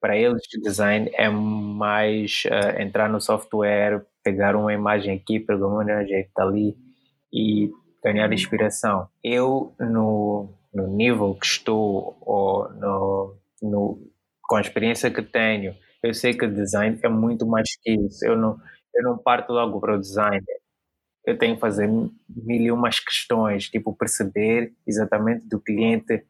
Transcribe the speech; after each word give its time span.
para 0.00 0.16
eles 0.16 0.42
design 0.62 1.10
é 1.14 1.28
mais 1.28 2.42
uh, 2.46 2.80
entrar 2.80 3.08
no 3.08 3.20
software, 3.20 4.04
pegar 4.22 4.56
uma 4.56 4.72
imagem 4.72 5.16
aqui, 5.16 5.40
pegar 5.40 5.66
uma 5.66 5.82
imagem 5.82 6.28
ali 6.38 6.76
e 7.32 7.70
ganhar 8.02 8.32
inspiração. 8.32 9.08
Eu, 9.22 9.74
no, 9.80 10.48
no 10.72 10.86
nível 10.88 11.34
que 11.34 11.46
estou, 11.46 12.16
ou 12.20 12.68
no, 12.74 13.36
no, 13.62 14.12
com 14.42 14.56
a 14.56 14.60
experiência 14.60 15.10
que 15.10 15.22
tenho, 15.22 15.74
eu 16.02 16.14
sei 16.14 16.34
que 16.34 16.46
design 16.46 16.98
é 17.02 17.08
muito 17.08 17.46
mais 17.46 17.68
que 17.82 17.92
isso. 17.92 18.24
Eu 18.24 18.36
não, 18.36 18.58
eu 18.94 19.02
não 19.02 19.18
parto 19.18 19.52
logo 19.52 19.80
para 19.80 19.96
o 19.96 20.00
design. 20.00 20.44
Eu 21.24 21.36
tenho 21.36 21.56
que 21.56 21.60
fazer 21.60 21.88
mil 21.88 22.12
e 22.48 22.70
umas 22.70 23.00
questões, 23.00 23.68
tipo 23.68 23.92
perceber 23.94 24.72
exatamente 24.86 25.46
do 25.48 25.60
cliente 25.60 26.24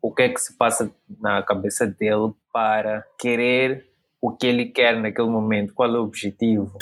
o 0.00 0.14
que 0.14 0.22
é 0.22 0.28
que 0.28 0.40
se 0.40 0.56
passa 0.56 0.90
na 1.20 1.42
cabeça 1.42 1.86
dele 1.86 2.32
para 2.58 3.04
querer 3.16 3.86
o 4.20 4.32
que 4.32 4.44
ele 4.44 4.66
quer 4.66 5.00
naquele 5.00 5.28
momento, 5.28 5.72
qual 5.72 5.94
é 5.94 5.96
o 5.96 6.02
objetivo. 6.02 6.76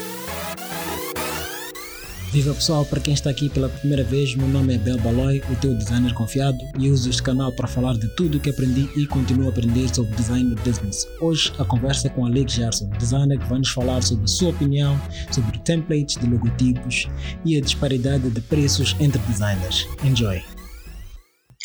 Viva 2.33 2.55
pessoal, 2.55 2.87
para 2.87 2.99
quem 2.99 3.13
está 3.13 3.29
aqui 3.29 3.51
pela 3.51 3.69
primeira 3.69 4.03
vez, 4.03 4.35
meu 4.35 4.49
nome 4.49 4.75
é 4.75 4.79
Bel 4.79 4.97
Baloy, 4.99 5.43
o 5.53 5.61
teu 5.61 5.75
designer 5.75 6.15
confiado 6.15 6.57
e 6.79 6.89
uso 6.89 7.11
este 7.11 7.23
canal 7.23 7.53
para 7.53 7.69
falar 7.69 7.93
de 7.93 8.09
tudo 8.17 8.39
o 8.39 8.41
que 8.41 8.49
aprendi 8.49 8.89
e 8.97 9.07
continuo 9.07 9.49
a 9.49 9.51
aprender 9.51 9.95
sobre 9.95 10.17
design 10.17 10.55
business. 10.65 11.07
Hoje 11.21 11.53
a 11.59 11.65
conversa 11.67 12.07
é 12.07 12.11
com 12.11 12.25
Alex 12.25 12.55
Gerson, 12.55 12.89
designer 12.99 13.39
que 13.39 13.47
vai 13.47 13.59
nos 13.59 13.71
falar 13.71 14.03
sobre 14.03 14.25
a 14.25 14.29
sua 14.29 14.51
opinião 14.53 14.99
sobre 15.31 15.59
templates 15.59 16.17
de 16.17 16.27
logotipos 16.27 17.07
e 17.45 17.55
a 17.55 17.61
disparidade 17.61 18.31
de 18.31 18.41
preços 18.41 18.97
entre 18.99 19.21
designers. 19.29 19.87
Enjoy! 20.03 20.56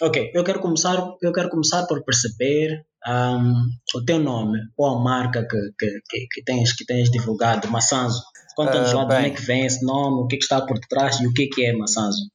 Ok, 0.02 0.32
eu 0.34 0.44
quero 0.44 0.60
começar, 0.60 0.98
eu 1.22 1.32
quero 1.32 1.48
começar 1.48 1.86
por 1.86 2.04
perceber 2.04 2.84
um, 3.08 3.54
o 3.96 4.04
teu 4.04 4.18
nome 4.18 4.58
ou 4.76 4.88
a 4.88 5.00
marca 5.00 5.46
que, 5.48 5.58
que, 5.78 6.28
que, 6.32 6.44
tens, 6.44 6.74
que 6.74 6.84
tens 6.84 7.12
divulgado, 7.12 7.70
Massanzo. 7.70 8.24
Conta-nos 8.56 8.92
uh, 8.94 8.98
lá 8.98 9.06
de 9.06 9.16
onde 9.16 9.26
é 9.28 9.30
que 9.30 9.42
vem 9.44 9.64
esse 9.64 9.86
nome, 9.86 10.24
o 10.24 10.28
que, 10.28 10.38
é 10.38 10.40
que 10.40 10.44
está 10.44 10.66
por 10.66 10.80
detrás 10.80 11.20
e 11.20 11.28
o 11.28 11.34
que 11.34 11.44
é, 11.44 11.48
que 11.48 11.66
é 11.68 11.74
Massanzo. 11.74 12.32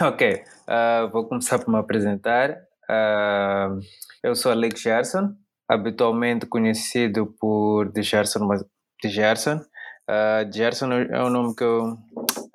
Ok, 0.00 0.42
uh, 0.42 1.10
vou 1.12 1.28
começar 1.28 1.58
por 1.58 1.70
me 1.70 1.78
apresentar. 1.78 2.52
Uh, 2.88 3.78
eu 4.22 4.34
sou 4.34 4.50
Alex 4.50 4.80
Gerson, 4.80 5.34
habitualmente 5.68 6.46
conhecido 6.46 7.26
por 7.38 7.92
The 7.92 8.02
Gerson. 8.02 8.48
The 9.02 9.08
Gerson. 9.10 9.56
Uh, 10.08 10.50
Gerson 10.50 10.92
é 10.92 11.22
o 11.22 11.28
nome 11.28 11.54
que 11.54 11.62
eu 11.62 11.98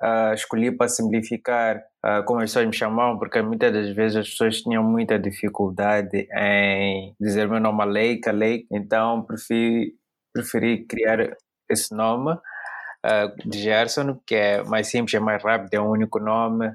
uh, 0.02 0.34
escolhi 0.34 0.72
para 0.72 0.88
simplificar 0.88 1.82
uh, 2.04 2.24
como 2.24 2.40
as 2.40 2.50
pessoas 2.50 2.66
me 2.66 2.72
chamavam, 2.72 3.18
porque 3.18 3.40
muitas 3.40 3.72
das 3.72 3.90
vezes 3.94 4.16
as 4.16 4.28
pessoas 4.30 4.60
tinham 4.60 4.82
muita 4.82 5.18
dificuldade 5.18 6.28
em 6.34 7.14
dizer 7.20 7.48
meu 7.48 7.60
nome 7.60 7.82
a 7.82 7.84
Lake, 7.84 8.28
a 8.28 8.32
Lake, 8.32 8.66
então 8.70 9.22
preferi, 9.22 9.94
preferi 10.32 10.84
criar 10.84 11.36
esse 11.70 11.94
nome 11.94 12.32
uh, 12.32 13.48
de 13.48 13.58
Gerson, 13.58 14.20
que 14.26 14.34
é 14.34 14.62
mais 14.64 14.88
simples, 14.88 15.14
é 15.14 15.20
mais 15.20 15.42
rápido, 15.42 15.74
é 15.74 15.80
um 15.80 15.90
único 15.90 16.18
nome, 16.18 16.70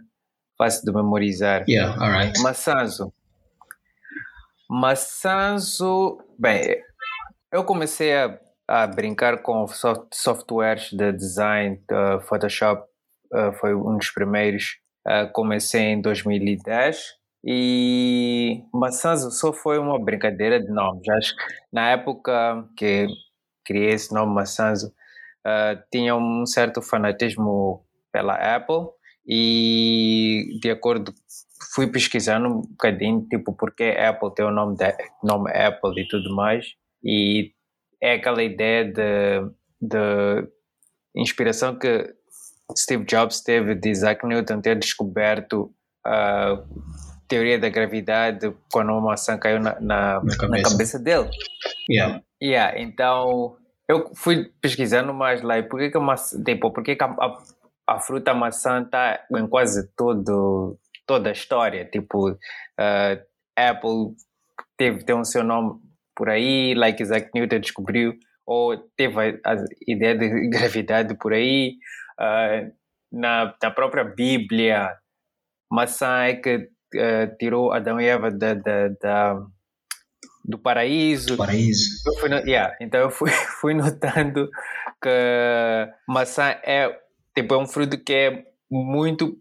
fácil 0.58 0.86
de 0.86 0.92
memorizar. 0.94 1.66
Yeah, 1.68 2.02
alright. 2.02 2.42
Massanzo. 2.42 3.14
Massanzo, 4.70 6.20
bem, 6.38 6.84
eu 7.52 7.64
comecei 7.64 8.14
a, 8.14 8.38
a 8.68 8.86
brincar 8.86 9.42
com 9.42 9.66
soft, 9.68 10.08
softwares 10.14 10.90
de 10.92 11.14
design, 11.14 11.78
de 11.88 12.20
Photoshop, 12.26 12.86
uh, 13.34 13.54
foi 13.60 13.76
um 13.76 13.98
dos 13.98 14.10
primeiros. 14.12 14.78
Uh, 15.08 15.32
comecei 15.32 15.82
em 15.82 16.02
2010 16.02 17.16
e 17.46 18.62
Massanzo 18.74 19.32
só 19.32 19.54
foi 19.54 19.80
uma 19.80 20.04
brincadeira 20.04 20.60
de 20.60 20.70
nomes. 20.70 21.08
Acho 21.08 21.36
que 21.36 21.44
na 21.72 21.92
época 21.92 22.68
que 22.76 23.08
criei 23.66 23.92
esse 23.92 24.14
nome 24.14 24.34
Massanzo, 24.34 24.88
uh, 25.46 25.82
tinha 25.92 26.16
um 26.16 26.46
certo 26.46 26.82
fanatismo 26.82 27.86
pela 28.12 28.34
Apple 28.34 28.88
e 29.28 30.58
de 30.62 30.72
acordo 30.72 31.14
fui 31.74 31.88
pesquisando 31.88 32.48
um 32.48 32.62
bocadinho 32.62 33.28
tipo 33.30 33.54
porque 33.54 33.84
Apple 33.84 34.34
tem 34.34 34.46
o 34.46 34.52
nome 34.52 34.78
de, 34.78 34.96
nome 35.22 35.52
Apple 35.52 36.02
e 36.02 36.08
tudo 36.08 36.34
mais 36.34 36.76
e 37.04 37.52
é 38.02 38.14
aquela 38.14 38.42
ideia 38.42 38.86
de, 38.86 39.42
de 39.82 40.48
inspiração 41.16 41.78
que 41.78 42.16
Steve 42.76 43.06
Jobs 43.06 43.42
teve 43.42 43.76
de 43.76 43.90
Isaac 43.90 44.26
Newton 44.26 44.62
ter 44.62 44.78
descoberto 44.78 45.72
a 46.06 46.64
teoria 47.28 47.60
da 47.60 47.70
gravidade 47.70 48.54
quando 48.72 48.92
uma 48.92 49.02
maçã 49.02 49.38
caiu 49.38 49.60
na, 49.60 49.80
na, 49.80 50.22
na, 50.24 50.38
cabeça. 50.38 50.48
na 50.48 50.70
cabeça. 50.70 51.00
dele. 51.00 51.30
Yeah. 51.90 52.22
Yeah, 52.42 52.80
então 52.80 53.58
eu 53.88 54.12
fui 54.16 54.52
pesquisando 54.62 55.14
mais 55.14 55.42
lá 55.42 55.58
e 55.58 55.64
por 55.64 55.80
que, 55.80 55.90
que, 55.90 55.98
a, 55.98 56.02
maçã, 56.02 56.42
tipo, 56.44 56.72
por 56.72 56.84
que, 56.84 56.96
que 56.96 57.04
a, 57.04 57.08
a, 57.08 57.38
a, 57.88 58.00
fruta 58.00 58.34
maçã 58.34 58.82
está 58.82 59.26
em 59.36 59.48
quase 59.48 59.88
todo, 59.96 60.78
toda 61.06 61.30
a 61.30 61.34
história. 61.34 61.86
Tipo, 61.86 62.32
uh, 62.32 63.26
Apple 63.56 64.16
teve, 64.78 65.04
tem 65.04 65.16
o 65.16 65.26
seu 65.26 65.44
nome 65.44 65.80
por 66.16 66.30
aí, 66.30 66.74
like 66.76 67.02
Isaac 67.02 67.30
Newton 67.34 67.60
descobriu, 67.60 68.14
ou 68.46 68.78
teve 68.96 69.40
a, 69.44 69.54
a 69.54 69.66
ideia 69.88 70.18
de 70.18 70.48
gravidade 70.50 71.16
por 71.16 71.34
aí 71.34 71.76
uh, 72.20 72.72
na, 73.12 73.56
na 73.62 73.72
própria 73.72 74.04
Bíblia, 74.04 74.96
maçã 75.72 76.24
é 76.24 76.36
que 76.36 76.56
uh, 76.58 77.38
tirou 77.40 77.72
Adão 77.72 78.00
e 78.00 78.06
Eva 78.06 78.32
da, 78.32 78.54
da, 78.54 78.88
da 79.02 79.48
do 80.48 80.58
paraíso. 80.58 81.36
Paraíso. 81.36 81.90
Eu 82.06 82.14
fui, 82.20 82.30
yeah, 82.50 82.74
então 82.80 83.02
eu 83.02 83.12
fui, 83.12 83.30
fui 83.60 83.74
notando 83.74 84.50
que 85.02 85.94
maçã 86.08 86.56
é 86.64 86.98
tipo 87.36 87.54
é 87.54 87.58
um 87.58 87.68
fruto 87.68 87.98
que 87.98 88.14
é 88.14 88.46
muito 88.72 89.38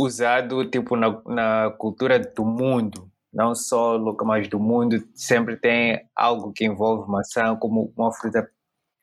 usado 0.00 0.68
tipo 0.68 0.96
na, 0.96 1.22
na 1.26 1.70
cultura 1.78 2.18
do 2.18 2.44
mundo, 2.44 3.10
não 3.32 3.54
só 3.54 3.96
local, 3.96 4.26
mas 4.26 4.48
do 4.48 4.58
mundo 4.58 5.02
sempre 5.14 5.56
tem 5.56 6.00
algo 6.14 6.52
que 6.52 6.64
envolve 6.64 7.10
maçã 7.10 7.56
como 7.56 7.92
uma 7.96 8.12
fruta 8.12 8.48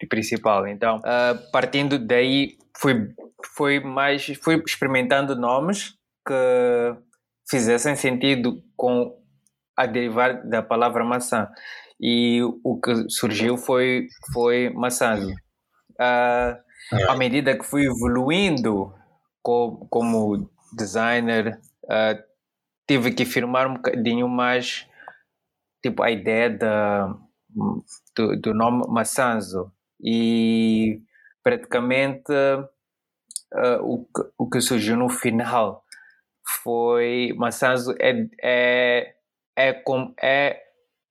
principal. 0.09 0.67
Então, 0.67 0.97
uh, 0.97 1.51
partindo 1.51 1.97
daí, 1.97 2.57
fui, 2.77 3.13
fui 3.55 3.79
mais 3.79 4.25
fui 4.41 4.61
experimentando 4.65 5.35
nomes 5.35 5.95
que 6.27 6.95
fizessem 7.49 7.95
sentido 7.95 8.61
com 8.75 9.15
a 9.77 9.85
derivar 9.85 10.45
da 10.47 10.61
palavra 10.61 11.03
maçã. 11.03 11.47
E 11.99 12.41
o 12.63 12.79
que 12.79 13.09
surgiu 13.09 13.57
foi, 13.57 14.07
foi 14.33 14.69
maçã. 14.71 15.15
Uh, 15.91 17.09
à 17.09 17.15
medida 17.15 17.57
que 17.57 17.63
fui 17.63 17.85
evoluindo 17.85 18.93
como, 19.41 19.87
como 19.89 20.49
designer, 20.75 21.59
uh, 21.85 22.21
tive 22.87 23.11
que 23.11 23.25
firmar 23.25 23.67
um 23.67 23.75
bocadinho 23.75 24.27
mais 24.27 24.85
tipo 25.81 26.03
a 26.03 26.11
ideia 26.11 26.49
da, 26.49 27.15
do, 28.15 28.35
do 28.41 28.53
nome 28.53 28.83
Massanzo 28.87 29.71
e 30.01 31.01
praticamente 31.43 32.31
uh, 32.31 33.81
o, 33.81 34.05
que, 34.05 34.29
o 34.37 34.49
que 34.49 34.61
surgiu 34.61 34.95
no 34.97 35.09
final 35.09 35.83
foi 36.63 37.33
Massanzo 37.37 37.95
é, 37.99 38.27
é, 38.41 39.15
é, 39.55 39.73
com, 39.73 40.13
é 40.21 40.61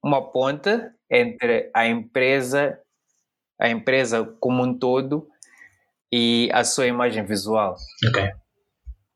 uma 0.02 0.30
ponte 0.30 0.70
entre 1.10 1.70
a 1.74 1.86
empresa 1.86 2.78
a 3.60 3.68
empresa 3.68 4.24
como 4.40 4.64
um 4.64 4.76
todo 4.76 5.28
e 6.12 6.50
a 6.52 6.64
sua 6.64 6.86
imagem 6.86 7.24
visual. 7.24 7.76
Okay. 8.08 8.30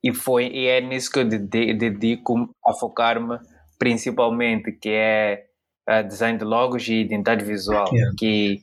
E 0.03 0.15
foi 0.15 0.47
e 0.47 0.67
é 0.67 0.81
nisso 0.81 1.11
que 1.11 1.19
eu 1.19 1.25
dedico 1.25 2.55
a 2.65 2.73
focar-me 2.73 3.39
principalmente, 3.79 4.73
que 4.73 4.91
é 4.91 5.47
a 5.87 6.03
design 6.03 6.39
de 6.39 6.45
logos 6.45 6.87
e 6.89 6.95
identidade 6.95 7.45
visual, 7.45 7.89
yeah. 7.93 8.15
que 8.19 8.63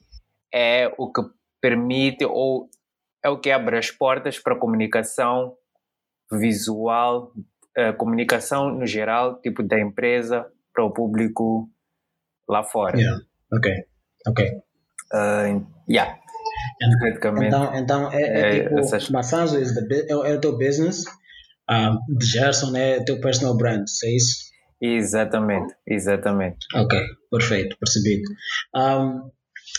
é 0.53 0.93
o 0.97 1.11
que 1.11 1.21
permite 1.61 2.25
ou 2.25 2.69
é 3.23 3.29
o 3.29 3.39
que 3.39 3.51
abre 3.51 3.77
as 3.77 3.89
portas 3.91 4.39
para 4.39 4.53
a 4.53 4.59
comunicação 4.59 5.55
visual, 6.31 7.31
uh, 7.77 7.95
comunicação 7.97 8.69
no 8.69 8.85
geral, 8.85 9.41
tipo 9.41 9.63
da 9.63 9.79
empresa 9.79 10.45
para 10.73 10.83
o 10.83 10.91
público 10.91 11.69
lá 12.47 12.63
fora. 12.63 12.97
Yeah. 12.97 13.21
Ok, 13.53 13.71
ok. 14.27 14.49
Uh, 15.13 15.65
yeah. 15.89 16.19
Então, 17.47 17.75
então 17.75 18.11
é, 18.11 18.21
é, 18.21 18.39
é 18.39 18.63
tipo, 18.63 18.79
essas... 18.79 19.09
Massanzo 19.09 19.59
is 19.59 19.73
the, 19.73 20.05
é, 20.07 20.11
é 20.11 20.35
o 20.35 20.39
teu 20.39 20.57
business, 20.57 21.05
um, 21.69 22.17
de 22.17 22.25
Gerson 22.25 22.75
é 22.75 22.97
o 22.97 23.05
teu 23.05 23.19
personal 23.19 23.57
brand, 23.57 23.85
é 24.03 24.15
isso? 24.15 24.45
Exatamente, 24.81 25.73
exatamente. 25.87 26.57
Ok, 26.75 27.01
perfeito, 27.31 27.77
percebido. 27.79 28.29
Um, 28.75 29.31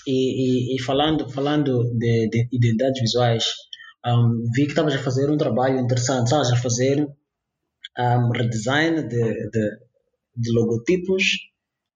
e, 0.07 0.73
e, 0.73 0.77
e, 0.77 0.83
falando, 0.83 1.29
falando 1.31 1.85
de, 1.99 2.29
de 2.29 2.49
identidades 2.53 3.01
visuais, 3.01 3.45
um, 4.07 4.45
vi 4.55 4.65
que 4.65 4.71
estavas 4.71 4.95
a 4.95 5.03
fazer 5.03 5.31
um 5.31 5.37
trabalho 5.37 5.79
interessante, 5.79 6.25
estavas 6.25 6.53
a 6.53 6.57
fazer 6.57 7.07
um, 7.99 8.31
redesign 8.31 9.03
de, 9.09 9.51
de, 9.51 9.71
de 10.37 10.53
logotipos 10.53 11.25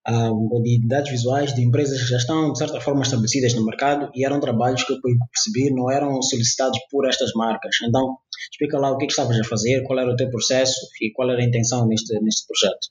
uh, 0.07 0.61
de 0.61 0.75
identidades 0.75 1.11
visuais 1.11 1.53
de 1.53 1.63
empresas 1.63 2.01
que 2.01 2.09
já 2.09 2.17
estão, 2.17 2.51
de 2.51 2.57
certa 2.57 2.81
forma, 2.81 3.01
estabelecidas 3.01 3.53
no 3.53 3.65
mercado 3.65 4.11
e 4.13 4.25
eram 4.25 4.39
trabalhos 4.39 4.83
que 4.83 4.93
eu 4.93 4.99
percebi 5.01 5.73
não 5.73 5.89
eram 5.89 6.21
solicitados 6.21 6.79
por 6.89 7.07
estas 7.07 7.31
marcas. 7.33 7.75
Então, 7.87 8.17
explica 8.51 8.77
lá 8.77 8.91
o 8.91 8.97
que, 8.97 9.05
é 9.05 9.07
que 9.07 9.13
estavas 9.13 9.39
a 9.39 9.43
fazer, 9.43 9.83
qual 9.83 9.99
era 9.99 10.11
o 10.11 10.15
teu 10.15 10.29
processo 10.29 10.75
e 11.01 11.11
qual 11.11 11.29
era 11.29 11.41
a 11.41 11.45
intenção 11.45 11.87
neste, 11.87 12.13
neste 12.21 12.45
projeto. 12.47 12.89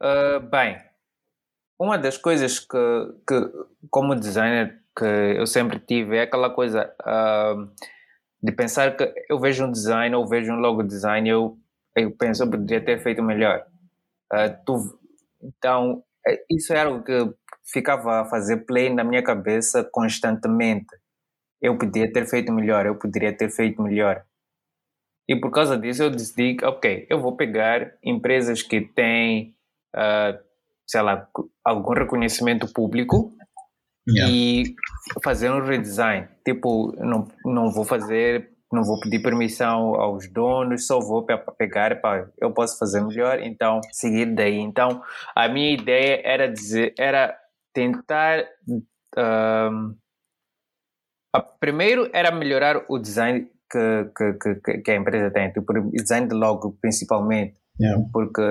Uh, 0.00 0.50
bem, 0.50 0.76
uma 1.84 1.98
das 1.98 2.16
coisas 2.16 2.58
que, 2.58 2.76
que, 3.26 3.34
como 3.90 4.14
designer, 4.14 4.80
que 4.96 5.04
eu 5.04 5.46
sempre 5.46 5.78
tive 5.78 6.16
é 6.16 6.22
aquela 6.22 6.50
coisa 6.50 6.92
uh, 7.02 7.68
de 8.42 8.52
pensar 8.52 8.96
que 8.96 9.12
eu 9.28 9.38
vejo 9.38 9.64
um 9.64 9.72
design 9.72 10.14
ou 10.14 10.26
vejo 10.26 10.52
um 10.52 10.56
logo 10.56 10.82
design 10.82 11.28
eu, 11.28 11.58
eu 11.96 12.10
penso 12.12 12.42
eu 12.42 12.50
poderia 12.50 12.84
ter 12.84 13.02
feito 13.02 13.22
melhor. 13.22 13.64
Uh, 14.32 14.64
tu, 14.64 14.98
então, 15.42 16.02
é, 16.26 16.44
isso 16.50 16.72
era 16.72 16.90
o 16.90 17.02
que 17.02 17.12
ficava 17.64 18.20
a 18.20 18.24
fazer 18.24 18.58
play 18.66 18.92
na 18.92 19.04
minha 19.04 19.22
cabeça 19.22 19.84
constantemente. 19.84 20.94
Eu 21.60 21.78
podia 21.78 22.12
ter 22.12 22.26
feito 22.26 22.52
melhor, 22.52 22.86
eu 22.86 22.96
poderia 22.96 23.32
ter 23.36 23.50
feito 23.50 23.80
melhor. 23.82 24.24
E 25.28 25.36
por 25.36 25.50
causa 25.50 25.78
disso 25.78 26.02
eu 26.02 26.10
decidi, 26.10 26.56
ok, 26.62 27.06
eu 27.08 27.18
vou 27.18 27.36
pegar 27.36 27.94
empresas 28.02 28.62
que 28.62 28.82
têm, 28.82 29.56
uh, 29.96 30.38
sei 30.86 31.02
lá, 31.02 31.28
algum 31.64 31.92
reconhecimento 31.92 32.72
público 32.72 33.32
yeah. 34.08 34.32
e 34.32 34.74
fazer 35.22 35.50
um 35.50 35.64
redesign. 35.64 36.28
Tipo, 36.44 36.94
não, 36.98 37.28
não 37.44 37.70
vou 37.70 37.84
fazer 37.84 38.54
não 38.74 38.82
vou 38.82 38.98
pedir 38.98 39.22
permissão 39.22 39.94
aos 39.94 40.28
donos, 40.28 40.86
só 40.86 40.98
vou 40.98 41.24
pegar, 41.56 42.00
pá, 42.00 42.28
eu 42.38 42.52
posso 42.52 42.76
fazer 42.76 43.00
melhor, 43.02 43.38
então 43.40 43.80
seguir 43.92 44.34
daí. 44.34 44.58
Então, 44.58 45.00
a 45.34 45.48
minha 45.48 45.72
ideia 45.72 46.20
era 46.24 46.48
dizer, 46.48 46.92
era 46.98 47.38
tentar 47.72 48.44
um, 49.16 49.94
primeiro 51.60 52.10
era 52.12 52.30
melhorar 52.32 52.84
o 52.88 52.98
design 52.98 53.48
que, 53.70 54.10
que, 54.16 54.54
que, 54.54 54.78
que 54.78 54.90
a 54.90 54.96
empresa 54.96 55.30
tem, 55.30 55.52
tipo, 55.52 55.72
o 55.72 55.90
design 55.92 56.28
de 56.28 56.34
logo 56.34 56.76
principalmente, 56.80 57.56
yeah. 57.80 58.02
porque 58.12 58.42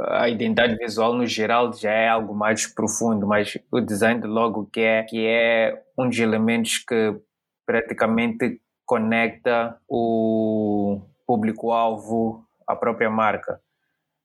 a 0.00 0.28
identidade 0.28 0.76
visual 0.76 1.14
no 1.14 1.26
geral 1.26 1.72
já 1.72 1.90
é 1.90 2.08
algo 2.08 2.34
mais 2.34 2.66
profundo, 2.66 3.26
mas 3.26 3.56
o 3.70 3.80
design 3.80 4.20
de 4.20 4.26
logo 4.26 4.66
que 4.66 4.80
é 4.80 5.02
que 5.02 5.26
é 5.26 5.82
um 5.98 6.08
dos 6.08 6.18
elementos 6.18 6.78
que 6.78 7.18
praticamente 7.64 8.60
conecta 8.84 9.78
o 9.88 11.00
público-alvo 11.26 12.44
à 12.66 12.76
própria 12.76 13.10
marca, 13.10 13.60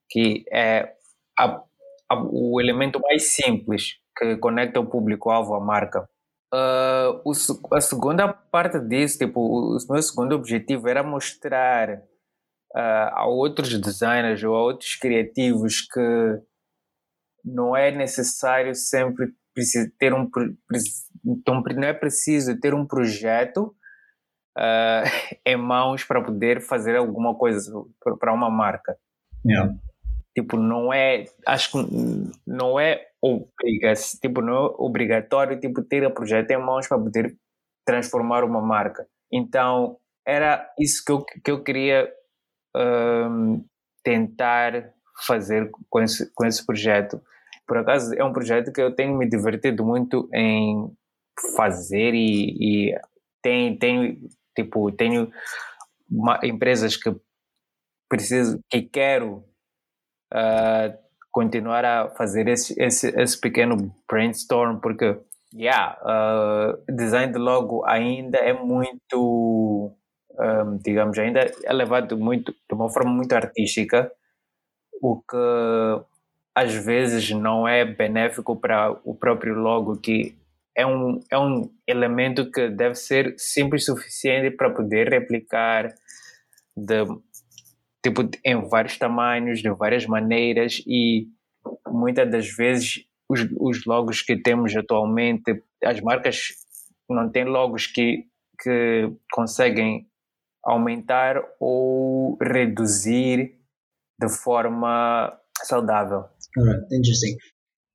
que 0.10 0.46
é 0.52 0.94
a, 1.38 1.62
a, 2.10 2.24
o 2.24 2.60
elemento 2.62 3.00
mais 3.00 3.34
simples 3.34 3.96
que 4.18 4.38
conecta 4.38 4.80
o 4.80 4.86
público-alvo 4.86 5.56
à 5.56 5.60
marca. 5.60 6.08
Uh, 6.54 7.22
o, 7.24 7.32
a 7.74 7.80
segunda 7.80 8.28
parte 8.28 8.78
disso, 8.80 9.18
tipo, 9.18 9.40
o, 9.40 9.78
o 9.78 9.94
meu 9.94 10.02
segundo 10.02 10.36
objetivo 10.36 10.88
era 10.88 11.02
mostrar 11.02 12.04
uh, 12.76 13.12
a 13.14 13.26
outros 13.26 13.70
designers 13.80 14.44
ou 14.44 14.56
a 14.56 14.62
outros 14.62 14.96
criativos 14.96 15.82
que 15.82 16.40
não 17.44 17.76
é 17.76 17.92
necessário 17.92 18.76
sempre 18.76 19.34
ter 20.00 20.14
um 20.14 20.30
então 21.26 21.62
não 21.62 21.84
é 21.84 21.94
preciso 21.94 22.60
ter 22.60 22.74
um 22.74 22.86
projeto 22.86 23.76
uh, 24.58 25.04
em 25.46 25.56
mãos 25.56 26.04
para 26.04 26.24
poder 26.24 26.62
fazer 26.62 26.96
alguma 26.96 27.36
coisa 27.36 27.72
para 28.20 28.34
uma 28.34 28.50
marca. 28.50 28.98
Yeah. 29.46 29.74
Tipo, 30.34 30.56
não 30.56 30.94
é, 30.94 31.26
acho 31.46 31.72
que 31.72 31.78
não 32.48 32.80
é 32.80 33.06
obriga 33.22 33.94
tipo, 34.22 34.42
não 34.42 34.54
é 34.54 34.76
obrigatório 34.78 35.60
tipo, 35.60 35.84
ter 35.84 36.06
o 36.06 36.14
projeto 36.14 36.52
em 36.52 36.58
mãos 36.58 36.88
para 36.88 36.98
poder 36.98 37.36
transformar 37.86 38.44
uma 38.44 38.62
marca. 38.62 39.06
Então, 39.32 39.98
era 40.26 40.72
isso 40.80 41.04
que 41.06 41.12
eu, 41.12 41.24
que 41.24 41.52
eu 41.52 41.64
queria 41.64 42.12
um, 42.76 43.64
tentar 44.04 44.94
fazer 45.26 45.70
com 45.90 46.02
esse, 46.02 46.32
com 46.34 46.46
esse 46.46 46.66
projeto. 46.66 47.22
Por 47.68 47.78
acaso, 47.78 48.14
é 48.16 48.24
um 48.24 48.34
projeto 48.34 48.72
que 48.72 48.82
eu 48.82 48.94
tenho 48.94 49.18
me 49.18 49.30
divertido 49.30 49.86
muito 49.86 50.30
em 50.34 50.92
fazer 51.56 52.14
e, 52.14 52.90
e 52.90 53.80
tipo, 54.56 54.92
tenho 54.92 55.32
uma, 56.10 56.40
empresas 56.44 56.98
que 56.98 57.16
preciso, 58.10 58.60
que 58.70 58.82
quero 58.82 59.46
uh, 60.34 60.98
continuar 61.32 61.86
a 61.86 62.10
fazer 62.10 62.48
esse, 62.50 62.76
esse, 62.78 63.08
esse 63.18 63.40
pequeno 63.40 63.96
brainstorm, 64.10 64.80
porque, 64.82 65.18
yeah, 65.54 65.98
uh, 66.04 66.94
design 66.94 67.32
de 67.32 67.40
logo 67.40 67.86
ainda 67.86 68.38
é 68.38 68.52
muito, 68.52 69.96
um, 70.40 70.78
digamos, 70.78 71.18
ainda 71.18 71.52
é 71.64 71.74
levado 71.74 72.18
muito, 72.18 72.52
de 72.52 72.74
uma 72.74 72.90
forma 72.90 73.12
muito 73.12 73.34
artística, 73.34 74.12
o 75.02 75.18
que 75.18 76.06
às 76.56 76.74
vezes 76.74 77.32
não 77.32 77.68
é 77.68 77.86
benéfico 77.86 78.56
para 78.56 78.92
o 79.04 79.16
próprio 79.16 79.56
logo 79.56 79.98
que 79.98 80.36
é 80.76 80.86
um, 80.86 81.20
é 81.30 81.38
um 81.38 81.70
elemento 81.88 82.50
que 82.50 82.70
deve 82.70 82.96
ser 82.96 83.36
simples 83.38 83.88
o 83.90 83.96
suficiente 83.96 84.56
para 84.56 84.70
poder 84.70 85.10
replicar 85.10 85.94
de, 86.76 87.06
tipo, 88.04 88.30
em 88.44 88.56
vários 88.70 88.98
tamanhos, 88.98 89.62
de 89.62 89.70
várias 89.70 90.06
maneiras 90.06 90.82
e 90.88 91.28
muitas 91.88 92.30
das 92.30 92.48
vezes 92.48 93.06
os, 93.30 93.42
os 93.60 93.86
logos 93.86 94.22
que 94.22 94.36
temos 94.36 94.76
atualmente, 94.76 95.62
as 95.84 96.00
marcas 96.02 96.50
não 97.10 97.30
têm 97.30 97.46
logos 97.46 97.88
que, 97.88 98.26
que 98.62 99.12
conseguem 99.32 100.08
aumentar 100.64 101.42
ou 101.60 102.38
reduzir 102.42 103.56
de 104.20 104.30
forma 104.30 105.38
saudável. 105.64 106.26
Alright, 106.58 106.84
interesting 106.96 107.38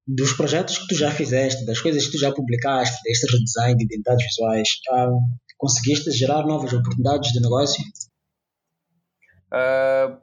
dos 0.06 0.32
projetos 0.32 0.78
que 0.78 0.86
tu 0.88 0.94
já 0.94 1.10
fizeste, 1.10 1.66
das 1.66 1.80
coisas 1.80 2.06
que 2.06 2.12
tu 2.12 2.18
já 2.18 2.32
publicaste, 2.32 3.02
deste 3.02 3.26
redesign 3.26 3.76
de 3.76 3.84
identidades 3.84 4.24
visuais, 4.24 4.68
uh, 4.92 5.18
conseguiste 5.58 6.10
gerar 6.12 6.46
novas 6.46 6.72
oportunidades 6.72 7.32
de 7.32 7.40
negócio? 7.40 7.82
Uh, 9.52 10.16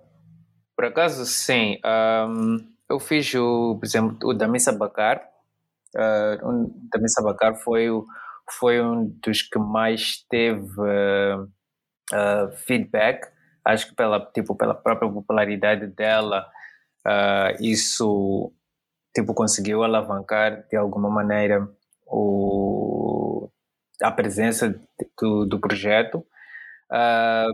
por 0.75 0.85
acaso, 0.85 1.25
sim. 1.25 1.77
Um, 1.85 2.57
eu 2.89 2.99
fiz, 2.99 3.33
o, 3.35 3.77
por 3.77 3.85
exemplo, 3.85 4.17
o 4.23 4.33
da 4.33 4.47
Missa 4.47 4.71
Bacar. 4.71 5.21
Uh, 5.95 6.47
o 6.47 6.89
da 6.91 6.99
Missa 6.99 7.21
Bacar 7.21 7.55
foi, 7.55 7.87
foi 8.57 8.81
um 8.81 9.09
dos 9.21 9.41
que 9.41 9.59
mais 9.59 10.23
teve 10.29 10.79
uh, 10.79 11.47
feedback. 12.65 13.27
Acho 13.65 13.87
que 13.89 13.95
pela, 13.95 14.19
tipo, 14.33 14.55
pela 14.55 14.73
própria 14.75 15.09
popularidade 15.09 15.87
dela, 15.87 16.45
isso 17.59 18.51
tipo, 19.15 19.33
conseguiu 19.33 19.83
alavancar 19.83 20.65
de 20.69 20.75
alguma 20.75 21.09
maneira 21.09 21.67
o, 22.07 23.49
a 24.01 24.11
presença 24.11 24.69
do, 25.21 25.45
do 25.45 25.59
projeto. 25.59 26.25
Uh, 26.91 27.51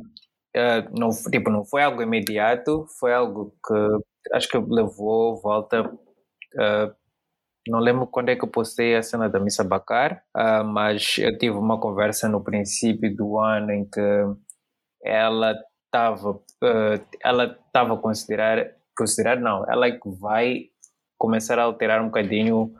uh, 0.57 0.99
não, 0.99 1.09
tipo, 1.31 1.49
não 1.49 1.65
foi 1.65 1.83
algo 1.83 2.01
imediato, 2.01 2.85
foi 2.99 3.13
algo 3.13 3.53
que 3.65 4.35
acho 4.35 4.49
que 4.49 4.57
levou 4.57 5.41
volta. 5.41 5.83
Uh, 6.55 6.95
não 7.67 7.79
lembro 7.79 8.07
quando 8.07 8.29
é 8.29 8.35
que 8.35 8.43
eu 8.43 8.49
postei 8.49 8.95
a 8.95 9.03
cena 9.03 9.29
da 9.29 9.39
Missa 9.39 9.63
Bacar, 9.63 10.23
mas 10.65 11.17
eu 11.17 11.37
tive 11.37 11.55
uma 11.57 11.79
conversa 11.79 12.27
no 12.27 12.43
princípio 12.43 13.15
do 13.15 13.37
ano 13.37 13.71
em 13.71 13.85
que 13.85 13.99
ela 15.03 15.55
estava 15.85 16.39
ela 17.23 17.57
estava 17.65 17.97
considerar 17.97 18.71
considerar 18.95 19.39
não 19.39 19.65
ela 19.69 19.87
é 19.87 19.91
que 19.91 20.09
vai 20.19 20.65
começar 21.17 21.57
a 21.57 21.63
alterar 21.63 22.01
um 22.01 22.05
bocadinho 22.05 22.73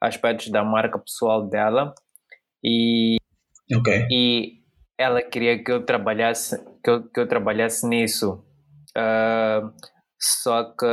aspectos 0.00 0.48
da 0.48 0.64
marca 0.64 0.98
pessoal 0.98 1.46
dela 1.48 1.94
e 2.62 3.16
okay. 3.76 4.06
e 4.10 4.62
ela 4.98 5.20
queria 5.20 5.62
que 5.62 5.70
eu 5.70 5.84
trabalhasse 5.84 6.58
que 6.82 6.90
eu, 6.90 7.02
que 7.08 7.20
eu 7.20 7.28
trabalhasse 7.28 7.86
nisso 7.86 8.44
uh, 8.96 9.72
só 10.18 10.64
que 10.64 10.86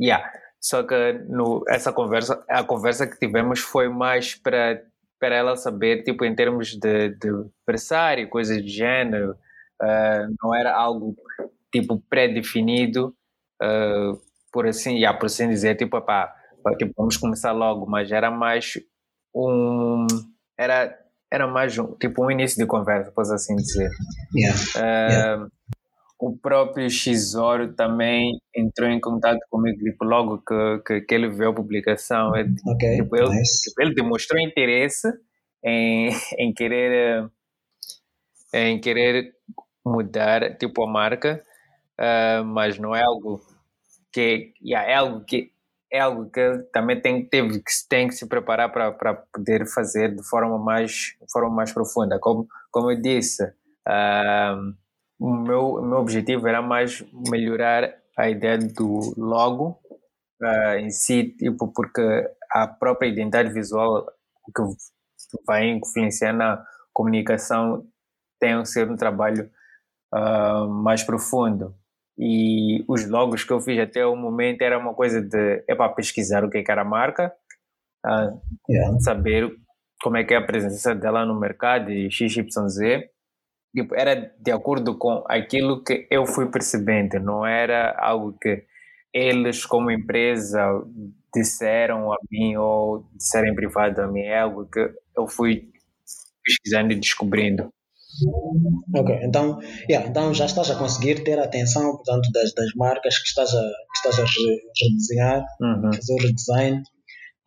yeah, 0.00 0.24
só 0.60 0.82
que 0.82 1.12
no, 1.28 1.64
essa 1.68 1.92
conversa 1.92 2.44
a 2.48 2.62
conversa 2.62 3.06
que 3.06 3.18
tivemos 3.18 3.60
foi 3.60 3.88
mais 3.88 4.34
para 4.34 4.82
para 5.18 5.34
ela 5.34 5.56
saber 5.56 6.02
tipo 6.02 6.24
em 6.24 6.34
termos 6.34 6.68
de, 6.68 7.10
de 7.10 7.28
adversário 7.28 8.28
coisas 8.28 8.62
de 8.62 8.68
gênero 8.68 9.32
uh, 9.82 10.34
não 10.42 10.54
era 10.54 10.74
algo 10.74 11.14
tipo 11.70 12.02
pré-definido 12.08 13.14
uh, 13.62 14.18
por 14.52 14.66
assim, 14.66 14.96
yeah, 14.96 15.16
por 15.16 15.26
assim 15.26 15.48
dizer, 15.48 15.76
tipo, 15.76 16.00
pá, 16.00 16.34
tipo, 16.78 16.92
vamos 16.96 17.16
começar 17.16 17.52
logo, 17.52 17.86
mas 17.86 18.10
era 18.10 18.30
mais 18.30 18.74
um, 19.34 20.06
era, 20.58 20.98
era 21.30 21.46
mais 21.46 21.78
um, 21.78 21.94
tipo 21.94 22.24
um 22.24 22.30
início 22.30 22.58
de 22.58 22.66
conversa, 22.66 23.12
posso 23.12 23.32
assim 23.32 23.54
dizer. 23.56 23.90
Yeah. 24.34 24.58
Uh, 24.76 25.12
yeah. 25.12 25.48
O 26.20 26.36
próprio 26.36 26.88
Xoro 26.90 27.72
também 27.74 28.38
entrou 28.54 28.88
em 28.90 29.00
contato 29.00 29.40
comigo 29.50 29.78
tipo, 29.78 30.04
logo 30.04 30.38
que, 30.38 30.78
que, 30.86 31.00
que 31.02 31.14
ele 31.14 31.28
viu 31.28 31.50
a 31.50 31.54
publicação. 31.54 32.36
Ele, 32.36 32.54
Ok, 32.66 32.96
tipo, 32.96 33.16
ele, 33.16 33.28
nice. 33.30 33.62
tipo, 33.68 33.82
ele 33.82 33.94
demonstrou 33.94 34.40
interesse 34.40 35.08
em, 35.64 36.10
em 36.38 36.52
querer 36.52 37.30
eh, 38.52 38.68
em 38.68 38.80
querer 38.80 39.34
mudar 39.84 40.56
tipo 40.58 40.82
a 40.82 40.86
marca, 40.86 41.42
ah, 41.98 42.42
mas 42.44 42.78
não 42.78 42.94
é 42.94 43.02
algo 43.02 43.40
que 44.12 44.52
yeah, 44.62 44.88
é 44.90 44.94
algo 44.96 45.24
que 45.24 45.52
é 45.92 46.00
algo 46.00 46.30
que 46.30 46.58
também 46.72 47.00
tem 47.00 47.24
teve 47.28 47.60
que 47.62 47.72
se- 47.72 47.88
tem 47.88 48.08
que 48.08 48.14
se 48.14 48.28
preparar 48.28 48.70
para 48.72 49.14
poder 49.32 49.66
fazer 49.66 50.14
de 50.14 50.22
forma 50.28 50.58
mais 50.58 51.16
forma 51.32 51.50
mais 51.54 51.72
profunda. 51.72 52.18
Como 52.20 52.46
como 52.70 52.90
eu 52.92 53.00
disse, 53.00 53.42
ah, 53.86 54.56
o 55.20 55.32
meu 55.32 55.74
o 55.74 55.82
meu 55.82 55.98
objetivo 55.98 56.48
era 56.48 56.62
mais 56.62 57.04
melhorar 57.30 57.94
a 58.16 58.28
ideia 58.28 58.58
do 58.58 59.14
logo 59.16 59.78
ah, 60.42 60.78
em 60.78 60.90
si, 60.90 61.34
tipo 61.38 61.68
porque 61.68 62.02
a 62.52 62.66
própria 62.66 63.08
identidade 63.08 63.52
visual 63.52 64.06
que 64.54 64.62
vai 65.46 65.68
influenciar 65.68 66.32
na 66.32 66.64
comunicação 66.92 67.86
tem 68.40 68.60
que 68.62 68.68
ser 68.68 68.90
um 68.90 68.96
trabalho 68.96 69.50
ah, 70.12 70.66
mais 70.66 71.02
profundo. 71.02 71.74
E 72.18 72.84
os 72.88 73.06
logos 73.08 73.44
que 73.44 73.52
eu 73.52 73.60
fiz 73.60 73.78
até 73.78 74.04
o 74.04 74.16
momento 74.16 74.62
era 74.62 74.78
uma 74.78 74.94
coisa 74.94 75.22
de 75.22 75.64
é 75.68 75.74
para 75.74 75.92
pesquisar 75.92 76.44
o 76.44 76.50
que 76.50 76.58
é 76.58 76.62
que 76.62 76.70
era 76.70 76.82
a 76.82 76.84
marca, 76.84 77.32
ah, 78.04 78.30
Yeah. 78.68 78.98
saber 79.00 79.52
como 80.02 80.16
é 80.16 80.24
que 80.24 80.34
é 80.34 80.38
a 80.38 80.46
presença 80.46 80.94
dela 80.94 81.26
no 81.26 81.38
mercado 81.38 81.90
e 81.90 82.10
XYZ. 82.10 83.04
Tipo, 83.74 83.94
era 83.94 84.32
de 84.38 84.50
acordo 84.50 84.96
com 84.98 85.24
aquilo 85.28 85.82
que 85.84 86.06
eu 86.10 86.26
fui 86.26 86.50
percebendo, 86.50 87.20
não 87.20 87.46
era 87.46 87.94
algo 87.98 88.36
que 88.40 88.64
eles, 89.14 89.64
como 89.64 89.90
empresa, 89.90 90.60
disseram 91.34 92.12
a 92.12 92.16
mim 92.30 92.56
ou 92.56 93.06
disseram 93.14 93.48
em 93.48 93.54
privado 93.54 94.00
a 94.02 94.08
mim, 94.08 94.20
é 94.22 94.40
algo 94.40 94.66
que 94.66 94.80
eu 95.16 95.28
fui 95.28 95.68
pesquisando 96.44 96.92
e 96.92 96.96
descobrindo. 96.96 97.72
Ok, 98.94 99.18
então, 99.22 99.60
yeah, 99.88 100.06
então 100.08 100.34
já 100.34 100.46
estás 100.46 100.68
a 100.70 100.74
conseguir 100.76 101.22
ter 101.22 101.38
a 101.38 101.44
atenção 101.44 101.92
portanto, 101.96 102.28
das, 102.32 102.52
das 102.54 102.74
marcas 102.74 103.16
que 103.18 103.28
estás 103.28 103.54
a, 103.54 103.60
que 103.62 103.96
estás 104.08 104.18
a 104.18 104.24
re- 104.24 104.60
redesenhar, 104.82 105.44
Uhum. 105.60 105.92
fazer 105.92 106.12
o 106.14 106.16
redesign. 106.18 106.82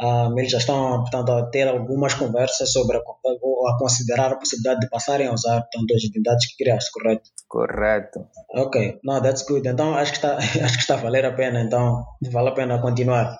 Ah, 0.01 0.29
eles 0.35 0.51
já 0.51 0.57
estão 0.57 1.01
portanto, 1.01 1.31
a 1.31 1.45
ter 1.49 1.67
algumas 1.67 2.13
conversas 2.13 2.71
sobre 2.71 2.97
a, 2.97 3.01
ou 3.41 3.67
a 3.67 3.77
considerar 3.77 4.31
a 4.31 4.37
possibilidade 4.37 4.81
de 4.81 4.89
passarem 4.89 5.27
a 5.27 5.33
usar 5.33 5.61
portanto, 5.61 5.95
as 5.95 6.03
identidades 6.03 6.47
que 6.47 6.63
criaste, 6.63 6.91
correto? 6.91 7.29
Correto. 7.47 8.27
Ok, 8.55 8.99
no, 9.03 9.21
that's 9.21 9.43
good. 9.43 9.67
Então 9.67 9.95
acho 9.95 10.11
que 10.11 10.17
está, 10.17 10.37
acho 10.65 10.73
que 10.75 10.81
está 10.81 10.95
a 10.95 10.97
valer 10.97 11.25
a 11.25 11.33
pena, 11.33 11.61
então 11.61 12.03
vale 12.31 12.49
a 12.49 12.53
pena 12.53 12.81
continuar. 12.81 13.37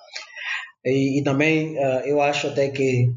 E, 0.84 1.20
e 1.20 1.24
também 1.24 1.76
ah, 1.78 2.02
eu 2.04 2.20
acho 2.22 2.48
até 2.48 2.68
que 2.68 3.08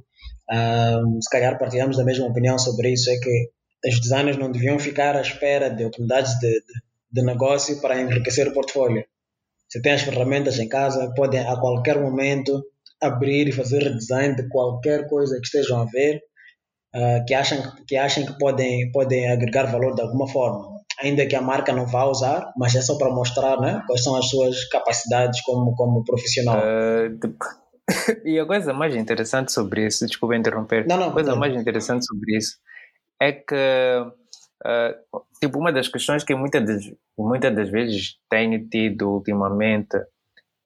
ah, 0.50 1.02
se 1.22 1.30
calhar 1.30 1.58
partilhamos 1.58 1.98
da 1.98 2.04
mesma 2.04 2.28
opinião 2.28 2.58
sobre 2.58 2.92
isso, 2.92 3.10
é 3.10 3.18
que 3.18 3.50
os 3.88 4.02
designers 4.02 4.38
não 4.38 4.52
deviam 4.52 4.80
ficar 4.80 5.16
à 5.16 5.22
espera 5.22 5.70
de 5.70 5.86
oportunidades 5.86 6.34
de, 6.40 6.50
de, 6.50 6.74
de 7.12 7.22
negócio 7.22 7.80
para 7.80 8.02
enriquecer 8.02 8.48
o 8.48 8.54
portfólio. 8.54 9.06
Você 9.70 9.82
tem 9.82 9.94
as 9.94 10.02
ferramentas 10.02 10.60
em 10.60 10.68
casa, 10.68 11.14
podem 11.16 11.42
a 11.42 11.56
qualquer 11.58 12.00
momento 12.00 12.64
abrir 13.02 13.48
e 13.48 13.52
fazer 13.52 13.84
redesign 13.84 14.36
de 14.36 14.48
qualquer 14.50 15.08
coisa 15.08 15.36
que 15.40 15.46
estejam 15.46 15.82
a 15.82 15.86
ver, 15.86 16.22
ah, 16.96 17.24
que 17.28 17.34
acham 17.34 17.58
que 17.88 17.96
achem 17.96 18.26
que 18.26 18.38
podem 18.38 18.92
podem 18.92 19.32
agregar 19.32 19.66
valor 19.72 19.94
de 19.96 20.02
alguma 20.02 20.28
forma, 20.28 20.68
ainda 21.00 21.26
que 21.26 21.36
a 21.36 21.42
marca 21.42 21.74
não 21.74 21.86
vá 21.86 22.06
usar, 22.06 22.52
mas 22.58 22.76
é 22.76 22.82
só 22.82 22.98
para 22.98 23.10
mostrar, 23.14 23.60
né, 23.60 23.84
quais 23.88 24.04
são 24.04 24.16
as 24.16 24.28
suas 24.30 24.68
capacidades 24.70 25.42
como 25.42 25.76
como 25.76 26.04
profissional. 26.04 26.60
De- 27.20 27.36
e 28.26 28.38
a 28.38 28.46
coisa 28.46 28.74
mais 28.74 28.94
interessante 28.96 29.52
sobre 29.52 29.86
isso, 29.88 30.06
desculpa 30.06 30.36
interromper, 30.36 30.86
Não, 30.88 30.98
não, 30.98 31.10
a 31.10 31.14
coisa 31.14 31.32
não. 31.32 31.40
mais 31.40 31.56
interessante 31.56 32.06
sobre 32.06 32.36
isso 32.38 32.58
é 33.22 33.32
que, 33.32 33.56
ah, 34.66 34.94
tipo, 35.40 35.58
uma 35.60 35.72
das 35.72 35.88
questões 35.88 36.24
que 36.24 36.36
muitas 36.36 36.66
das, 36.66 36.84
muitas 37.18 37.56
das 37.56 37.70
vezes 37.70 38.18
tenho 38.30 38.68
tido 38.68 39.10
ultimamente 39.10 39.98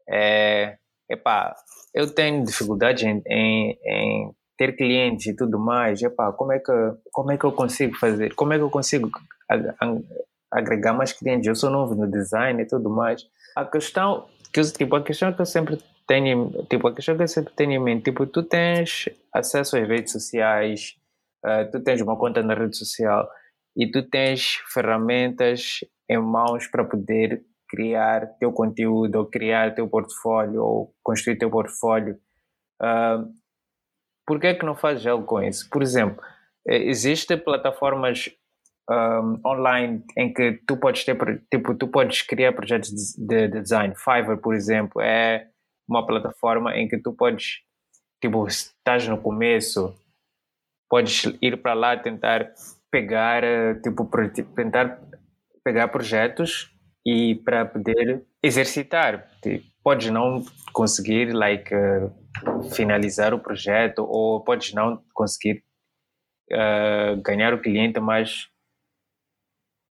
é, 0.10 0.78
epá, 1.10 1.56
eu 1.94 2.14
tenho 2.14 2.44
dificuldade 2.46 3.06
em, 3.06 3.22
em, 3.28 3.78
em 3.86 4.32
ter 4.58 4.76
clientes 4.76 5.26
e 5.28 5.36
tudo 5.36 5.60
mais, 5.60 6.02
epá, 6.02 6.32
como 6.32 6.52
é 6.54 6.60
que, 6.60 6.72
como 7.12 7.32
é 7.32 7.38
que 7.38 7.44
eu 7.46 7.52
consigo 7.52 7.96
fazer, 7.98 8.34
como 8.36 8.54
é 8.54 8.58
que 8.58 8.64
eu 8.64 8.70
consigo 8.70 9.10
ag- 9.50 9.74
ag- 9.80 10.04
agregar 10.52 10.94
mais 10.94 11.12
clientes, 11.14 11.48
eu 11.48 11.56
sou 11.56 11.70
novo 11.70 11.96
no 11.96 12.10
design 12.10 12.62
e 12.62 12.66
tudo 12.68 12.90
mais, 12.90 13.26
a 13.56 13.66
questão 13.66 14.28
que 14.54 14.62
tipo, 14.64 14.96
a 14.96 15.04
questão 15.04 15.32
que 15.34 15.42
eu 15.42 15.46
sempre 15.46 15.78
tenho, 16.08 16.52
tipo, 16.70 16.88
a 16.88 16.94
questão 16.94 17.16
que 17.16 17.24
eu 17.24 17.28
sempre 17.28 17.54
tenho 17.56 17.72
em 17.72 17.80
mente, 17.80 18.04
tipo, 18.04 18.26
tu 18.28 18.44
tens 18.44 19.08
acesso 19.34 19.78
às 19.78 19.88
redes 19.88 20.12
sociais, 20.12 20.96
ah, 21.44 21.66
tu 21.66 21.80
tens 21.82 22.02
uma 22.02 22.18
conta 22.18 22.44
na 22.44 22.54
rede 22.54 22.76
social 22.78 23.30
e 23.76 23.90
tu 23.90 24.04
tens 24.04 24.56
ferramentas 24.74 25.80
em 26.10 26.20
mãos 26.20 26.68
para 26.68 26.84
poder 26.84 27.44
criar 27.72 28.28
teu 28.38 28.52
conteúdo 28.52 29.16
ou 29.16 29.26
criar 29.26 29.74
teu 29.74 29.88
portfólio 29.88 30.62
ou 30.62 30.94
construir 31.02 31.38
teu 31.38 31.50
portfólio. 31.50 32.20
Ah, 32.82 33.24
por 34.28 34.40
que 34.40 34.48
é 34.48 34.54
que 34.54 34.66
não 34.66 34.76
fazes 34.76 35.08
algo 35.08 35.26
com 35.26 35.42
isso? 35.42 35.70
Por 35.70 35.82
exemplo, 35.82 36.22
eh, 36.68 36.90
existem 36.90 37.38
plataformas 37.38 38.30
um, 38.90 39.40
online 39.46 40.04
em 40.18 40.34
que 40.34 40.60
tu 40.68 40.76
podes 40.76 41.06
ter, 41.06 41.18
tipo, 41.50 41.74
tu 41.76 41.88
podes 41.88 42.22
criar 42.24 42.52
projetos 42.52 42.90
de, 43.18 43.48
de 43.48 43.62
design. 43.62 43.96
Fiverr, 43.96 44.38
por 44.38 44.54
exemplo, 44.54 45.02
é 45.02 45.48
uma 45.88 46.06
plataforma 46.06 46.76
em 46.76 46.88
que 46.90 46.98
tu 46.98 47.14
podes, 47.14 47.62
tipo, 48.22 48.46
estás 48.48 49.08
no 49.08 49.18
começo, 49.18 49.96
podes 50.90 51.24
ir 51.42 51.62
para 51.62 51.74
lá 51.74 51.98
tentar 51.98 52.54
pegar, 52.92 53.44
eh, 53.44 53.76
tipo, 53.76 54.06
pro- 54.06 54.30
tentar 54.30 55.00
pegar 55.64 55.88
projetos 55.88 56.70
e 57.06 57.36
para 57.36 57.66
poder 57.66 58.24
exercitar. 58.44 59.28
Podes 59.84 60.10
não 60.12 60.44
conseguir, 60.74 61.34
like, 61.34 61.74
eh, 61.74 62.10
finalizar 62.74 63.34
o 63.34 63.40
projeto 63.40 64.06
ou 64.08 64.44
podes 64.44 64.74
não 64.74 65.04
conseguir 65.14 65.64
eh, 66.52 67.16
ganhar 67.24 67.54
o 67.54 67.62
cliente, 67.62 68.00
mas 68.00 68.48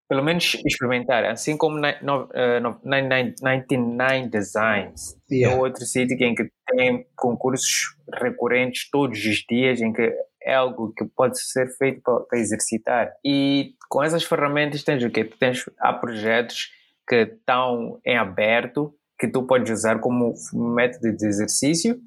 pelo 0.09 0.25
menos 0.25 0.57
experimentar. 0.67 1.25
Assim 1.25 1.57
como 1.57 1.79
na, 1.79 2.01
no, 2.03 2.29
eh, 2.35 2.61
no, 2.61 2.81
99 2.85 3.35
99 3.43 4.29
Designs, 4.29 5.17
Yeah. 5.31 5.57
é 5.57 5.61
outro 5.61 5.85
sítio 5.85 6.17
em 6.21 6.35
que 6.35 6.51
tem 6.67 7.07
concursos 7.17 7.97
recorrentes 8.21 8.91
todos 8.91 9.19
os 9.25 9.45
dias, 9.49 9.81
em 9.81 9.93
que 9.93 10.13
é 10.43 10.55
algo 10.55 10.93
que 10.97 11.05
pode 11.17 11.41
ser 11.41 11.69
feito 11.77 12.01
para, 12.03 12.21
para 12.21 12.39
exercitar. 12.39 13.13
E 13.25 13.75
com 13.89 14.03
essas 14.03 14.25
ferramentas 14.25 14.83
tens 14.83 15.03
o 15.05 15.11
quê? 15.11 15.25
Tu 15.25 15.39
tens, 15.39 15.65
há 15.79 15.93
projetos 15.93 16.71
que 17.11 17.23
estão 17.23 18.01
em 18.07 18.17
aberto, 18.17 18.97
que 19.19 19.27
tu 19.27 19.43
podes 19.43 19.69
usar 19.73 19.99
como 19.99 20.33
método 20.53 21.17
de 21.17 21.27
exercício 21.27 22.01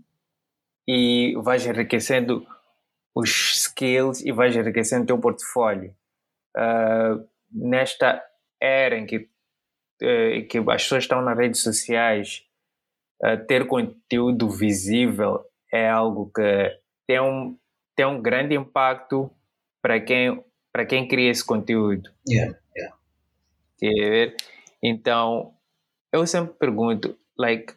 e 0.88 1.36
vais 1.43 1.65
enriquecendo 1.65 2.48
os 3.13 3.29
skills 3.53 4.22
e 4.22 4.31
vais 4.31 4.55
enriquecendo 4.55 5.03
o 5.03 5.07
teu 5.07 5.19
portfólio. 5.19 5.93
Ah, 6.55 7.19
nesta 7.51 8.24
era 8.62 8.98
em 8.98 9.05
que, 9.05 9.27
eh, 10.01 10.43
que 10.43 10.57
as 10.60 10.83
pessoas 10.83 11.03
estão 11.03 11.22
nas 11.22 11.38
redes 11.38 11.62
sociais, 11.62 12.45
ah, 13.22 13.36
ter 13.36 13.67
conteúdo 13.67 14.50
visível 14.50 15.43
é 15.69 15.89
algo 15.89 16.31
que 16.33 16.79
tem 17.05 17.19
um, 17.19 17.57
tem 17.93 18.05
um 18.05 18.22
grande 18.22 18.55
impacto 18.55 19.29
para 19.81 20.00
quem, 20.00 20.41
para 20.72 20.86
quem 20.86 21.10
cria 21.10 21.29
esse 21.29 21.45
conteúdo. 21.45 22.10
Yeah. 22.25 22.57
Ver? 23.81 24.38
Então, 24.84 25.54
eu 26.12 26.28
sempre 26.28 26.54
pergunto, 26.56 27.18
like, 27.38 27.74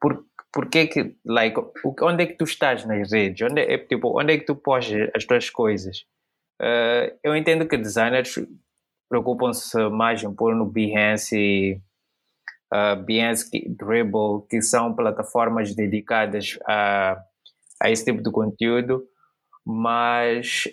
por, 0.00 0.26
por 0.52 0.68
que 0.68 0.86
que, 0.88 1.16
like, 1.24 1.58
onde 2.02 2.24
é 2.24 2.26
que 2.26 2.36
tu 2.36 2.44
estás 2.44 2.84
nas 2.84 3.10
redes? 3.12 3.48
Onde 3.48 3.60
é, 3.60 3.78
tipo, 3.78 4.20
onde 4.20 4.34
é 4.34 4.38
que 4.38 4.44
tu 4.44 4.56
postas 4.56 5.10
as 5.14 5.24
tuas 5.24 5.48
coisas? 5.48 6.04
Eh, 6.60 7.16
eu 7.24 7.36
entendo 7.36 7.66
que 7.66 7.76
designers 7.76 8.38
preocupam-se 9.08 9.76
mais 9.90 10.22
em 10.22 10.34
pôr 10.34 10.54
no 10.54 10.64
Behance 10.64 11.36
e 11.36 11.80
uh, 12.72 12.96
Behance, 13.04 13.50
Dribble, 13.68 14.46
que 14.48 14.62
são 14.62 14.94
plataformas 14.94 15.74
dedicadas 15.74 16.58
a, 16.66 17.22
a 17.80 17.90
esse 17.90 18.04
tipo 18.04 18.22
de 18.22 18.30
conteúdo, 18.30 19.04
mas 19.66 20.64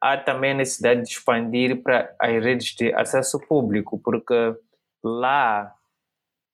há 0.00 0.16
também 0.16 0.52
a 0.52 0.54
necessidade 0.54 1.02
de 1.02 1.08
expandir 1.08 1.82
para 1.82 2.14
as 2.20 2.44
redes 2.44 2.74
de 2.76 2.92
acesso 2.94 3.40
público, 3.48 3.98
porque 3.98 4.54
lá, 5.02 5.74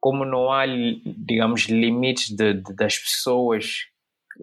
como 0.01 0.25
não 0.25 0.53
há, 0.53 0.65
digamos, 0.67 1.63
limites 1.63 2.31
de, 2.31 2.55
de- 2.55 2.75
das 2.75 2.99
pessoas, 2.99 3.87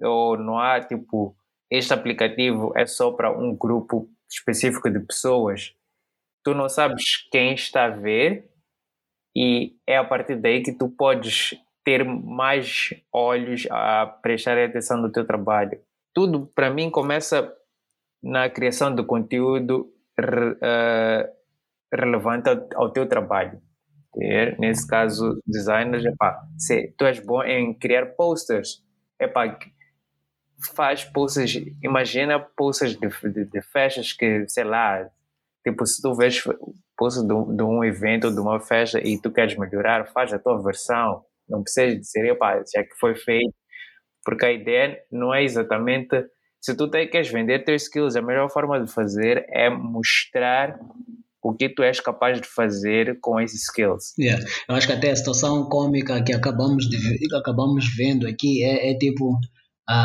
ou 0.02 0.38
não 0.38 0.60
há, 0.60 0.80
tipo, 0.82 1.36
este 1.70 1.94
aplicativo 1.94 2.74
é 2.76 2.86
só 2.86 3.12
para 3.12 3.32
um 3.32 3.56
grupo 3.56 4.10
específico 4.30 4.90
de 4.90 5.00
pessoas, 5.00 5.74
tu 6.44 6.54
não 6.54 6.70
sabes 6.70 7.28
quem 7.32 7.54
está 7.54 7.86
a 7.86 7.90
ver 7.90 8.50
e 9.36 9.76
é 9.88 9.98
a 9.98 10.04
partir 10.04 10.36
daí 10.36 10.62
que 10.62 10.74
tu 10.74 10.90
podes 10.90 11.54
ter 11.84 12.04
mais 12.04 12.90
olhos 13.12 13.68
a 13.72 14.06
prestar 14.06 14.58
atenção 14.58 14.98
no 14.98 15.12
teu 15.12 15.26
trabalho. 15.26 15.80
Tudo 16.14 16.48
para 16.54 16.70
mim 16.70 16.90
começa 16.90 17.56
na 18.22 18.50
criação 18.50 18.94
de 18.94 19.04
conteúdo 19.04 19.92
uh, 20.20 21.34
relevante 21.94 22.50
ao, 22.50 22.84
ao, 22.84 22.92
teu 22.92 23.08
trabalho. 23.08 23.62
Nesse 24.60 24.88
caso, 24.88 25.42
designers, 25.46 26.06
epá, 26.06 26.42
se 26.58 26.94
tu 26.98 27.06
és 27.06 27.20
bom 27.20 27.44
em 27.44 27.74
criar 27.74 28.08
posters, 28.16 28.84
epá, 29.20 29.58
faz 30.76 31.04
posters, 31.06 31.56
imagina 31.82 32.40
posters 32.40 32.96
de, 32.98 33.08
de, 33.08 33.46
de 33.46 33.62
festas 33.62 34.14
que, 34.14 34.48
sei 34.48 34.64
lá, 34.64 35.10
tipo, 35.64 35.86
se 35.86 36.02
tu 36.02 36.14
vês 36.14 36.44
posters 36.98 37.26
de, 37.26 37.56
de, 37.56 37.64
um 37.64 37.84
evento, 37.84 38.32
de 38.32 38.40
uma 38.40 38.60
festa 38.60 39.00
e 39.00 39.20
tu 39.20 39.32
queres 39.32 39.58
melhorar, 39.58 40.12
faz 40.12 40.34
a 40.34 40.40
tua 40.40 40.62
versão, 40.62 41.24
não 41.48 41.64
precisa 41.64 41.96
dizer, 41.96 42.26
epá, 42.26 42.62
já 42.74 42.84
que 42.84 42.96
foi 43.00 43.16
feito, 43.16 43.54
porque 44.24 44.46
a 44.46 44.52
ideia 44.52 45.02
não 45.12 45.34
é 45.34 45.44
exatamente 45.44 46.26
se 46.62 46.76
tu 46.76 46.88
te, 46.88 47.08
queres 47.08 47.32
vender 47.32 47.64
teus 47.64 47.84
skills, 47.84 48.16
a 48.16 48.22
melhor 48.22 48.48
forma 48.52 48.80
de 48.80 48.92
fazer 48.92 49.46
é 49.50 49.68
mostrar 49.68 50.80
o 51.44 51.54
que 51.54 51.70
tu 51.70 51.84
és 51.84 52.00
capaz 52.00 52.40
de 52.40 52.48
fazer 52.48 53.20
com 53.20 53.40
esses 53.40 53.64
skills. 53.64 54.14
Yeah. 54.18 54.44
Eu 54.70 54.76
acho 54.76 54.88
que 54.88 54.94
até 54.94 55.12
a 55.12 55.16
situação 55.16 55.68
cômica 55.70 56.24
que 56.24 56.34
acabamos 56.34 56.88
de 56.90 56.98
que 56.98 57.36
acabamos 57.36 57.86
vendo 57.96 58.28
aqui 58.28 58.64
é, 58.64 58.92
é 58.92 58.98
tipo 58.98 59.32
um, 59.90 60.00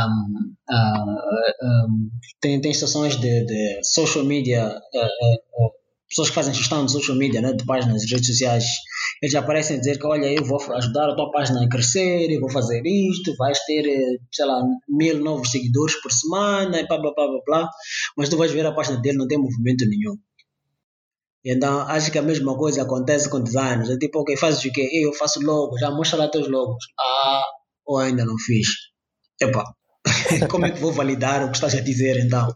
uh, 0.71 1.89
um, 1.89 2.11
tem, 2.41 2.61
tem 2.61 2.73
situações 2.73 3.17
de, 3.17 3.45
de 3.45 3.81
social 3.85 4.25
media 4.25 4.69
uh, 4.69 5.67
uh, 5.67 5.71
pessoas 6.09 6.29
que 6.29 6.35
fazem 6.35 6.55
gestão 6.55 6.85
de 6.85 6.93
social 6.93 7.17
media, 7.17 7.41
né, 7.41 7.53
de 7.53 7.65
páginas 7.65 8.03
de 8.03 8.15
redes 8.15 8.29
sociais, 8.29 8.65
eles 9.23 9.35
aparecem 9.35 9.77
a 9.77 9.79
dizer 9.79 9.99
que, 9.99 10.07
olha, 10.07 10.27
eu 10.27 10.45
vou 10.45 10.61
ajudar 10.75 11.11
a 11.11 11.17
tua 11.17 11.31
página 11.31 11.65
a 11.65 11.69
crescer, 11.69 12.31
eu 12.31 12.41
vou 12.41 12.51
fazer 12.51 12.83
isto, 12.85 13.35
vais 13.37 13.59
ter, 13.65 13.87
eh, 13.87 14.19
sei 14.33 14.47
lá, 14.47 14.63
mil 14.89 15.23
novos 15.23 15.51
seguidores 15.51 16.01
por 16.01 16.13
semana, 16.13 16.81
e 16.81 16.87
blá, 16.87 16.99
blá, 16.99 17.13
blá, 17.15 17.27
blá, 17.27 17.41
blá. 17.45 17.71
Mas 18.17 18.29
tu 18.29 18.37
vais 18.37 18.53
ver 18.53 18.67
a 18.67 18.73
página 18.73 19.01
dele, 19.01 19.19
não 19.19 19.27
tem 19.27 19.39
movimento 19.39 19.85
nenhum. 19.89 20.17
Então, 21.49 21.83
acho 21.83 22.11
que 22.11 22.19
a 22.19 22.23
mesma 22.23 22.59
coisa 22.59 22.83
acontece 22.83 23.31
com 23.31 23.41
designers. 23.41 23.89
É 23.89 23.97
tipo, 23.97 24.19
ok, 24.19 24.37
fazes 24.37 24.65
o 24.65 24.73
quê? 24.73 24.91
Eu 24.93 25.13
faço 25.13 25.41
logos, 25.41 25.81
já 25.81 25.93
mostra 25.93 26.19
lá 26.19 26.29
teus 26.29 26.49
logos. 26.49 26.85
Ah, 26.99 27.45
ou 27.87 27.99
ainda 27.99 28.25
não 28.25 28.37
fiz. 28.37 28.67
Epa, 29.41 29.65
como 30.51 30.67
é 30.67 30.73
que 30.73 30.81
vou 30.81 30.93
validar 30.93 31.45
o 31.45 31.51
que 31.51 31.55
estás 31.55 31.77
a 31.77 31.81
dizer 31.81 32.19
então? 32.19 32.53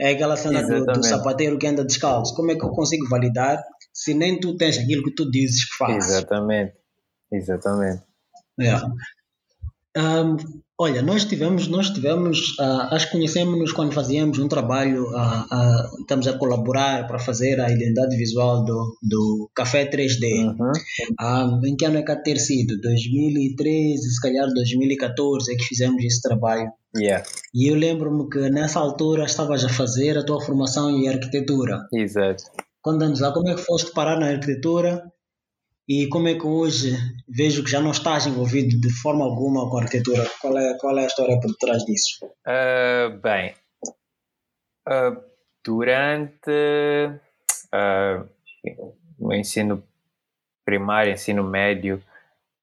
É 0.00 0.10
aquela 0.10 0.36
cena 0.36 0.66
do, 0.66 0.84
do, 0.84 1.04
sapateiro 1.04 1.56
que 1.56 1.66
anda 1.68 1.84
descalço. 1.84 2.34
Como 2.34 2.50
é 2.50 2.56
que 2.56 2.64
eu 2.64 2.70
consigo 2.70 3.08
validar 3.08 3.62
se 3.92 4.14
nem 4.14 4.40
tu 4.40 4.56
tens 4.56 4.78
aquilo 4.78 5.04
que 5.04 5.14
tu 5.14 5.30
dizes 5.30 5.64
que 5.64 5.76
fazes? 5.76 6.10
Exatamente. 6.10 6.72
Exatamente. 7.32 8.02
É. 8.60 8.74
Um, 9.96 10.36
olha, 10.78 11.02
nós 11.02 11.24
tivemos, 11.24 11.68
nós 11.68 11.90
tivemos, 11.90 12.58
uh, 12.58 12.94
acho 12.94 13.06
que 13.06 13.12
conhecemos-nos 13.12 13.72
quando 13.72 13.92
fazíamos 13.92 14.38
um 14.38 14.48
trabalho, 14.48 15.04
uh, 15.10 15.42
uh, 15.42 16.00
estamos 16.00 16.26
a 16.26 16.38
colaborar 16.38 17.06
para 17.06 17.18
fazer 17.18 17.60
a 17.60 17.70
identidade 17.70 18.16
visual 18.16 18.64
do, 18.64 18.96
do 19.02 19.50
Café 19.54 19.84
3D. 19.84 20.56
Uhum. 20.58 21.60
em 21.66 21.76
que 21.76 21.84
ano 21.84 21.98
é 21.98 22.02
que 22.02 22.16
ter 22.22 22.38
sido? 22.38 22.80
2013, 22.80 24.02
se 24.02 24.20
calhar 24.20 24.48
2014 24.48 25.52
é 25.52 25.56
que 25.56 25.64
fizemos 25.64 26.02
esse 26.04 26.22
trabalho. 26.22 26.70
Yeah. 26.96 27.24
E 27.54 27.70
eu 27.70 27.76
lembro-me 27.76 28.28
que 28.28 28.50
nessa 28.50 28.78
altura 28.78 29.24
estavas 29.24 29.64
a 29.64 29.68
fazer 29.68 30.16
a 30.16 30.24
tua 30.24 30.40
formação 30.40 30.90
em 30.90 31.08
arquitetura. 31.08 31.86
Exato. 31.92 32.44
Conta-nos 32.82 33.20
lá 33.20 33.32
como 33.32 33.48
é 33.48 33.54
que 33.54 33.62
foste 33.62 33.92
parar 33.92 34.18
na 34.18 34.26
arquitetura 34.26 35.02
e 35.88 36.08
como 36.08 36.28
é 36.28 36.34
que 36.34 36.46
hoje 36.46 36.92
vejo 37.28 37.64
que 37.64 37.70
já 37.70 37.80
não 37.80 37.90
estás 37.90 38.26
envolvido 38.26 38.80
de 38.80 38.90
forma 39.00 39.24
alguma 39.24 39.68
com 39.68 39.78
a 39.78 39.82
arquitetura? 39.82 40.24
Qual 40.40 40.56
é, 40.56 40.76
qual 40.78 40.98
é 40.98 41.04
a 41.04 41.06
história 41.06 41.40
por 41.40 41.54
trás 41.56 41.84
disso? 41.84 42.24
Uh, 42.46 43.18
bem, 43.20 43.54
uh, 44.88 45.20
durante 45.64 46.50
uh, 47.74 48.28
o 49.18 49.32
ensino 49.32 49.82
primário, 50.64 51.12
ensino 51.12 51.42
médio, 51.42 52.02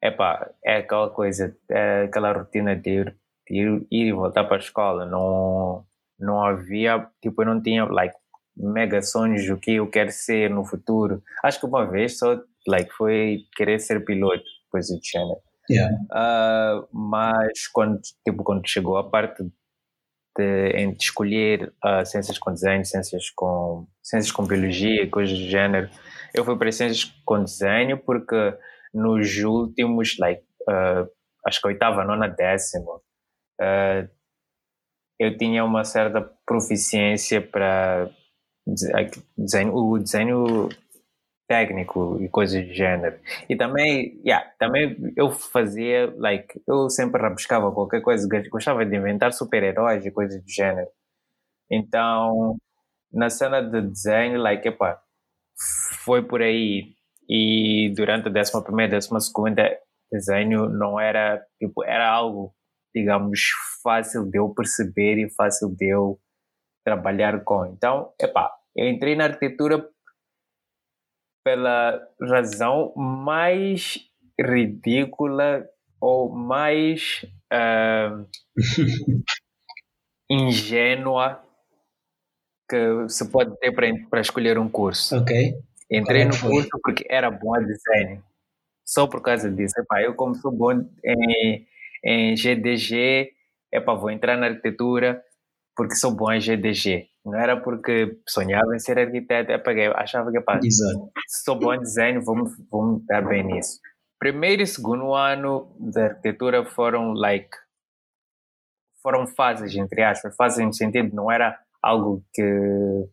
epá, 0.01 0.49
é 0.63 0.77
aquela 0.77 1.09
coisa, 1.09 1.55
é 1.69 2.03
aquela 2.03 2.31
rotina 2.31 2.75
de 2.75 2.89
ir, 2.89 3.15
de 3.47 3.55
ir, 3.55 3.87
ir 3.91 4.07
e 4.07 4.11
voltar 4.13 4.45
para 4.45 4.57
a 4.57 4.59
escola. 4.59 5.05
Não, 5.05 5.85
não 6.17 6.41
havia, 6.43 7.05
tipo, 7.21 7.41
eu 7.41 7.47
não 7.47 7.61
tinha, 7.61 7.83
like, 7.85 8.15
mega 8.55 9.01
sonhos 9.01 9.45
do 9.45 9.57
que 9.57 9.75
eu 9.75 9.89
quero 9.89 10.11
ser 10.11 10.49
no 10.49 10.65
futuro. 10.65 11.23
Acho 11.43 11.59
que 11.59 11.65
uma 11.65 11.85
vez 11.85 12.17
só 12.17 12.41
like, 12.67 12.91
foi 12.93 13.39
querer 13.55 13.79
ser 13.79 14.03
piloto, 14.05 14.43
coisa 14.69 14.95
do 14.95 15.01
gênero. 15.03 15.39
Yeah. 15.69 15.95
Uh, 16.11 16.87
mas 16.91 17.67
quando, 17.67 17.99
tipo, 18.27 18.43
quando 18.43 18.67
chegou 18.67 18.97
a 18.97 19.07
parte 19.07 19.43
de, 20.37 20.91
de 20.95 21.03
escolher 21.03 21.73
uh, 21.85 22.05
ciências 22.05 22.39
com 22.39 22.51
desenho, 22.51 22.83
ciências 22.85 23.29
com, 23.35 23.87
ciências 24.01 24.31
com 24.31 24.45
biologia, 24.45 25.09
coisas 25.09 25.37
do 25.37 25.45
gênero, 25.45 25.89
eu 26.33 26.43
fui 26.43 26.57
para 26.57 26.71
ciências 26.71 27.05
com 27.25 27.43
desenho 27.43 27.97
porque 27.97 28.57
nos 28.93 29.37
últimos, 29.37 30.17
like, 30.17 30.43
uh, 30.67 31.07
acho 31.45 31.61
que 31.61 31.67
oitava, 31.67 32.03
nona, 32.03 32.27
décima, 32.27 32.95
uh, 32.95 34.09
eu 35.19 35.37
tinha 35.37 35.63
uma 35.65 35.83
certa 35.83 36.21
proficiência 36.45 37.41
para 37.41 38.09
desenho, 39.37 39.75
o 39.75 39.99
desenho 39.99 40.69
técnico 41.49 42.19
e 42.21 42.29
coisas 42.29 42.63
do 42.63 42.71
gênero. 42.73 43.19
E 43.49 43.55
também, 43.55 44.21
yeah, 44.23 44.45
também 44.59 44.95
eu 45.17 45.31
fazia, 45.31 46.13
like, 46.15 46.61
eu 46.67 46.87
sempre 46.91 47.19
rabiscava 47.19 47.71
qualquer 47.71 48.01
coisa, 48.01 48.27
gostava 48.51 48.85
de 48.85 48.95
inventar 48.95 49.33
super-heróis 49.33 50.05
e 50.05 50.11
coisas 50.11 50.39
do 50.41 50.47
gênero. 50.49 50.87
Então, 51.71 52.55
na 53.11 53.29
cena 53.31 53.61
de 53.61 53.81
desenho, 53.81 54.39
like, 54.39 54.67
epa, 54.67 55.01
foi 56.05 56.23
por 56.23 56.41
aí. 56.41 56.93
E 57.27 57.91
durante 57.95 58.27
a 58.29 58.31
décima 58.31 58.63
primeira, 58.63 58.91
décima 58.91 59.19
segunda, 59.19 59.69
desenho 60.11 60.69
não 60.69 60.99
era, 60.99 61.43
tipo, 61.59 61.83
era 61.83 62.07
algo, 62.07 62.53
digamos, 62.95 63.41
fácil 63.83 64.29
de 64.29 64.37
eu 64.37 64.49
perceber 64.49 65.17
e 65.17 65.31
fácil 65.33 65.75
de 65.75 65.89
eu 65.89 66.19
trabalhar 66.85 67.43
com. 67.43 67.65
Então, 67.65 68.13
epá, 68.21 68.51
eu 68.75 68.87
entrei 68.87 69.15
na 69.15 69.25
arquitetura 69.25 69.83
pela 71.49 71.99
razão 72.21 72.93
mais 72.95 73.97
ridícula 74.39 75.67
ou 75.99 76.29
mais 76.31 77.25
uh, 77.51 78.27
ingênua 80.29 81.43
que 82.69 83.09
se 83.09 83.31
pode 83.31 83.57
ter 83.57 83.71
para 83.71 84.21
escolher 84.21 84.59
um 84.59 84.69
curso. 84.69 85.17
Ok. 85.17 85.55
Entrei 85.89 86.23
no 86.25 86.39
curso 86.39 86.69
porque 86.83 87.03
era 87.09 87.31
bom 87.31 87.55
a 87.55 87.59
design. 87.59 88.21
Só 88.85 89.07
por 89.07 89.23
causa 89.23 89.49
disso. 89.49 89.73
Epá, 89.79 90.03
eu 90.03 90.13
como 90.13 90.35
sou 90.35 90.51
bom 90.51 90.71
em, 91.03 91.65
em 92.05 92.35
GDG, 92.35 93.31
epá, 93.73 93.95
vou 93.95 94.11
entrar 94.11 94.37
na 94.37 94.45
arquitetura 94.45 95.19
porque 95.75 95.95
sou 95.95 96.11
bom 96.11 96.31
em 96.31 96.39
GDG. 96.39 97.09
Não 97.29 97.39
era 97.39 97.59
porque 97.59 98.19
sonhava 98.27 98.75
em 98.75 98.79
ser 98.79 98.97
arquiteto, 98.97 99.51
é 99.51 99.87
eu 99.87 99.93
achava 99.95 100.31
que 100.31 100.41
pá, 100.41 100.59
sou 101.43 101.55
bom 101.55 101.73
em 101.73 101.79
desenho, 101.79 102.23
vamos, 102.23 102.51
vamos 102.71 103.05
dar 103.05 103.21
bem 103.21 103.43
nisso. 103.43 103.79
Primeiro 104.17 104.61
e 104.61 104.67
segundo 104.67 105.13
ano 105.13 105.73
da 105.79 106.05
arquitetura 106.05 106.65
foram 106.65 107.13
like 107.13 107.55
foram 109.01 109.25
fases 109.27 109.75
entre 109.75 110.03
aspas, 110.03 110.35
fases 110.35 110.65
no 110.65 110.73
sentido 110.73 111.15
não 111.15 111.31
era 111.31 111.57
algo 111.81 112.23
que 112.33 113.09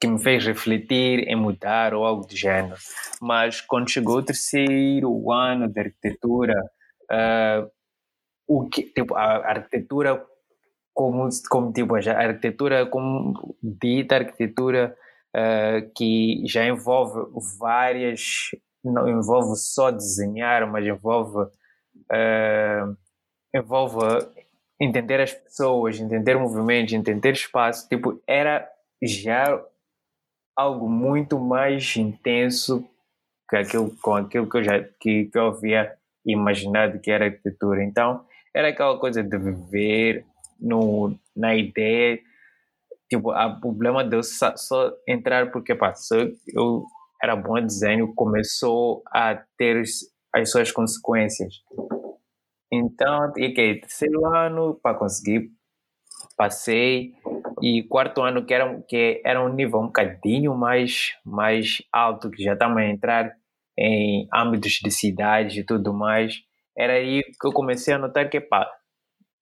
que 0.00 0.06
me 0.06 0.18
fez 0.22 0.44
refletir 0.44 1.20
em 1.28 1.36
mudar 1.36 1.94
ou 1.94 2.04
algo 2.04 2.26
do 2.26 2.36
gênero. 2.36 2.76
Mas 3.20 3.60
quando 3.60 3.90
chegou 3.90 4.18
o 4.18 4.22
terceiro 4.22 5.30
ano 5.32 5.68
de 5.68 5.80
arquitetura, 5.80 6.54
uh, 7.10 7.70
o 8.46 8.68
que, 8.68 8.82
tipo, 8.82 9.14
a 9.14 9.48
arquitetura 9.48 10.24
como, 10.94 11.28
como 11.50 11.72
tipo, 11.72 11.96
a 11.96 11.98
arquitetura, 11.98 12.86
como 12.86 13.56
dita 13.62 14.14
arquitetura 14.14 14.96
uh, 15.36 15.90
que 15.94 16.44
já 16.46 16.64
envolve 16.64 17.28
várias, 17.58 18.50
não 18.82 19.08
envolve 19.08 19.56
só 19.56 19.90
desenhar, 19.90 20.70
mas 20.70 20.86
envolve, 20.86 21.42
uh, 21.42 22.96
envolve 23.52 23.98
entender 24.80 25.20
as 25.20 25.32
pessoas, 25.34 25.98
entender 25.98 26.38
movimentos, 26.38 26.94
entender 26.94 27.32
espaço, 27.32 27.88
tipo, 27.88 28.22
era 28.26 28.68
já 29.02 29.60
algo 30.56 30.88
muito 30.88 31.38
mais 31.40 31.96
intenso 31.96 32.88
que 33.50 33.56
aquilo, 33.56 33.94
com 34.00 34.14
aquilo 34.14 34.48
que 34.48 34.56
eu 34.58 34.64
já 34.64 34.80
que, 35.00 35.24
que 35.24 35.36
eu 35.38 35.48
havia 35.48 35.92
imaginado 36.24 37.00
que 37.00 37.10
era 37.10 37.26
arquitetura. 37.26 37.82
Então, 37.82 38.24
era 38.54 38.68
aquela 38.68 38.98
coisa 38.98 39.22
de 39.22 39.36
viver 39.36 40.24
no, 40.64 41.14
na 41.36 41.54
ideia, 41.54 42.18
tipo, 43.08 43.30
o 43.32 43.60
problema 43.60 44.04
de 44.04 44.16
eu 44.16 44.22
só, 44.22 44.56
só 44.56 44.92
entrar 45.08 45.50
porque, 45.52 45.76
só 45.94 46.16
eu 46.54 46.84
era 47.22 47.36
bom 47.36 47.60
desenho, 47.60 48.14
começou 48.14 49.02
a 49.12 49.36
ter 49.56 49.82
as 50.34 50.50
suas 50.50 50.70
consequências. 50.72 51.54
Então, 52.72 53.28
ok, 53.30 53.80
terceiro 53.80 54.26
ano 54.34 54.78
para 54.82 54.98
conseguir, 54.98 55.50
passei, 56.36 57.12
e 57.62 57.82
quarto 57.84 58.22
ano 58.22 58.44
que 58.44 58.52
era, 58.52 58.82
que 58.82 59.22
era 59.24 59.42
um 59.44 59.52
nível 59.52 59.80
um 59.80 59.86
bocadinho 59.86 60.54
mais, 60.54 61.12
mais 61.24 61.78
alto, 61.92 62.30
que 62.30 62.42
já 62.42 62.54
estamos 62.54 62.78
a 62.78 62.84
entrar 62.86 63.32
em 63.78 64.28
âmbitos 64.34 64.80
de 64.82 64.90
cidade 64.90 65.60
e 65.60 65.64
tudo 65.64 65.92
mais, 65.92 66.42
era 66.76 66.94
aí 66.94 67.22
que 67.22 67.46
eu 67.46 67.52
comecei 67.52 67.94
a 67.94 67.98
notar 67.98 68.28
que, 68.28 68.40
pá, 68.40 68.68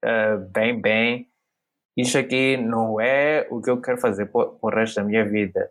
uh, 0.04 0.38
bem, 0.52 0.80
bem, 0.80 1.28
isso 1.96 2.18
aqui 2.18 2.56
não 2.56 3.00
é 3.00 3.46
o 3.50 3.60
que 3.60 3.70
eu 3.70 3.80
quero 3.80 3.98
fazer 3.98 4.26
por, 4.26 4.58
por 4.58 4.74
resto 4.74 4.96
da 4.96 5.04
minha 5.04 5.24
vida. 5.24 5.70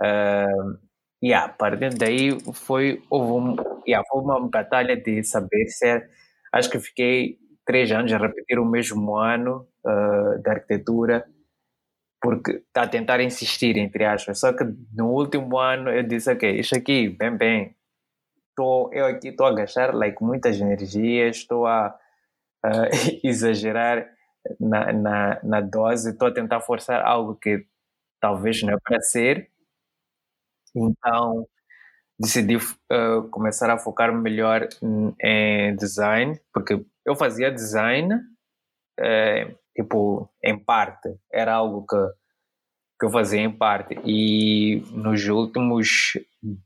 Uh, 0.00 0.78
e 1.20 1.28
yeah, 1.28 1.46
a 1.46 1.48
partir 1.48 1.94
daí 1.94 2.38
foi, 2.52 3.02
houve, 3.10 3.32
um, 3.32 3.56
yeah, 3.86 4.06
foi 4.08 4.22
uma 4.22 4.48
batalha 4.48 4.96
de 4.96 5.22
saber 5.24 5.66
se 5.66 5.86
é, 5.86 6.08
acho 6.52 6.70
que 6.70 6.78
fiquei 6.78 7.38
três 7.66 7.90
anos 7.90 8.12
a 8.12 8.18
repetir 8.18 8.58
o 8.58 8.64
mesmo 8.64 9.16
ano 9.16 9.68
uh, 9.84 10.40
de 10.40 10.48
arquitetura 10.48 11.26
porque 12.20 12.62
está 12.66 12.82
a 12.82 12.88
tentar 12.88 13.20
insistir 13.20 13.76
entre 13.76 14.04
aspas. 14.04 14.40
Só 14.40 14.52
que 14.52 14.64
no 14.94 15.10
último 15.10 15.58
ano 15.58 15.90
eu 15.90 16.02
disse 16.02 16.30
ok 16.32 16.58
isso 16.58 16.76
aqui 16.76 17.08
bem 17.08 17.36
bem. 17.36 17.76
Tô, 18.56 18.90
eu 18.92 19.06
aqui 19.06 19.28
estou 19.28 19.46
a 19.46 19.54
gastar 19.54 19.94
like 19.94 20.22
muitas 20.22 20.60
energias 20.60 21.36
estou 21.36 21.66
a 21.66 21.96
uh, 22.64 22.88
exagerar 23.24 24.08
na, 24.60 24.92
na, 24.92 25.40
na 25.42 25.60
dose 25.60 26.10
estou 26.10 26.28
a 26.28 26.34
tentar 26.34 26.60
forçar 26.60 27.04
algo 27.04 27.34
que 27.36 27.66
talvez 28.20 28.62
não 28.62 28.74
é 28.74 28.78
para 28.82 29.00
ser 29.00 29.50
então, 30.74 31.46
decidi 32.18 32.56
uh, 32.56 33.28
começar 33.30 33.70
a 33.70 33.78
focar 33.78 34.12
melhor 34.12 34.68
em 35.22 35.74
design, 35.76 36.38
porque 36.52 36.84
eu 37.04 37.16
fazia 37.16 37.50
design, 37.50 38.14
uh, 38.14 39.58
tipo, 39.76 40.28
em 40.42 40.58
parte, 40.58 41.08
era 41.32 41.54
algo 41.54 41.86
que, 41.86 41.96
que 43.00 43.06
eu 43.06 43.10
fazia 43.10 43.40
em 43.40 43.50
parte. 43.50 43.98
E 44.04 44.82
nos 44.92 45.26
últimos 45.28 46.12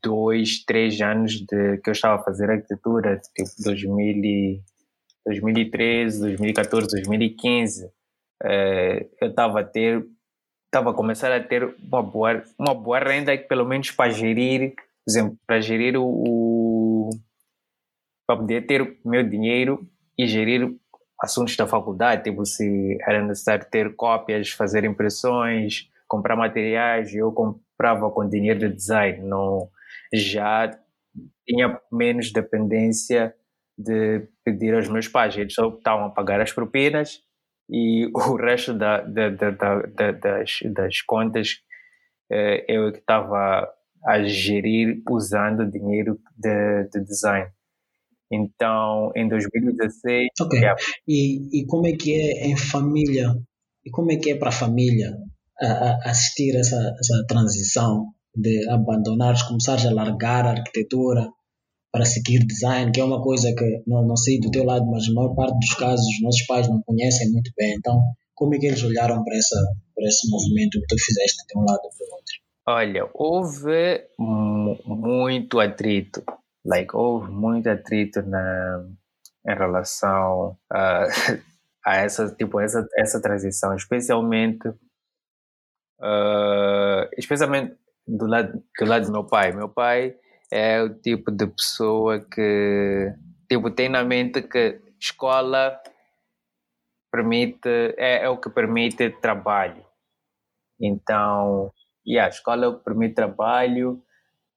dois, 0.02 0.64
três 0.64 1.00
anos 1.00 1.32
de, 1.32 1.78
que 1.78 1.90
eu 1.90 1.92
estava 1.92 2.20
a 2.20 2.24
fazer 2.24 2.50
arquitetura, 2.50 3.20
tipo 3.36 3.50
2000 3.64 4.24
e, 4.24 4.62
2013, 5.26 6.20
2014, 6.20 6.88
2015, 6.88 7.86
uh, 7.86 7.90
eu 9.20 9.28
estava 9.28 9.60
a 9.60 9.64
ter 9.64 10.04
estava 10.72 10.90
a 10.90 10.94
começar 10.94 11.30
a 11.30 11.38
ter 11.38 11.76
uma 11.82 12.02
boa, 12.02 12.42
uma 12.58 12.74
boa 12.74 12.98
renda, 12.98 13.36
pelo 13.36 13.66
menos 13.66 13.90
para 13.90 14.10
gerir, 14.10 14.74
por 14.74 15.10
exemplo, 15.10 15.38
para 15.46 15.60
gerir 15.60 15.98
o, 15.98 16.04
o 16.06 17.10
para 18.26 18.38
poder 18.38 18.66
ter 18.66 18.80
o 18.80 18.96
meu 19.04 19.22
dinheiro 19.22 19.86
e 20.16 20.26
gerir 20.26 20.74
assuntos 21.20 21.54
da 21.56 21.66
faculdade, 21.66 22.24
tipo 22.24 22.46
se 22.46 22.96
era 23.06 23.22
necessário 23.22 23.66
ter 23.70 23.94
cópias, 23.94 24.48
fazer 24.48 24.84
impressões, 24.84 25.90
comprar 26.08 26.36
materiais, 26.36 27.14
eu 27.14 27.30
comprava 27.32 28.10
com 28.10 28.26
dinheiro 28.26 28.60
de 28.60 28.74
design, 28.74 29.22
não 29.28 29.68
já 30.12 30.70
tinha 31.46 31.78
menos 31.90 32.32
dependência 32.32 33.34
de 33.76 34.28
pedir 34.44 34.74
aos 34.74 34.88
meus 34.88 35.08
pais, 35.08 35.36
eles 35.36 35.54
só 35.54 35.68
estavam 35.68 36.06
a 36.06 36.10
pagar 36.10 36.40
as 36.40 36.52
propinas 36.52 37.22
e 37.70 38.06
o 38.14 38.36
resto 38.36 38.74
da, 38.74 39.00
da, 39.00 39.30
da, 39.30 39.50
da 39.50 40.12
das, 40.12 40.58
das 40.72 41.00
contas 41.02 41.62
eh, 42.30 42.64
eu 42.68 42.92
que 42.92 42.98
estava 42.98 43.68
a 44.04 44.22
gerir 44.24 45.02
usando 45.08 45.70
dinheiro 45.70 46.18
de, 46.36 46.88
de 46.92 47.04
design. 47.04 47.48
Então, 48.30 49.12
em 49.14 49.28
2016. 49.28 50.28
Ok. 50.40 50.58
Yeah. 50.58 50.80
E, 51.06 51.60
e 51.60 51.66
como 51.66 51.86
é 51.86 51.92
que 51.92 52.12
é 52.14 52.46
em 52.46 52.56
família? 52.56 53.28
E 53.84 53.90
como 53.90 54.10
é 54.10 54.16
que 54.16 54.30
é 54.30 54.36
para 54.36 54.48
a 54.48 54.52
família 54.52 55.12
assistir 56.04 56.56
essa, 56.56 56.76
essa 56.76 57.24
transição 57.28 58.06
de 58.34 58.68
abandonar, 58.68 59.34
começar 59.46 59.78
a 59.86 59.92
largar 59.92 60.46
a 60.46 60.50
arquitetura 60.50 61.28
para 61.92 62.06
seguir 62.06 62.44
design, 62.46 62.90
que 62.90 63.00
é 63.00 63.04
uma 63.04 63.22
coisa 63.22 63.54
que 63.54 63.82
não, 63.86 64.02
não 64.06 64.16
sei 64.16 64.40
do 64.40 64.50
teu 64.50 64.64
lado, 64.64 64.86
mas 64.86 65.06
a 65.06 65.12
maior 65.12 65.34
parte 65.34 65.58
dos 65.58 65.74
casos 65.74 66.06
os 66.06 66.22
nossos 66.22 66.46
pais 66.46 66.66
não 66.66 66.82
conhecem 66.82 67.30
muito 67.30 67.52
bem. 67.56 67.74
Então, 67.74 68.00
como 68.34 68.54
é 68.54 68.58
que 68.58 68.66
eles 68.66 68.82
olharam 68.82 69.22
para, 69.22 69.36
essa, 69.36 69.56
para 69.94 70.06
esse 70.06 70.28
movimento 70.30 70.80
que 70.80 70.86
tu 70.86 70.96
fizeste 71.04 71.44
de 71.46 71.58
um 71.58 71.64
lado 71.64 71.82
para 71.82 72.06
o 72.06 72.14
outro? 72.14 72.34
Olha, 72.66 73.10
houve 73.12 74.06
muito 74.18 75.60
atrito, 75.60 76.24
like, 76.64 76.96
houve 76.96 77.30
muito 77.30 77.68
atrito 77.68 78.22
na, 78.22 78.88
em 79.46 79.54
relação 79.54 80.56
a, 80.72 81.04
a 81.84 81.96
essa, 81.96 82.34
tipo, 82.34 82.58
essa, 82.58 82.86
essa 82.96 83.20
transição, 83.20 83.76
especialmente, 83.76 84.66
uh, 86.00 87.06
especialmente 87.18 87.76
do 88.06 88.26
lado, 88.26 88.64
do 88.78 88.86
lado 88.86 89.06
do 89.06 89.12
meu 89.12 89.24
pai. 89.24 89.52
Meu 89.52 89.68
pai 89.68 90.16
é 90.52 90.82
o 90.82 90.90
tipo 90.90 91.30
de 91.30 91.46
pessoa 91.46 92.20
que 92.20 93.10
tipo, 93.48 93.70
tem 93.70 93.88
na 93.88 94.04
mente 94.04 94.42
que 94.42 94.82
escola 95.00 95.80
permite 97.10 97.94
é, 97.96 98.24
é 98.24 98.28
o 98.28 98.36
que 98.36 98.50
permite 98.50 99.08
trabalho. 99.22 99.82
Então, 100.78 101.72
yeah, 102.06 102.26
a 102.26 102.28
escola 102.28 102.66
é 102.66 102.84
permite 102.84 103.14
trabalho 103.14 104.02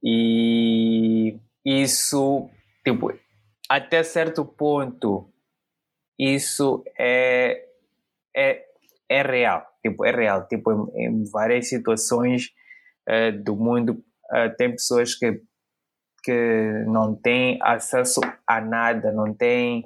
e 0.04 1.40
isso, 1.64 2.50
tipo, 2.84 3.14
até 3.70 4.04
certo 4.04 4.44
ponto, 4.44 5.30
isso 6.20 6.84
é, 7.00 7.70
é, 8.36 8.66
é 9.08 9.22
real. 9.22 9.66
Tipo, 9.82 10.06
é 10.06 10.12
real. 10.12 10.48
Tipo, 10.48 10.92
em, 10.94 11.06
em 11.06 11.24
várias 11.32 11.70
situações 11.70 12.52
uh, 13.10 13.32
do 13.44 13.56
mundo, 13.56 14.04
uh, 14.32 14.56
tem 14.58 14.72
pessoas 14.72 15.16
que 15.16 15.42
que 16.26 16.84
não 16.88 17.16
tem 17.16 17.60
acesso 17.62 18.20
a 18.48 18.60
nada, 18.60 19.12
não 19.12 19.32
tem 19.32 19.82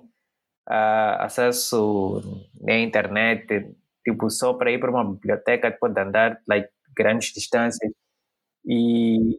uh, 0.70 1.20
acesso 1.20 2.22
à 2.66 2.74
internet, 2.76 3.76
tipo, 4.08 4.30
só 4.30 4.54
para 4.54 4.72
ir 4.72 4.80
para 4.80 4.90
uma 4.90 5.04
biblioteca 5.04 5.70
pode 5.70 6.00
andar 6.00 6.42
like, 6.48 6.70
grandes 6.96 7.34
distâncias. 7.34 7.92
E 8.66 9.38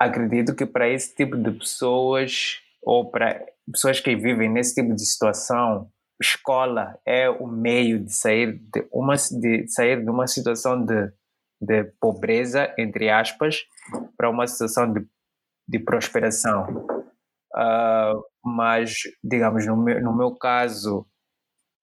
acredito 0.00 0.54
que 0.54 0.64
para 0.64 0.88
esse 0.88 1.14
tipo 1.14 1.36
de 1.36 1.50
pessoas, 1.50 2.58
ou 2.82 3.10
para 3.10 3.44
pessoas 3.70 4.00
que 4.00 4.16
vivem 4.16 4.48
nesse 4.48 4.74
tipo 4.74 4.94
de 4.94 5.04
situação, 5.04 5.90
escola 6.20 6.98
é 7.06 7.28
o 7.28 7.46
meio 7.46 8.02
de 8.02 8.12
sair 8.12 8.58
de 8.58 8.88
uma, 8.90 9.14
de 9.14 9.68
sair 9.68 10.02
de 10.02 10.10
uma 10.10 10.26
situação 10.26 10.84
de, 10.84 11.12
de 11.60 11.84
pobreza, 12.00 12.74
entre 12.78 13.10
aspas, 13.10 13.64
para 14.16 14.30
uma 14.30 14.46
situação 14.46 14.92
de 14.92 15.06
de 15.68 15.78
prosperação. 15.78 16.86
Uh, 17.54 18.22
mas, 18.44 19.02
digamos, 19.22 19.66
no 19.66 19.76
meu, 19.76 20.02
no 20.02 20.16
meu 20.16 20.34
caso, 20.34 21.06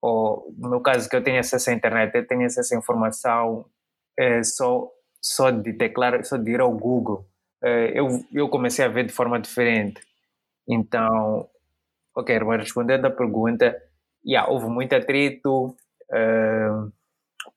ou 0.02 0.54
no 0.58 0.70
meu 0.70 0.82
caso 0.82 1.10
que 1.10 1.16
eu 1.16 1.24
tenho 1.24 1.40
acesso 1.40 1.70
à 1.70 1.74
internet, 1.74 2.16
eu 2.16 2.28
tenho 2.28 2.46
acesso 2.46 2.74
à 2.74 2.78
informação 2.78 3.66
é, 4.18 4.42
só, 4.44 4.90
só 5.22 5.52
de 5.52 5.74
teclar, 5.74 6.24
só 6.24 6.38
de 6.38 6.52
ir 6.52 6.62
ao 6.62 6.72
Google. 6.72 7.28
É, 7.64 8.00
eu, 8.00 8.08
eu 8.34 8.50
comecei 8.50 8.86
a 8.86 8.90
ver 8.90 9.06
de 9.06 9.14
forma 9.14 9.40
diferente. 9.40 10.02
Então, 10.68 11.48
ok, 12.16 12.40
mas 12.40 12.62
respondendo 12.62 13.06
à 13.06 13.12
pergunta, 13.12 13.76
yeah, 14.26 14.50
houve 14.50 14.68
muito 14.68 14.96
atrito, 14.96 15.76
uh, 16.12 16.92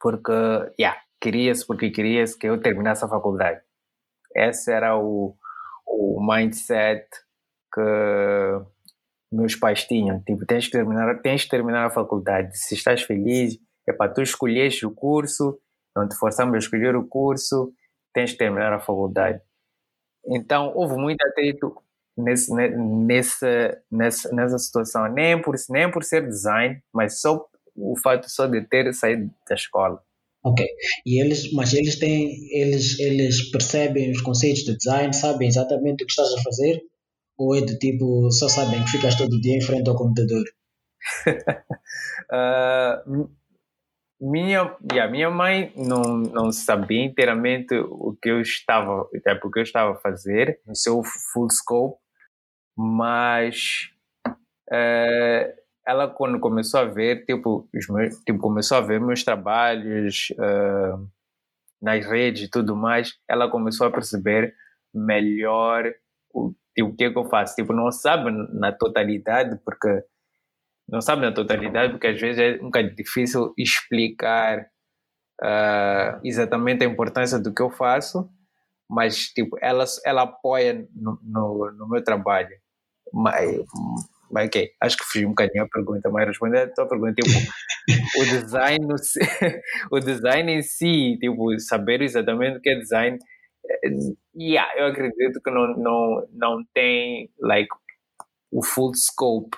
porque 0.01 0.33
yeah, 0.79 1.01
queria-se, 1.21 1.67
porque 1.67 1.91
queria-se 1.91 2.39
que 2.39 2.49
eu 2.49 2.61
terminasse 2.61 3.05
a 3.05 3.09
faculdade. 3.09 3.61
Esse 4.35 4.73
era 4.73 4.97
o, 4.97 5.37
o 5.91 6.21
mindset 6.21 7.07
que 7.73 7.81
meus 9.31 9.55
pais 9.55 9.85
tinham. 9.85 10.21
Tipo, 10.23 10.47
tens 10.47 10.67
que 10.67 10.73
terminar, 10.73 11.21
tens 11.21 11.45
que 11.45 11.51
terminar 11.51 11.87
a 11.87 11.91
faculdade. 11.91 12.57
Se 12.59 12.75
estás 12.75 13.03
feliz, 13.03 13.59
é 13.87 13.93
para 13.93 14.13
tu 14.13 14.23
escolheres 14.23 14.83
o 14.83 14.91
curso, 14.91 15.59
não 15.97 16.09
te 16.09 16.17
forçamos 16.17 16.55
a 16.55 16.59
escolher 16.59 16.97
o 16.97 17.07
curso, 17.07 17.73
tens 18.13 18.33
que 18.33 18.39
terminar 18.39 18.73
a 18.73 18.81
faculdade. 18.81 19.41
Então, 20.27 20.73
houve 20.75 20.97
muito 20.97 21.23
atrito 21.27 21.75
nesse, 22.17 22.53
nessa, 22.55 23.83
nessa, 23.91 24.35
nessa 24.35 24.59
situação, 24.59 25.09
nem 25.09 25.41
por, 25.41 25.55
nem 25.71 25.91
por 25.91 26.05
ser 26.05 26.27
design, 26.27 26.83
mas 26.93 27.21
só 27.21 27.47
o 27.75 27.97
fato 27.97 28.29
só 28.29 28.47
de 28.47 28.61
ter 28.63 28.93
saído 28.93 29.31
da 29.49 29.55
escola. 29.55 30.03
Ok. 30.49 30.67
E 31.05 31.21
eles, 31.21 31.53
mas 31.53 31.75
eles 31.75 31.99
têm, 31.99 32.31
eles, 32.53 32.99
eles 32.99 33.51
percebem 33.51 34.11
os 34.11 34.23
conceitos 34.23 34.63
de 34.63 34.77
design, 34.77 35.15
sabem 35.15 35.49
exatamente 35.49 36.05
o 36.05 36.07
que 36.07 36.13
estás 36.13 36.33
a 36.33 36.43
fazer? 36.43 36.81
Ou 37.37 37.55
é 37.55 37.61
do 37.61 37.79
tipo, 37.79 38.31
só 38.33 38.49
sabem 38.49 38.83
que 38.85 38.91
ficas 38.91 39.15
todo 39.15 39.41
dia 39.41 39.57
em 39.57 39.61
frente 39.61 39.89
ao 39.89 39.97
computador? 39.97 40.45
uh, 42.33 43.29
minha, 44.21 44.77
yeah, 44.91 45.11
minha 45.11 45.31
mãe 45.31 45.73
não, 45.77 46.19
não 46.19 46.51
sabia 46.51 47.05
inteiramente 47.05 47.75
o 47.75 48.17
que 48.21 48.31
eu 48.31 48.41
estava, 48.41 49.07
até 49.15 49.35
porque 49.35 49.61
eu 49.61 49.63
estava 49.63 49.93
a 49.93 50.01
fazer 50.01 50.61
no 50.67 50.75
seu 50.75 51.03
full 51.33 51.51
scope, 51.51 51.99
mas 52.77 53.91
uh, 54.71 55.68
ela 55.89 56.07
quando 56.07 56.39
começou 56.39 56.81
a 56.81 56.85
ver, 56.85 57.25
tipo, 57.25 57.67
os 57.75 57.89
meus, 57.89 58.15
tipo 58.19 58.39
começou 58.39 58.77
a 58.77 58.83
ver 58.83 59.01
meus 59.01 59.25
trabalhos 59.25 60.29
uh, 60.33 61.09
nas 61.81 62.05
redes 62.05 62.43
e 62.43 62.51
tudo 62.51 62.77
mais, 62.77 63.15
ela 63.27 63.51
começou 63.51 63.87
a 63.87 63.91
perceber 63.91 64.55
melhor 64.93 65.91
o, 66.31 66.53
tipo, 66.77 66.91
o 66.91 66.95
que, 66.95 67.05
é 67.05 67.11
que 67.11 67.19
eu 67.19 67.25
faço. 67.25 67.55
Tipo, 67.57 67.73
não 67.73 67.91
sabe 67.91 68.31
na 68.53 68.71
totalidade, 68.71 69.59
porque 69.65 70.05
não 70.87 71.01
sabe 71.01 71.23
na 71.23 71.33
totalidade, 71.33 71.93
porque 71.93 72.09
às 72.09 72.21
vezes 72.21 72.39
é 72.39 72.61
um 72.61 72.67
bocado 72.67 72.95
difícil 72.95 73.55
explicar 73.57 74.67
uh, 75.43 76.21
exatamente 76.23 76.85
a 76.85 76.87
importância 76.87 77.39
do 77.39 77.55
que 77.55 77.63
eu 77.63 77.71
faço, 77.71 78.29
mas 78.87 79.29
tipo, 79.29 79.57
ela, 79.63 79.85
ela 80.05 80.23
apoia 80.23 80.87
no, 80.95 81.19
no, 81.23 81.73
no 81.73 81.89
meu 81.89 82.05
trabalho. 82.05 82.55
Mas, 83.11 83.57
mas 84.31 84.47
ok, 84.47 84.71
acho 84.81 84.97
que 84.97 85.05
fugi 85.05 85.27
um 85.27 85.31
bocadinho 85.31 85.65
a 85.65 85.69
pergunta, 85.69 86.11
mas 86.11 86.27
respondendo 86.27 86.63
a 86.63 86.75
tua 86.75 86.89
pergunta, 86.89 87.15
tipo, 87.15 87.51
o 88.21 88.25
design, 88.25 88.87
o 89.91 90.01
design 90.01 90.53
em 90.53 90.63
si, 90.63 91.19
tipo, 91.21 91.59
saber 91.59 92.03
exatamente 92.03 92.59
o 92.59 92.61
que 92.61 92.71
é 92.71 92.79
design, 92.79 93.19
eh, 93.71 93.91
yeah, 94.37 94.69
eu 94.79 94.87
acredito 94.87 95.41
que 95.43 95.51
não, 95.51 95.77
não, 95.77 96.29
não 96.33 96.65
tem 96.75 97.31
like 97.41 97.71
o 98.51 98.65
full 98.65 98.95
scope 98.95 99.57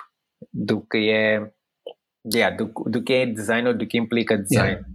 do 0.53 0.81
que 0.81 1.09
é 1.09 1.51
yeah, 2.33 2.55
do, 2.55 2.71
do 2.89 3.03
que 3.03 3.13
é 3.13 3.25
design 3.25 3.67
ou 3.67 3.77
do 3.77 3.87
que 3.87 3.97
implica 3.97 4.37
design. 4.37 4.71
Yeah. 4.71 4.87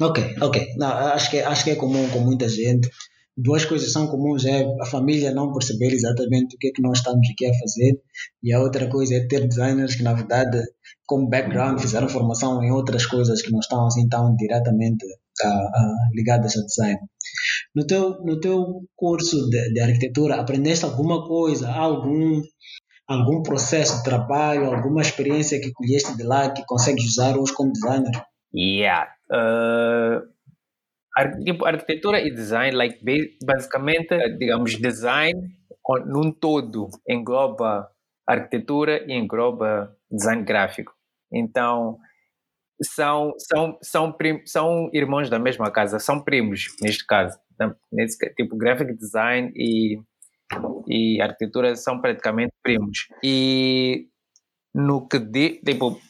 Ok, 0.00 0.36
ok. 0.40 0.74
Não, 0.76 0.88
acho, 0.88 1.30
que, 1.30 1.40
acho 1.40 1.64
que 1.64 1.70
é 1.70 1.76
comum 1.76 2.08
com 2.10 2.20
muita 2.20 2.48
gente. 2.48 2.88
Duas 3.42 3.64
coisas 3.64 3.92
são 3.92 4.06
comuns, 4.06 4.44
é 4.44 4.64
a 4.80 4.86
família 4.86 5.32
não 5.32 5.52
perceber 5.52 5.92
exatamente 5.92 6.54
o 6.54 6.58
que 6.58 6.68
é 6.68 6.72
que 6.72 6.82
nós 6.82 6.98
estamos 6.98 7.26
aqui 7.32 7.46
a 7.46 7.58
fazer 7.58 8.00
e 8.42 8.52
a 8.52 8.60
outra 8.60 8.88
coisa 8.88 9.14
é 9.14 9.26
ter 9.26 9.48
designers 9.48 9.94
que 9.94 10.02
na 10.02 10.12
verdade 10.12 10.60
como 11.06 11.28
background 11.28 11.80
fizeram 11.80 12.08
formação 12.08 12.62
em 12.62 12.70
outras 12.70 13.06
coisas 13.06 13.40
que 13.42 13.50
não 13.50 13.60
estão 13.60 13.86
assim 13.86 14.08
tão 14.08 14.36
diretamente 14.36 15.04
uh, 15.06 15.48
uh, 15.48 16.14
ligadas 16.14 16.56
a 16.56 16.64
design. 16.64 16.98
No 17.74 17.86
teu, 17.86 18.22
no 18.24 18.38
teu 18.40 18.82
curso 18.94 19.48
de, 19.48 19.72
de 19.72 19.80
arquitetura, 19.80 20.36
aprendeste 20.36 20.84
alguma 20.84 21.26
coisa, 21.26 21.70
algum 21.70 22.42
algum 23.10 23.42
processo 23.42 23.96
de 23.96 24.04
trabalho, 24.04 24.66
alguma 24.66 25.02
experiência 25.02 25.60
que 25.60 25.72
colheste 25.72 26.16
de 26.16 26.22
lá 26.22 26.48
que 26.50 26.64
consegues 26.64 27.04
usar 27.06 27.36
hoje 27.36 27.52
como 27.52 27.72
designer? 27.72 28.12
Yeah. 28.54 29.08
Uh, 29.28 30.28
tipo, 31.44 31.64
arquitetura 31.64 32.20
e 32.20 32.30
design, 32.30 32.76
like, 32.76 33.00
basicamente, 33.44 34.16
digamos, 34.38 34.76
design 34.76 35.32
num 36.06 36.30
todo 36.30 36.88
engloba 37.08 37.88
arquitetura 38.26 39.04
e 39.06 39.12
engloba 39.12 39.96
design 40.10 40.44
gráfico. 40.44 40.92
Então, 41.32 41.98
são, 42.82 43.34
são, 43.38 43.78
são, 43.82 44.12
prim, 44.12 44.40
são 44.46 44.90
irmãos 44.92 45.28
da 45.28 45.38
mesma 45.38 45.70
casa, 45.70 45.98
são 45.98 46.22
primos, 46.22 46.66
neste 46.80 47.06
caso. 47.06 47.38
Nesse, 47.92 48.18
tipo, 48.34 48.56
graphic 48.56 48.94
design 48.94 49.52
e 49.54 50.00
e 50.88 51.20
arquitetura 51.20 51.76
são 51.76 52.00
praticamente 52.00 52.52
primos. 52.62 53.06
E 53.22 54.08
no 54.74 55.06
que, 55.08 55.18
di, 55.18 55.60
tipo, 55.64 56.00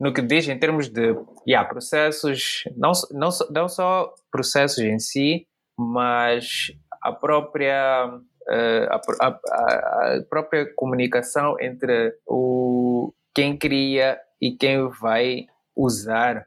no 0.00 0.14
que 0.14 0.22
diz 0.22 0.48
em 0.48 0.58
termos 0.58 0.88
de 0.88 1.14
yeah, 1.46 1.68
processos, 1.68 2.64
não, 2.74 2.92
não, 3.10 3.28
não 3.50 3.68
só 3.68 4.14
processos 4.32 4.78
em 4.78 4.98
si, 4.98 5.46
mas 5.78 6.72
a 7.02 7.12
própria, 7.12 8.06
uh, 8.08 8.86
a, 8.90 9.00
a, 9.20 9.28
a, 9.28 10.22
própria 10.28 10.72
comunicação 10.74 11.56
entre 11.60 12.14
o, 12.26 13.12
quem 13.34 13.56
cria 13.56 14.18
e 14.40 14.56
quem 14.56 14.88
vai 14.88 15.46
usar 15.76 16.46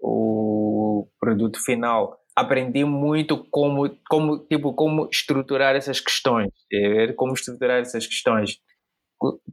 o 0.00 1.06
produto 1.20 1.62
final 1.62 2.18
aprendi 2.34 2.84
muito 2.84 3.44
como, 3.50 3.90
como, 4.08 4.38
tipo, 4.46 4.72
como 4.72 5.08
estruturar 5.12 5.76
essas 5.76 6.00
questões, 6.00 6.50
como 7.16 7.34
estruturar 7.34 7.80
essas 7.80 8.06
questões. 8.06 8.58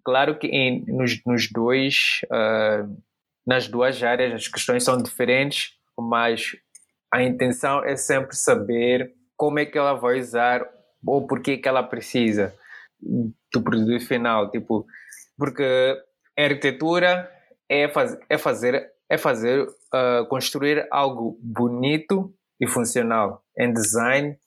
Claro 0.06 0.40
que 0.40 0.48
em, 0.48 0.86
nos, 0.88 1.22
nos 1.26 1.52
dois, 1.52 2.22
uh, 2.32 2.98
nas 3.47 3.67
duas 3.67 4.01
áreas 4.03 4.33
as 4.33 4.47
questões 4.47 4.83
são 4.83 5.01
diferentes, 5.01 5.71
mas 5.97 6.51
a 7.12 7.23
intenção 7.23 7.83
é 7.83 7.95
sempre 7.95 8.36
saber 8.36 9.13
como 9.38 9.60
é 9.60 9.65
que 9.65 9.77
ela 9.77 9.93
vai 9.93 10.19
usar 10.19 10.67
ou 11.05 11.25
por 11.25 11.41
que 11.41 11.62
ela 11.63 11.81
precisa 11.81 12.53
do 12.99 13.62
produto 13.63 14.05
final, 14.05 14.51
tipo, 14.51 14.86
porque 15.38 15.63
a 16.38 16.43
arquitetura 16.43 17.31
é, 17.69 17.88
faz, 17.88 18.17
é 18.29 18.38
fazer 18.38 18.91
é 19.10 19.17
fazer 19.17 19.62
uh, 19.62 20.27
construir 20.27 20.86
algo 20.91 21.39
bonito 21.41 22.33
e 22.60 22.67
funcional. 22.67 23.41
Em 23.57 23.71
design, 23.71 24.38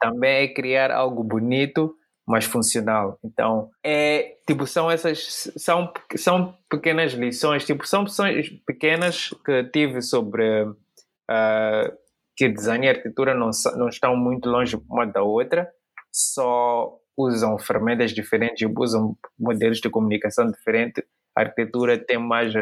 também 0.00 0.44
é 0.44 0.48
criar 0.48 0.90
algo 0.90 1.22
bonito, 1.22 1.94
mas 2.30 2.44
funcional. 2.44 3.18
Então, 3.24 3.70
é 3.84 4.36
tipo, 4.46 4.66
são 4.66 4.90
essas, 4.90 5.52
são, 5.56 5.92
são 6.16 6.56
pequenas 6.70 7.12
lições, 7.12 7.64
tipo, 7.64 7.86
são 7.86 8.04
lições 8.04 8.48
pequenas 8.64 9.30
que 9.44 9.64
tive 9.64 10.00
sobre 10.00 10.62
uh, 10.62 11.92
que 12.36 12.48
design 12.48 12.86
e 12.86 12.88
arquitetura 12.88 13.34
não, 13.34 13.50
não 13.76 13.88
estão 13.88 14.16
muito 14.16 14.48
longe 14.48 14.80
uma 14.88 15.04
da 15.04 15.22
outra, 15.22 15.68
só 16.12 16.96
usam 17.16 17.58
ferramentas 17.58 18.12
diferentes, 18.12 18.68
usam 18.78 19.16
modelos 19.38 19.80
de 19.80 19.90
comunicação 19.90 20.50
diferentes. 20.50 21.02
A 21.36 21.42
arquitetura 21.42 21.98
tem 21.98 22.18
mais, 22.18 22.54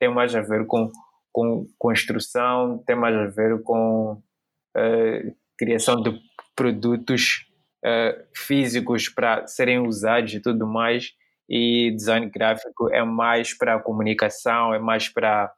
tem 0.00 0.08
mais 0.08 0.34
a 0.34 0.40
ver 0.40 0.66
com 0.66 0.90
com 1.32 1.66
construção, 1.78 2.82
tem 2.86 2.94
mais 2.94 3.16
a 3.16 3.26
ver 3.26 3.62
com 3.62 4.12
uh, 4.12 5.36
criação 5.56 6.02
de 6.02 6.14
produtos 6.54 7.46
uh, 7.84 8.24
físicos 8.34 9.08
para 9.08 9.46
serem 9.46 9.78
usados 9.86 10.32
e 10.34 10.40
tudo 10.40 10.66
mais. 10.66 11.10
E 11.48 11.92
design 11.94 12.30
gráfico 12.30 12.88
é 12.92 13.04
mais 13.04 13.56
para 13.56 13.80
comunicação, 13.80 14.72
é 14.72 14.78
mais 14.78 15.08
para 15.08 15.52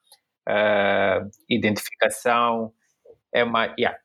uh, 0.49 1.31
identificação, 1.49 2.73
é 3.33 3.45
mais, 3.45 3.73
yeah, 3.79 3.97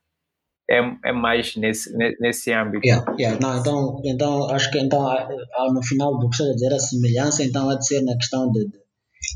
é, 0.70 0.78
é 1.06 1.12
mais 1.12 1.56
nesse, 1.56 1.92
nesse 2.20 2.54
âmbito. 2.54 2.86
Yeah, 2.86 3.16
yeah. 3.18 3.40
Não, 3.40 3.60
então, 3.60 4.02
então, 4.06 4.50
acho 4.52 4.70
que 4.70 4.80
então, 4.80 5.10
no 5.74 5.84
final 5.84 6.20
do 6.20 6.30
que 6.30 6.38
você 6.38 6.54
dizer, 6.54 6.74
a 6.74 6.80
semelhança 6.80 7.44
então 7.44 7.70
há 7.70 7.76
de 7.76 7.88
ser 7.88 8.02
na 8.04 8.16
questão 8.16 8.52
de 8.52 8.70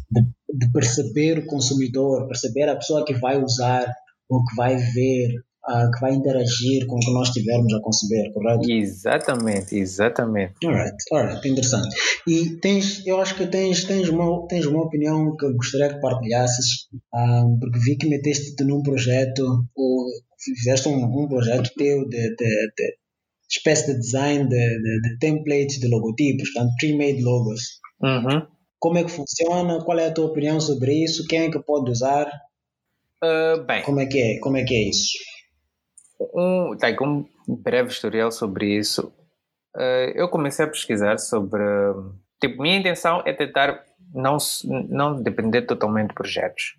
de, 0.10 0.22
de, 0.54 0.72
perceber 0.72 1.40
o 1.40 1.46
consumidor, 1.46 2.28
perceber 2.28 2.70
a 2.70 2.76
pessoa 2.76 3.06
que 3.06 3.14
vai 3.14 3.42
usar 3.42 3.86
ou 4.30 4.44
que 4.44 4.56
vai 4.56 4.76
ver, 4.76 5.44
uh, 5.68 5.92
que 5.92 6.00
vai 6.00 6.14
interagir 6.14 6.86
com 6.88 6.96
o 6.96 7.00
que 7.00 7.14
nós 7.14 7.30
estivermos 7.30 7.74
a 7.74 7.82
conceber, 7.82 8.32
correto? 8.34 8.70
Exatamente, 8.70 9.76
exatamente. 9.76 10.54
Alright, 10.66 10.96
alright, 11.12 11.48
interessante. 11.48 11.96
E 12.28 12.58
tens, 12.58 13.06
eu 13.06 13.20
acho 13.20 13.36
que 13.36 13.48
tens, 13.48 13.84
tens, 13.84 14.10
uma, 14.10 14.48
tens 14.48 14.66
uma 14.66 14.84
opinião 14.84 15.36
que 15.36 15.52
gostaria 15.54 15.94
que 15.94 16.02
partilhasses, 16.02 16.88
um, 16.94 16.98
ah, 17.14 17.46
porque 17.60 17.80
vi 17.80 17.98
que 17.98 18.08
meteste-te 18.08 18.64
num 18.64 18.82
projeto, 18.82 19.44
ou 19.76 20.06
fizeste 20.56 20.90
um, 20.90 21.04
um 21.04 21.28
projeto 21.28 21.72
teu 21.78 22.08
de, 22.08 22.36
de, 22.36 22.36
de 22.36 22.98
espécie 23.50 23.94
de 23.94 24.00
design 24.00 24.48
de, 24.48 24.56
de, 24.56 25.02
de 25.02 25.20
templates 25.20 25.80
de 25.80 25.88
logotipos, 25.88 26.52
portanto, 26.52 26.74
pre-made 26.80 27.22
logos. 27.22 27.62
Uhum. 28.02 28.48
Como 28.80 28.98
é 28.98 29.04
que 29.04 29.12
funciona? 29.12 29.82
Qual 29.86 29.98
é 29.98 30.08
a 30.08 30.12
tua 30.12 30.26
opinião 30.26 30.60
sobre 30.60 30.94
isso? 31.04 31.26
Quem 31.28 31.44
é 31.44 31.52
que 31.52 31.60
pode 31.60 31.90
usar? 31.90 32.28
Uh, 33.24 33.64
bem. 33.66 33.82
Como 33.84 34.02
é 34.02 34.06
que 34.06 34.20
é? 34.20 34.40
Como 34.40 34.58
é 34.58 34.64
que 34.64 34.76
é 34.76 34.90
isso? 34.90 35.14
Um, 36.20 36.76
tá, 36.78 36.88
um 37.02 37.26
breve 37.48 37.90
historial 37.90 38.32
sobre 38.32 38.78
isso. 38.78 39.14
Uh, 39.76 40.12
eu 40.16 40.30
comecei 40.30 40.66
a 40.66 40.70
pesquisar 40.70 41.18
sobre. 41.18 41.64
Tipo, 42.40 42.62
minha 42.62 42.78
intenção 42.78 43.24
é 43.26 43.34
tentar 43.34 43.84
não, 44.14 44.38
não 44.90 45.22
depender 45.22 45.64
totalmente 45.64 46.10
de 46.10 46.16
projetos. 46.16 46.76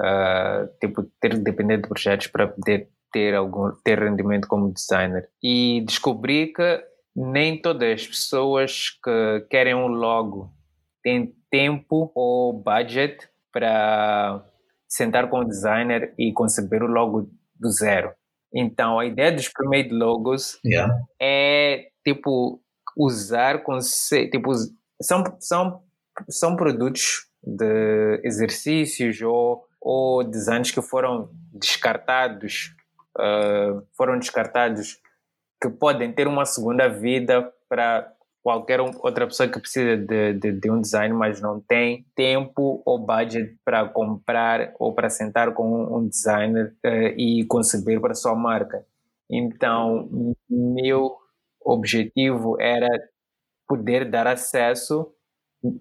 Uh, 0.00 0.66
tipo, 0.80 1.02
ter 1.20 1.36
depender 1.38 1.78
de 1.78 1.88
projetos 1.88 2.26
para 2.28 2.48
poder 2.48 2.88
ter 3.12 3.34
algum 3.34 3.70
ter 3.84 3.98
rendimento 3.98 4.48
como 4.48 4.72
designer. 4.72 5.28
E 5.42 5.82
descobri 5.86 6.52
que 6.52 6.82
nem 7.14 7.60
todas 7.60 8.00
as 8.00 8.06
pessoas 8.06 8.88
que 9.04 9.46
querem 9.50 9.74
um 9.74 9.86
logo 9.86 10.50
tem 11.02 11.34
tempo 11.50 12.10
ou 12.14 12.52
budget 12.62 13.28
para 13.52 14.42
sentar 14.88 15.28
com 15.28 15.40
o 15.40 15.44
designer 15.44 16.14
e 16.18 16.32
conceber 16.32 16.82
o 16.82 16.86
logo 16.86 17.30
do 17.58 17.70
zero. 17.70 18.12
Então, 18.54 18.98
a 18.98 19.06
ideia 19.06 19.32
dos 19.32 19.48
pre-made 19.48 19.90
logos 19.90 20.58
yeah. 20.64 20.92
é, 21.20 21.88
tipo, 22.04 22.60
usar 22.96 23.62
conceito, 23.62 24.32
tipo, 24.32 24.52
são, 25.00 25.24
são, 25.40 25.82
são 26.28 26.56
produtos 26.56 27.26
de 27.42 28.20
exercícios 28.24 29.20
ou 29.22 29.64
ou 29.82 30.22
designs 30.22 30.70
que 30.70 30.80
foram 30.80 31.28
descartados, 31.52 32.72
uh, 33.18 33.84
foram 33.96 34.16
descartados, 34.16 35.00
que 35.60 35.68
podem 35.68 36.12
ter 36.12 36.28
uma 36.28 36.46
segunda 36.46 36.88
vida 36.88 37.52
para 37.68 38.11
qualquer 38.42 38.80
outra 38.80 39.26
pessoa 39.26 39.48
que 39.48 39.60
precisa 39.60 39.96
de, 39.96 40.34
de, 40.34 40.52
de, 40.52 40.70
um 40.70 40.80
design, 40.80 41.14
mas 41.14 41.40
não 41.40 41.60
tem 41.60 42.04
tempo 42.14 42.82
ou 42.84 42.98
budget 42.98 43.56
para 43.64 43.88
comprar 43.88 44.74
ou 44.78 44.92
para 44.92 45.08
sentar 45.08 45.54
com 45.54 45.96
um 45.96 46.08
designer 46.08 46.74
uh, 46.84 47.14
e 47.16 47.44
conceber 47.46 48.00
para 48.00 48.12
a 48.12 48.16
sua 48.16 48.34
marca. 48.34 48.84
Então, 49.30 50.34
meu 50.50 51.16
objetivo 51.64 52.60
era 52.60 52.88
poder 53.68 54.10
dar 54.10 54.26
acesso, 54.26 55.10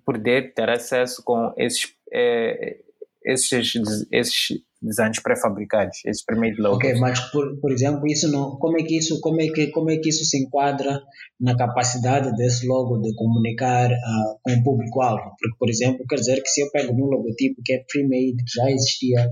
poder 0.05 0.53
ter 0.53 0.69
acesso 0.69 1.23
com 1.23 1.51
esses, 1.57 1.93
eh, 2.13 2.79
esses, 3.25 3.73
esses 4.11 4.61
designs 4.81 5.21
pré-fabricados, 5.21 5.97
esses 6.05 6.25
primeiros 6.25 6.59
logos. 6.59 6.77
Ok, 6.77 6.99
mas 6.99 7.19
por, 7.31 7.59
por 7.59 7.71
exemplo, 7.71 8.07
isso 8.07 8.29
não, 8.31 8.57
como 8.57 8.79
é 8.79 8.83
que 8.83 8.97
isso, 8.97 9.19
como 9.21 9.39
é 9.41 9.47
que, 9.47 9.67
como 9.67 9.91
é 9.91 9.97
que 9.97 10.09
isso 10.09 10.25
se 10.25 10.43
enquadra 10.43 10.99
na 11.39 11.55
capacidade 11.55 12.35
desse 12.35 12.65
logo 12.67 12.97
de 12.99 13.13
comunicar 13.15 13.91
uh, 13.91 14.39
com 14.41 14.51
o 14.51 14.63
público-alvo? 14.63 15.35
Porque, 15.39 15.57
por 15.59 15.69
exemplo, 15.69 16.05
quer 16.09 16.15
dizer 16.15 16.41
que 16.41 16.49
se 16.49 16.61
eu 16.61 16.71
pego 16.71 16.93
um 16.93 17.09
logotipo 17.09 17.61
que 17.63 17.73
é 17.73 17.83
pre-made, 17.87 18.37
que 18.37 18.53
já 18.55 18.71
existia, 18.71 19.27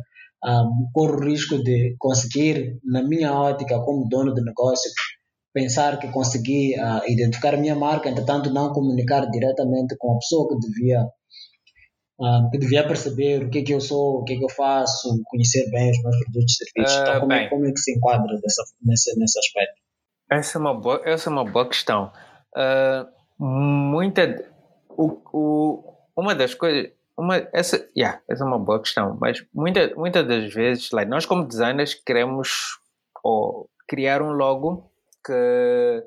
um, 0.45 0.49
ah, 0.49 0.69
corro 0.93 1.17
o 1.17 1.25
risco 1.25 1.61
de 1.63 1.95
conseguir, 1.97 2.79
na 2.83 3.03
minha 3.03 3.33
ótica 3.33 3.79
como 3.79 4.07
dono 4.07 4.33
de 4.33 4.43
negócio, 4.43 4.89
pensar 5.53 5.99
que 5.99 6.11
consegui 6.11 6.75
uh, 6.79 7.01
identificar 7.11 7.55
a 7.55 7.57
minha 7.57 7.75
marca, 7.75 8.09
entretanto 8.09 8.53
não 8.53 8.71
comunicar 8.71 9.29
diretamente 9.31 9.95
com 9.97 10.13
a 10.13 10.19
pessoa 10.19 10.47
que 10.47 10.59
devia 10.59 11.05
uh, 12.19 12.49
que 12.51 12.57
devia 12.57 12.85
perceber 12.85 13.43
o 13.43 13.49
que 13.49 13.59
é 13.59 13.63
que 13.63 13.73
eu 13.73 13.79
sou, 13.79 14.19
o 14.19 14.23
que 14.23 14.33
é 14.33 14.37
que 14.37 14.43
eu 14.43 14.49
faço, 14.49 15.21
conhecer 15.25 15.69
bem 15.71 15.91
os 15.91 16.03
meus 16.03 16.17
produtos 16.23 16.53
e 16.53 16.65
serviços. 16.65 16.97
Uh, 16.97 17.01
então, 17.01 17.19
como, 17.21 17.33
é, 17.33 17.47
como, 17.47 17.65
é, 17.65 17.71
que 17.71 17.79
se 17.79 17.95
enquadra 17.95 18.39
dessa, 18.41 18.63
nesse, 18.81 19.17
nesse 19.17 19.39
aspecto? 19.39 19.81
Essa 20.31 20.57
é 20.57 20.61
uma 20.61 20.73
boa, 20.73 21.01
essa 21.05 21.29
é 21.29 21.31
uma 21.31 21.45
boa 21.45 21.67
questão. 21.67 22.11
Uh, 22.55 23.43
muita, 23.43 24.45
o, 24.89 25.21
o, 25.33 25.93
uma 26.15 26.35
das 26.35 26.53
coisas, 26.53 26.91
uma, 27.17 27.47
essa, 27.53 27.89
yeah, 27.97 28.21
essa 28.29 28.43
é 28.43 28.47
uma 28.47 28.59
boa 28.59 28.79
questão, 28.79 29.17
mas 29.19 29.43
muita, 29.53 29.93
muitas 29.95 30.27
das 30.27 30.53
vezes, 30.53 30.91
like, 30.91 31.09
nós 31.09 31.25
como 31.25 31.47
designers 31.47 31.93
queremos 31.93 32.79
ou, 33.23 33.69
criar 33.87 34.21
um 34.21 34.31
logo 34.31 34.91
que 35.25 36.03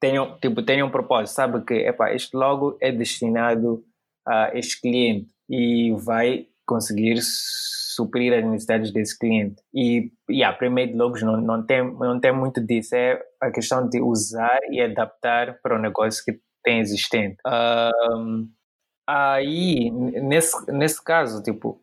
tenha, 0.00 0.36
tipo, 0.42 0.62
tenha 0.62 0.84
um 0.84 0.90
propósito, 0.90 1.36
sabe 1.36 1.64
que 1.64 1.74
epa, 1.74 2.12
este 2.12 2.36
logo 2.36 2.76
é 2.80 2.90
destinado 2.90 3.84
a 4.26 4.50
este 4.52 4.80
cliente 4.80 5.30
e 5.50 5.92
vai 5.98 6.46
conseguir 6.64 7.20
suprir 7.20 8.32
as 8.32 8.44
necessidades 8.44 8.92
desse 8.92 9.18
cliente. 9.18 9.60
E 9.74 10.12
yeah, 10.30 10.56
primeiro 10.56 10.96
logos 10.96 11.22
não, 11.22 11.36
não, 11.40 11.66
tem, 11.66 11.92
não 11.94 12.20
tem 12.20 12.32
muito 12.32 12.64
disso, 12.64 12.94
é 12.94 13.20
a 13.40 13.50
questão 13.50 13.88
de 13.88 14.00
usar 14.00 14.60
e 14.70 14.80
adaptar 14.80 15.58
para 15.60 15.76
o 15.76 15.80
negócio 15.80 16.24
que 16.24 16.38
tem 16.62 16.78
existente. 16.78 17.36
Um, 17.44 18.48
aí, 19.06 19.90
nesse, 19.90 20.70
nesse 20.70 21.02
caso, 21.02 21.42
tipo, 21.42 21.82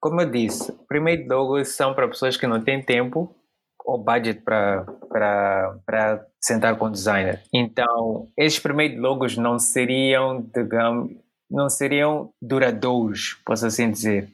como 0.00 0.20
eu 0.20 0.30
disse, 0.30 0.72
primeiro 0.88 1.28
logos 1.28 1.70
são 1.70 1.92
para 1.92 2.08
pessoas 2.08 2.36
que 2.36 2.46
não 2.46 2.62
têm 2.62 2.80
tempo 2.80 3.34
ou 3.84 3.98
budget 3.98 4.40
para 4.42 4.86
sentar 6.40 6.78
com 6.78 6.86
o 6.86 6.90
designer. 6.90 7.42
Então, 7.52 8.28
esses 8.36 8.60
primeiros 8.60 9.00
logos 9.00 9.36
não 9.36 9.58
seriam, 9.58 10.40
digamos, 10.54 11.16
não 11.50 11.68
seriam 11.68 12.32
duradouros, 12.40 13.40
posso 13.44 13.66
assim 13.66 13.90
dizer. 13.90 14.28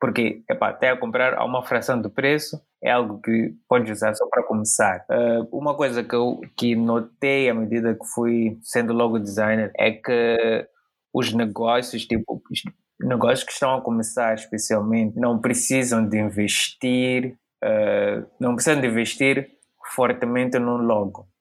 Porque, 0.00 0.42
até 0.60 0.90
a 0.90 0.96
comprar 0.96 1.34
a 1.34 1.44
uma 1.44 1.62
fração 1.62 2.00
do 2.00 2.10
preço 2.10 2.60
é 2.82 2.90
algo 2.90 3.20
que 3.20 3.54
pode 3.68 3.90
usar 3.90 4.14
só 4.14 4.26
para 4.28 4.42
começar. 4.42 5.04
Uh, 5.08 5.56
uma 5.56 5.76
coisa 5.76 6.02
que 6.02 6.14
eu 6.14 6.40
que 6.56 6.74
notei 6.74 7.48
à 7.48 7.54
medida 7.54 7.94
que 7.94 8.04
fui 8.12 8.58
sendo 8.62 8.92
logo 8.92 9.18
designer 9.18 9.70
é 9.76 9.92
que 9.92 10.66
os 11.14 11.32
negócios, 11.32 12.04
tipo, 12.04 12.42
os 12.50 12.62
negócios 13.00 13.44
que 13.44 13.52
estão 13.52 13.74
a 13.76 13.80
começar 13.80 14.34
especialmente, 14.34 15.16
não 15.18 15.40
precisam 15.40 16.04
de 16.04 16.18
investir, 16.18 17.36
uh, 17.64 18.26
não 18.40 18.54
precisam 18.56 18.80
de 18.80 18.88
investir 18.88 19.50
fortemente 19.94 20.58
no 20.58 20.78
logo 20.78 21.31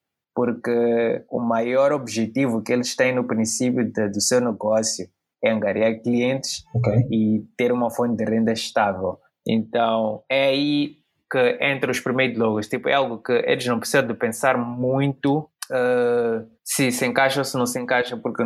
porque 0.42 1.24
o 1.30 1.40
maior 1.40 1.92
objetivo 1.92 2.64
que 2.64 2.74
eles 2.74 2.96
têm 2.96 3.14
no 3.14 3.28
princípio 3.28 3.86
de, 3.86 4.10
do 4.10 4.20
seu 4.20 4.42
negócio 4.42 5.08
é 5.44 5.52
angariar 5.52 6.02
clientes 6.02 6.64
okay. 6.74 7.06
e 7.12 7.46
ter 7.56 7.72
uma 7.72 7.92
fonte 7.92 8.16
de 8.16 8.26
renda 8.28 8.52
estável. 8.52 9.20
Então, 9.48 10.24
é 10.28 10.46
aí 10.46 10.96
que 11.32 11.60
entra 11.62 11.92
os 11.92 12.00
primeiros 12.00 12.40
logos. 12.40 12.68
Tipo, 12.68 12.90
é 12.90 12.94
algo 12.96 13.20
que 13.20 13.34
eles 13.34 13.68
não 13.68 13.78
precisam 13.78 14.08
de 14.08 14.16
pensar 14.16 14.58
muito 14.58 15.48
uh, 15.70 16.50
se 16.64 16.92
se 16.92 17.06
encaixa 17.06 17.42
ou 17.42 17.46
se 17.46 17.56
não 17.56 17.68
se 17.68 17.80
encaixa, 17.80 18.18
porque 18.18 18.44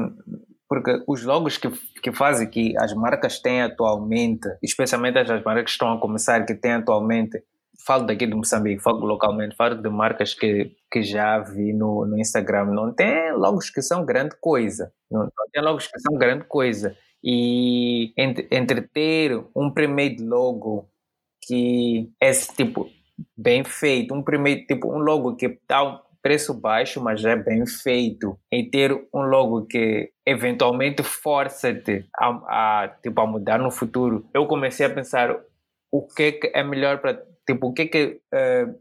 porque 0.68 1.02
os 1.08 1.24
logos 1.24 1.58
que, 1.58 1.70
que 2.04 2.12
fazem 2.12 2.50
que 2.50 2.78
as 2.78 2.94
marcas 2.94 3.40
têm 3.40 3.62
atualmente, 3.62 4.50
especialmente 4.62 5.18
as 5.18 5.30
marcas 5.46 5.64
que 5.64 5.70
estão 5.70 5.94
a 5.94 6.00
começar, 6.02 6.46
que 6.46 6.56
têm 6.56 6.74
atualmente, 6.74 7.42
falo 7.86 8.06
daqui 8.06 8.26
de 8.28 8.36
Moçambique, 8.36 8.82
falo 8.82 9.06
localmente, 9.06 9.56
falo 9.56 9.76
de 9.76 9.90
marcas 9.90 10.34
que, 10.34 10.76
que 10.92 11.02
já 11.02 11.40
vi 11.40 11.74
no, 11.74 12.06
no 12.06 12.18
Instagram, 12.18 12.66
não 12.66 12.94
tem 12.94 13.32
logos 13.34 13.70
que 13.70 13.82
são 13.82 14.06
grande 14.06 14.36
coisa, 14.40 14.92
não, 15.10 15.22
não 15.22 15.50
tem 15.52 15.64
logos 15.64 15.88
que 15.88 16.00
são 16.00 16.18
grande 16.18 16.46
coisa. 16.46 16.96
E 17.24 18.14
entre, 18.18 18.48
entre 18.52 18.82
ter 18.82 19.44
um 19.56 19.72
primeiro 19.72 20.24
logo 20.24 20.90
que 21.42 22.12
é 22.22 22.32
tipo 22.32 22.90
bem 23.36 23.64
feito, 23.64 24.14
um 24.14 24.22
primeiro 24.22 24.66
tipo 24.66 24.88
um 24.94 25.00
logo 25.00 25.36
que 25.36 25.60
dá 25.68 25.84
um 25.84 26.00
preço 26.26 26.56
baixo, 26.56 27.00
mas 27.00 27.24
é 27.24 27.36
bem 27.36 27.68
feito, 27.68 28.36
e 28.52 28.64
ter 28.64 28.92
um 29.14 29.22
logo 29.22 29.68
que 29.68 30.12
eventualmente 30.26 31.04
força-te 31.04 32.04
a, 32.18 32.84
a, 32.84 32.88
tipo, 32.88 33.22
a 33.22 33.28
mudar 33.28 33.60
no 33.60 33.70
futuro. 33.70 34.28
Eu 34.34 34.48
comecei 34.48 34.88
a 34.88 34.90
pensar 34.90 35.40
o 35.92 36.02
que 36.02 36.24
é, 36.24 36.32
que 36.32 36.48
é 36.48 36.64
melhor 36.64 36.98
para 36.98 37.24
Tipo, 37.48 37.68
o 37.68 37.74
que 37.74 37.82
é 37.84 37.88
que 37.88 38.22
uh, 38.34 38.76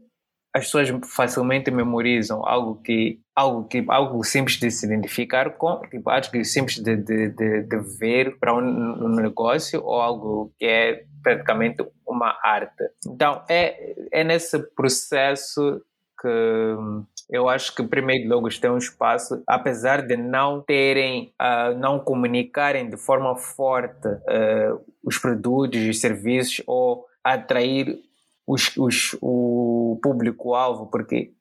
as 0.53 0.65
pessoas 0.65 0.89
facilmente 1.13 1.69
memorizam? 1.69 2.45
Algo 2.45 2.81
que, 2.81 3.19
algo 3.35 3.67
que, 3.67 3.85
algo 3.87 4.23
simples 4.23 4.57
de 4.57 4.71
se 4.71 4.85
identificar 4.85 5.51
com, 5.51 5.81
tipo, 5.89 6.09
algo 6.09 6.45
simples 6.45 6.79
de, 6.79 6.95
de, 6.95 7.29
de, 7.29 7.63
de 7.63 7.77
ver 7.99 8.37
para 8.39 8.53
um, 8.53 8.59
um, 8.59 9.15
negócio 9.15 9.83
ou 9.83 10.01
algo 10.01 10.53
que 10.57 10.65
é 10.65 11.03
praticamente 11.21 11.85
uma 12.07 12.37
arte. 12.43 12.83
Então, 13.05 13.43
é, 13.49 13.95
é 14.11 14.23
nesse 14.23 14.59
processo 14.75 15.81
que 16.21 16.75
eu 17.29 17.49
acho 17.49 17.75
que 17.75 17.83
primeiro 17.83 18.29
logos 18.29 18.59
têm 18.59 18.69
um 18.69 18.77
espaço, 18.77 19.43
apesar 19.47 20.01
de 20.01 20.15
não 20.15 20.61
terem, 20.61 21.33
uh, 21.41 21.77
não 21.77 21.99
comunicarem 21.99 22.89
de 22.89 22.97
forma 22.97 23.35
forte 23.35 24.07
uh, 24.07 24.81
os 25.03 25.17
produtos, 25.17 25.81
os 25.81 25.99
serviços 25.99 26.63
ou 26.67 27.05
atrair 27.23 27.97
os, 28.47 28.75
os, 28.77 29.17
o 29.21 29.99
público-alvo, 30.01 30.87
porque 30.87 31.31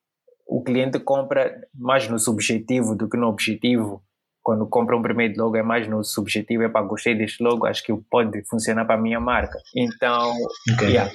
o 0.46 0.62
cliente 0.62 0.98
compra 1.00 1.52
mais 1.74 2.08
no 2.08 2.18
subjetivo 2.18 2.94
do 2.96 3.08
que 3.08 3.16
no 3.16 3.28
objetivo. 3.28 4.02
Quando 4.42 4.68
compra 4.68 4.94
um 4.94 5.00
primeiro 5.00 5.42
logo 5.42 5.56
é 5.56 5.62
mais 5.62 5.88
no 5.88 6.04
subjetivo, 6.04 6.64
é 6.64 6.68
para 6.68 6.86
gostei 6.86 7.14
deste 7.14 7.42
logo, 7.42 7.64
acho 7.64 7.82
que 7.82 7.94
pode 8.10 8.44
funcionar 8.46 8.84
para 8.84 8.96
a 8.96 9.00
minha 9.00 9.18
marca. 9.18 9.58
Então, 9.74 10.34
okay. 10.74 10.88
yeah. 10.90 11.10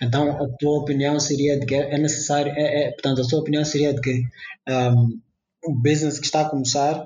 então 0.00 0.30
a 0.30 0.48
tua 0.56 0.78
opinião 0.78 1.18
seria 1.18 1.58
de 1.58 1.66
que 1.66 1.74
é 1.74 1.98
necessário, 1.98 2.52
é, 2.54 2.84
é, 2.84 2.92
portanto, 2.92 3.22
a 3.22 3.26
tua 3.28 3.40
opinião 3.40 3.64
seria 3.64 3.92
de 3.92 4.00
que 4.00 4.22
um, 4.68 5.20
o 5.64 5.74
business 5.82 6.20
que 6.20 6.26
está 6.26 6.42
a 6.42 6.48
começar 6.48 7.04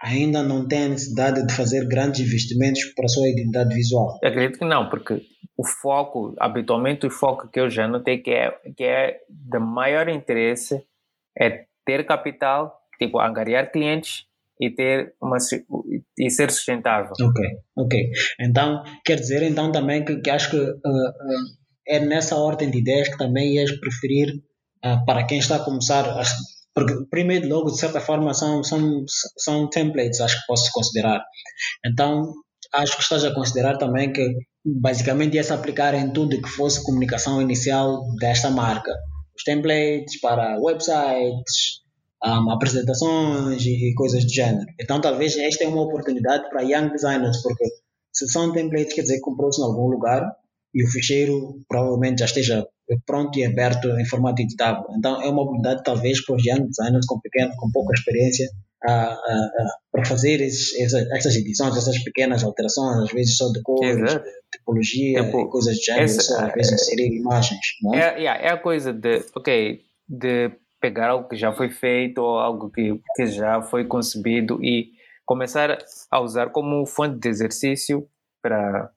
ainda 0.00 0.42
não 0.42 0.66
tem 0.66 0.84
a 0.84 0.88
necessidade 0.90 1.46
de 1.46 1.54
fazer 1.54 1.86
grandes 1.88 2.20
investimentos 2.20 2.84
para 2.94 3.06
a 3.06 3.08
sua 3.08 3.28
identidade 3.28 3.74
visual? 3.74 4.18
Eu 4.22 4.28
acredito 4.28 4.58
que 4.58 4.64
não, 4.64 4.88
porque 4.88 5.22
o 5.58 5.66
foco, 5.66 6.34
habitualmente 6.38 7.04
o 7.04 7.10
foco 7.10 7.48
que 7.48 7.58
eu 7.58 7.68
já 7.68 7.88
notei 7.88 8.18
que 8.18 8.30
é, 8.30 8.52
que 8.76 8.84
é 8.84 9.18
de 9.28 9.58
maior 9.58 10.08
interesse 10.08 10.80
é 11.36 11.64
ter 11.84 12.06
capital, 12.06 12.78
tipo, 12.96 13.18
angariar 13.18 13.72
clientes 13.72 14.24
e 14.60 14.70
ter 14.70 15.14
uma 15.20 15.36
e 16.16 16.30
ser 16.30 16.50
sustentável. 16.52 17.12
Ok, 17.20 17.44
ok. 17.76 18.10
Então, 18.40 18.84
quer 19.04 19.16
dizer 19.16 19.42
então 19.42 19.72
também 19.72 20.04
que, 20.04 20.20
que 20.20 20.30
acho 20.30 20.50
que 20.50 20.56
uh, 20.56 20.70
uh, 20.70 21.58
é 21.88 21.98
nessa 22.00 22.36
ordem 22.36 22.70
de 22.70 22.78
ideias 22.78 23.08
que 23.08 23.18
também 23.18 23.54
ias 23.54 23.72
preferir 23.80 24.34
uh, 24.84 25.04
para 25.04 25.26
quem 25.26 25.38
está 25.38 25.56
a 25.56 25.64
começar, 25.64 26.04
porque 26.72 26.94
primeiro 27.10 27.48
logo 27.48 27.70
de 27.70 27.78
certa 27.78 28.00
forma 28.00 28.32
são, 28.32 28.62
são, 28.62 29.04
são 29.38 29.68
templates, 29.68 30.20
acho 30.20 30.40
que 30.40 30.46
posso 30.46 30.70
considerar. 30.72 31.20
Então, 31.84 32.32
acho 32.74 32.96
que 32.96 33.02
estás 33.02 33.24
a 33.24 33.34
considerar 33.34 33.76
também 33.78 34.12
que 34.12 34.22
basicamente 34.76 35.34
ia 35.34 35.44
se 35.44 35.52
aplicar 35.52 35.94
em 35.94 36.12
tudo 36.12 36.40
que 36.40 36.48
fosse 36.48 36.82
comunicação 36.82 37.40
inicial 37.40 38.04
desta 38.16 38.50
marca. 38.50 38.92
Os 39.36 39.44
templates 39.44 40.20
para 40.20 40.58
websites, 40.60 41.82
um, 42.24 42.50
apresentações 42.50 43.64
e, 43.64 43.94
coisas 43.94 44.24
do 44.24 44.30
gênero. 44.30 44.66
Então 44.80 45.00
talvez 45.00 45.36
esta 45.36 45.64
é 45.64 45.68
uma 45.68 45.82
oportunidade 45.82 46.48
para 46.50 46.62
young 46.62 46.90
designers, 46.90 47.40
porque 47.42 47.64
se 48.12 48.28
são 48.28 48.52
templates, 48.52 48.94
quer 48.94 49.02
dizer 49.02 49.16
que 49.16 49.20
comprou-se 49.20 49.60
em 49.60 49.64
algum 49.64 49.88
lugar 49.88 50.22
e 50.74 50.84
o 50.84 50.90
ficheiro 50.90 51.60
provavelmente 51.68 52.20
já 52.20 52.26
esteja 52.26 52.66
pronto 53.06 53.38
e 53.38 53.44
aberto 53.44 53.88
em 53.98 54.04
formato 54.04 54.42
editável. 54.42 54.84
Então 54.96 55.22
é 55.22 55.28
uma 55.28 55.42
habilidade 55.42 55.82
talvez 55.84 56.24
para 56.24 56.36
os 56.36 56.44
young 56.44 56.66
designers 56.68 57.06
com 57.06 57.20
pequeno, 57.20 57.54
com 57.56 57.70
pouca 57.70 57.94
experiência 57.94 58.48
para 58.80 60.04
fazer 60.06 60.40
esses, 60.40 60.78
essas 60.80 61.36
edições, 61.36 61.76
essas 61.76 62.02
pequenas 62.04 62.44
alterações, 62.44 63.04
às 63.04 63.12
vezes 63.12 63.36
só 63.36 63.50
de 63.50 63.60
cores, 63.62 63.96
de 63.96 64.22
tipologia, 64.52 65.24
tipo, 65.24 65.48
coisas 65.48 65.76
de 65.76 65.84
género, 65.84 66.04
essa, 66.04 66.20
só, 66.20 66.44
às 66.44 66.52
vezes 66.52 66.72
é, 66.72 66.74
inserir 66.74 67.16
imagens. 67.16 67.60
Não 67.82 67.94
é? 67.94 67.98
É, 67.98 68.18
yeah, 68.18 68.42
é 68.42 68.52
a 68.52 68.56
coisa 68.56 68.92
de, 68.92 69.24
ok, 69.34 69.80
de 70.08 70.52
pegar 70.80 71.10
algo 71.10 71.28
que 71.28 71.36
já 71.36 71.52
foi 71.52 71.70
feito 71.70 72.18
ou 72.18 72.38
algo 72.38 72.70
que, 72.70 73.00
que 73.16 73.26
já 73.26 73.60
foi 73.62 73.84
concebido 73.84 74.62
e 74.62 74.90
começar 75.26 75.76
a 76.10 76.20
usar 76.20 76.50
como 76.50 76.86
fonte 76.86 77.18
de 77.18 77.28
exercício 77.28 78.08
para 78.40 78.90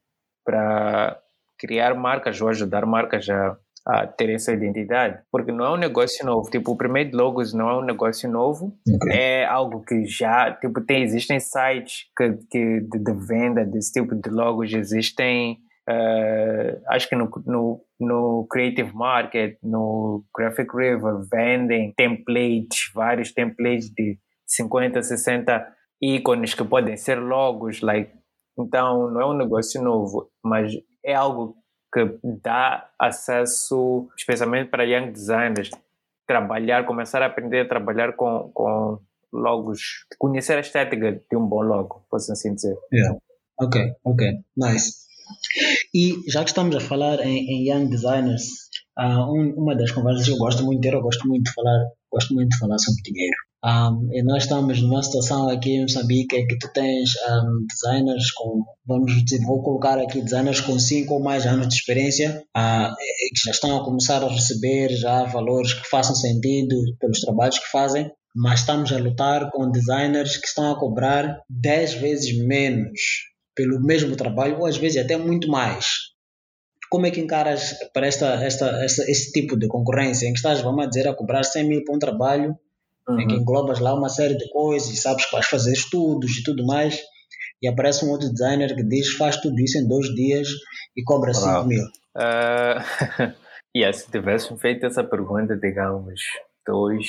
criar 1.58 1.94
marcas 1.96 2.40
ou 2.40 2.48
ajudar 2.50 2.86
marcas 2.86 3.28
a 3.30 3.58
a 3.86 4.06
ter 4.06 4.30
essa 4.30 4.54
identidade, 4.54 5.20
porque 5.32 5.52
não 5.52 5.66
é 5.66 5.72
um 5.72 5.78
negócio 5.78 6.26
novo. 6.26 6.50
Tipo, 6.50 6.72
o 6.72 6.78
primeiro 6.78 7.16
logos 7.16 7.54
não 7.54 7.70
é 7.70 7.78
um 7.78 7.84
negócio 7.84 8.30
novo, 8.30 8.78
okay. 8.88 9.18
é 9.18 9.46
algo 9.46 9.82
que 9.82 10.06
já, 10.06 10.52
tipo, 10.54 10.82
tem, 10.82 11.04
existem 11.04 11.40
sites 11.40 12.06
que, 12.16 12.34
que 12.50 12.82
de, 12.82 13.00
de 13.00 13.14
venda 13.14 13.66
desse 13.66 13.92
tipo 13.92 14.16
de 14.16 14.30
logos, 14.30 14.72
existem, 14.72 15.58
uh, 15.90 16.82
acho 16.90 17.10
que 17.10 17.16
no, 17.16 17.30
no, 17.46 17.82
no 18.00 18.48
Creative 18.50 18.94
Market, 18.94 19.58
no 19.64 20.24
Graphic 20.36 20.70
River, 20.76 21.22
vendem 21.32 21.94
templates, 21.98 22.92
vários 22.94 23.34
templates 23.34 23.90
de 23.90 24.18
50, 24.46 25.02
60 25.02 25.68
ícones 26.02 26.54
que 26.54 26.64
podem 26.64 26.98
ser 26.98 27.16
logos, 27.16 27.82
like, 27.82 28.12
então 28.60 29.10
não 29.10 29.22
é 29.22 29.26
um 29.26 29.38
negócio 29.38 29.82
novo, 29.82 30.30
mas 30.44 30.72
é 31.04 31.16
algo 31.16 31.56
que 31.94 32.18
dá 32.24 32.90
acesso, 32.98 34.10
especialmente 34.18 34.70
para 34.70 34.84
young 34.84 35.12
designers, 35.12 35.70
trabalhar, 36.26 36.86
começar 36.86 37.22
a 37.22 37.26
aprender 37.26 37.62
a 37.62 37.68
trabalhar 37.68 38.14
com, 38.14 38.50
com 38.54 39.00
logos, 39.34 40.06
conhecer 40.18 40.58
a 40.58 40.62
estética 40.62 41.22
de 41.30 41.38
um 41.38 41.46
bom 41.46 41.62
logo, 41.62 42.06
posso 42.10 42.32
assim 42.32 42.56
dizer. 42.56 42.78
Yeah. 42.94 43.18
Ok, 43.60 43.94
ok, 44.04 44.40
nice. 44.58 45.02
E 45.94 46.16
já 46.28 46.44
que 46.44 46.50
estamos 46.50 46.76
a 46.76 46.80
falar 46.80 47.20
em, 47.20 47.38
em 47.38 47.70
young 47.70 47.90
designers, 47.90 48.44
uh, 48.98 49.32
um, 49.32 49.54
uma 49.56 49.76
das 49.76 49.92
conversas 49.92 50.26
que 50.26 50.34
eu 50.34 50.38
gosto 50.38 50.64
muito 50.64 50.82
de 50.82 50.90
ter, 50.90 50.96
eu 50.96 51.02
gosto 51.02 51.28
muito 51.28 51.46
de 51.46 51.54
falar, 51.54 51.90
gosto 52.12 52.34
muito 52.34 52.50
de 52.50 52.58
falar 52.58 52.78
sobre 52.80 53.02
dinheiro. 53.04 53.38
Um, 53.64 54.10
e 54.12 54.24
nós 54.24 54.44
estamos 54.44 54.82
numa 54.82 55.04
situação 55.04 55.48
aqui 55.48 55.76
em 55.76 55.82
Moçambique 55.82 56.36
em 56.36 56.48
que 56.48 56.58
tu 56.58 56.68
tens 56.74 57.12
um, 57.30 57.66
designers 57.68 58.32
com, 58.32 58.64
vamos 58.88 59.14
dizer, 59.24 59.46
vou 59.46 59.62
colocar 59.62 60.00
aqui 60.00 60.20
designers 60.20 60.62
com 60.62 60.80
5 60.80 61.14
ou 61.14 61.22
mais 61.22 61.46
anos 61.46 61.68
de 61.68 61.76
experiência 61.76 62.44
uh, 62.58 62.96
que 62.96 63.46
já 63.46 63.52
estão 63.52 63.78
a 63.78 63.86
começar 63.86 64.24
a 64.24 64.28
receber 64.28 64.90
já 64.96 65.26
valores 65.26 65.74
que 65.74 65.88
façam 65.88 66.16
sentido 66.16 66.76
pelos 67.00 67.22
trabalhos 67.22 67.60
que 67.60 67.70
fazem, 67.70 68.12
mas 68.36 68.62
estamos 68.62 68.92
a 68.92 68.98
lutar 68.98 69.52
com 69.52 69.70
designers 69.70 70.38
que 70.38 70.48
estão 70.48 70.72
a 70.72 70.80
cobrar 70.80 71.40
10 71.48 71.94
vezes 71.96 72.36
menos 72.44 73.00
pelo 73.56 73.80
mesmo 73.80 74.16
trabalho 74.16 74.58
ou 74.58 74.66
às 74.66 74.78
vezes 74.78 75.04
até 75.04 75.18
muito 75.18 75.48
mais. 75.48 75.86
Como 76.90 77.06
é 77.06 77.12
que 77.12 77.22
encaras 77.22 77.76
para 77.94 78.08
esta, 78.08 78.44
esta, 78.44 78.84
esta, 78.84 79.04
este 79.10 79.32
tipo 79.32 79.56
de 79.56 79.68
concorrência 79.68 80.28
em 80.28 80.34
que 80.34 80.40
estás, 80.40 80.62
vamos 80.62 80.90
dizer, 80.90 81.08
a 81.08 81.14
cobrar 81.14 81.44
100 81.44 81.68
mil 81.68 81.84
para 81.86 81.96
um 81.96 82.00
trabalho 82.00 82.58
uhum. 83.14 83.22
em 83.22 83.28
que 83.28 83.36
englobas 83.36 83.80
lá 83.80 83.94
uma 83.94 84.10
série 84.10 84.38
de 84.38 84.50
coisas 84.50 84.90
e 84.90 84.98
sabes 84.98 85.26
que 85.26 85.32
vais 85.32 85.46
fazer 85.46 85.74
estudos 85.74 86.38
e 86.38 86.44
tudo 86.44 86.66
mais, 86.66 87.00
e 87.62 87.68
aparece 87.68 88.06
um 88.06 88.10
outro 88.10 88.30
designer 88.30 88.76
que 88.76 88.84
diz 88.84 89.14
faz 89.14 89.38
tudo 89.38 89.60
isso 89.60 89.78
em 89.78 89.88
dois 89.88 90.08
dias 90.16 90.48
e 90.96 91.04
cobra 91.04 91.34
5 91.34 91.64
mil. 91.66 91.84
Uh, 92.16 93.34
yeah, 93.76 93.96
se 93.96 94.10
tivesse 94.10 94.56
feito 94.58 94.86
essa 94.86 95.04
pergunta, 95.04 95.56
digamos, 95.56 96.22
dois, 96.66 97.08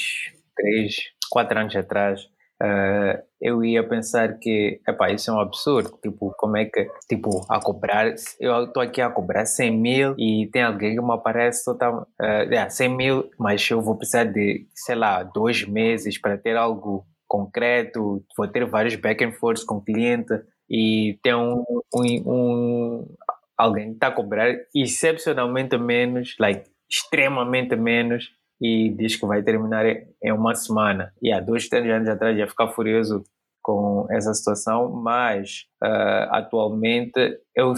três, 0.54 0.94
quatro 1.30 1.58
anos 1.58 1.74
atrás, 1.74 2.28
uh, 2.62 3.22
eu 3.40 3.64
ia 3.64 3.86
pensar 3.86 4.38
que, 4.38 4.80
epá, 4.86 5.10
isso 5.10 5.30
é 5.30 5.34
um 5.34 5.40
absurdo. 5.40 5.98
Tipo, 6.00 6.32
como 6.38 6.56
é 6.56 6.64
que, 6.66 6.88
tipo, 7.08 7.44
a 7.48 7.60
cobrar, 7.60 8.14
eu 8.38 8.64
estou 8.64 8.82
aqui 8.82 9.00
a 9.00 9.10
cobrar 9.10 9.44
100 9.44 9.76
mil 9.76 10.14
e 10.16 10.48
tem 10.52 10.62
alguém 10.62 10.94
que 10.94 11.02
me 11.02 11.12
aparece 11.12 11.64
total, 11.64 12.06
uh, 12.20 12.54
é, 12.54 12.68
100 12.68 12.88
mil, 12.96 13.30
mas 13.38 13.68
eu 13.68 13.82
vou 13.82 13.96
precisar 13.96 14.24
de, 14.24 14.66
sei 14.74 14.94
lá, 14.94 15.22
dois 15.22 15.66
meses 15.66 16.20
para 16.20 16.38
ter 16.38 16.56
algo 16.56 17.04
concreto, 17.26 18.22
vou 18.36 18.46
ter 18.46 18.64
vários 18.66 18.94
back 18.94 19.24
and 19.24 19.32
forth 19.32 19.64
com 19.64 19.76
o 19.76 19.84
cliente 19.84 20.32
e 20.68 21.18
tem 21.22 21.34
um, 21.34 21.64
um, 21.94 22.04
um 22.26 23.14
alguém 23.56 23.88
que 23.88 23.94
está 23.94 24.08
a 24.08 24.12
cobrar 24.12 24.54
excepcionalmente 24.74 25.76
menos, 25.78 26.36
like, 26.38 26.70
extremamente 26.90 27.74
menos 27.74 28.30
e 28.62 28.90
diz 28.90 29.16
que 29.16 29.26
vai 29.26 29.42
terminar 29.42 29.84
em 29.86 30.32
uma 30.32 30.54
semana. 30.54 31.12
E 31.20 31.32
há 31.32 31.40
dois, 31.40 31.68
três 31.68 31.84
anos 31.90 32.08
atrás 32.08 32.38
ia 32.38 32.46
ficar 32.46 32.68
furioso 32.68 33.24
com 33.60 34.06
essa 34.08 34.32
situação, 34.32 34.88
mas 34.92 35.66
uh, 35.82 36.30
atualmente 36.30 37.40
eu 37.56 37.74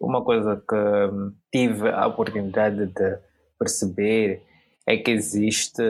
uma 0.00 0.24
coisa 0.24 0.56
que 0.68 0.76
tive 1.52 1.88
a 1.88 2.06
oportunidade 2.06 2.86
de 2.86 3.18
perceber 3.58 4.42
é 4.86 4.96
que 4.96 5.12
existe 5.12 5.82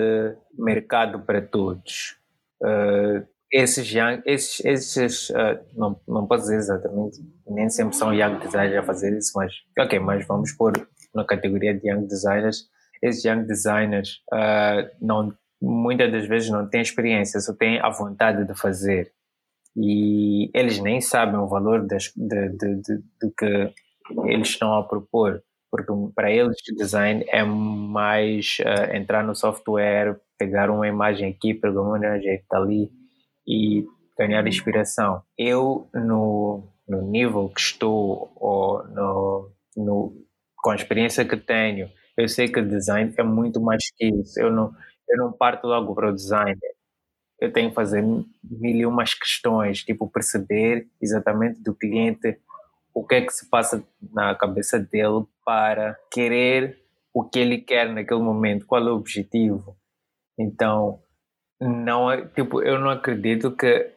mercado 0.59 1.21
para 1.21 1.41
todos. 1.41 2.17
Uh, 2.63 3.27
esses 3.51 3.91
young, 3.91 4.21
esses, 4.27 4.63
esses 4.65 5.31
uh, 5.31 5.59
não, 5.75 5.99
não 6.07 6.27
posso 6.27 6.45
dizer 6.45 6.57
exatamente, 6.57 7.19
nem 7.47 7.71
sempre 7.71 7.97
são 7.97 8.13
young 8.13 8.39
designers 8.41 8.77
a 8.77 8.83
fazer 8.83 9.17
isso, 9.17 9.33
mas 9.35 9.53
ok, 9.79 9.99
mas 9.99 10.27
vamos 10.27 10.53
pôr 10.53 10.73
na 11.15 11.25
categoria 11.25 11.73
de 11.73 11.89
young 11.89 12.07
designers 12.07 12.69
esses 13.03 13.25
young 13.25 13.45
designers 13.45 14.21
uh, 14.33 14.89
não, 15.01 15.33
muitas 15.61 16.11
das 16.11 16.27
vezes 16.27 16.51
não 16.51 16.69
têm 16.69 16.81
experiência, 16.81 17.41
só 17.41 17.55
têm 17.55 17.81
a 17.81 17.91
vontade 17.91 18.47
de 18.47 18.55
fazer. 18.59 19.13
E 19.77 20.51
eles 20.55 20.81
nem 20.81 21.01
sabem 21.01 21.39
o 21.39 21.47
valor 21.47 21.87
das, 21.87 22.13
de, 22.17 22.49
de, 22.51 22.75
de, 22.83 22.97
do 23.21 23.33
que 23.37 23.73
eles 24.27 24.49
estão 24.49 24.75
a 24.75 24.83
propor, 24.83 25.43
porque 25.71 25.93
para 26.15 26.31
eles 26.31 26.57
design 26.77 27.25
é 27.29 27.45
mais 27.45 28.57
uh, 28.61 28.97
entrar 28.97 29.23
no 29.23 29.35
software, 29.35 30.19
pegar 30.39 30.71
uma 30.71 30.89
imagem 30.89 31.31
aqui, 31.31 31.55
pegar 31.55 31.83
uma 31.83 31.99
imagem 31.99 32.43
ali 32.53 32.91
e 33.47 33.85
ganhar 34.19 34.47
inspiração. 34.47 35.23
Eu, 35.37 35.89
no, 35.95 36.69
no 36.89 37.03
nível 37.03 37.49
que 37.51 37.61
estou, 37.61 38.33
ou 38.37 38.83
no, 38.89 39.53
no, 39.77 40.13
com 40.57 40.71
a 40.71 40.75
experiência 40.75 41.25
que 41.25 41.37
tenho, 41.37 41.89
eu 42.19 42.29
sei 42.29 42.49
que 42.49 42.63
design 42.63 43.15
é 43.19 43.25
muito 43.25 43.61
mais 43.63 43.85
que 43.97 44.07
isso. 44.07 44.41
Eu 44.41 44.53
não, 44.53 44.75
eu 45.09 45.19
não 45.19 45.33
parto 45.33 45.67
logo 45.69 45.95
para 45.95 46.11
o 46.11 46.15
design. 46.15 46.59
Eu 47.41 47.53
tenho 47.53 47.71
que 47.71 47.75
fazer 47.77 48.03
mil 48.03 48.27
e 48.77 48.87
umas 48.87 49.15
questões, 49.15 49.85
tipo 49.85 50.09
perceber 50.11 50.89
exatamente 51.01 51.63
do 51.63 51.75
cliente 51.75 52.39
o 52.95 53.07
que 53.07 53.17
é 53.17 53.23
que 53.23 53.33
se 53.33 53.49
passa 53.49 53.85
na 54.13 54.35
cabeça 54.35 54.79
dele 54.79 55.25
para 55.45 55.97
querer 56.13 56.79
o 57.15 57.25
que 57.25 57.39
ele 57.39 57.59
quer 57.59 57.89
naquele 57.93 58.21
momento, 58.23 58.67
qual 58.67 58.87
é 58.87 58.91
o 58.93 58.97
objetivo. 58.97 59.77
Então, 60.39 61.01
não 61.61 62.11
é, 62.11 62.27
tipo, 62.29 62.63
eu 62.63 62.79
não 62.81 62.91
acredito 62.91 63.53
que 63.57 63.93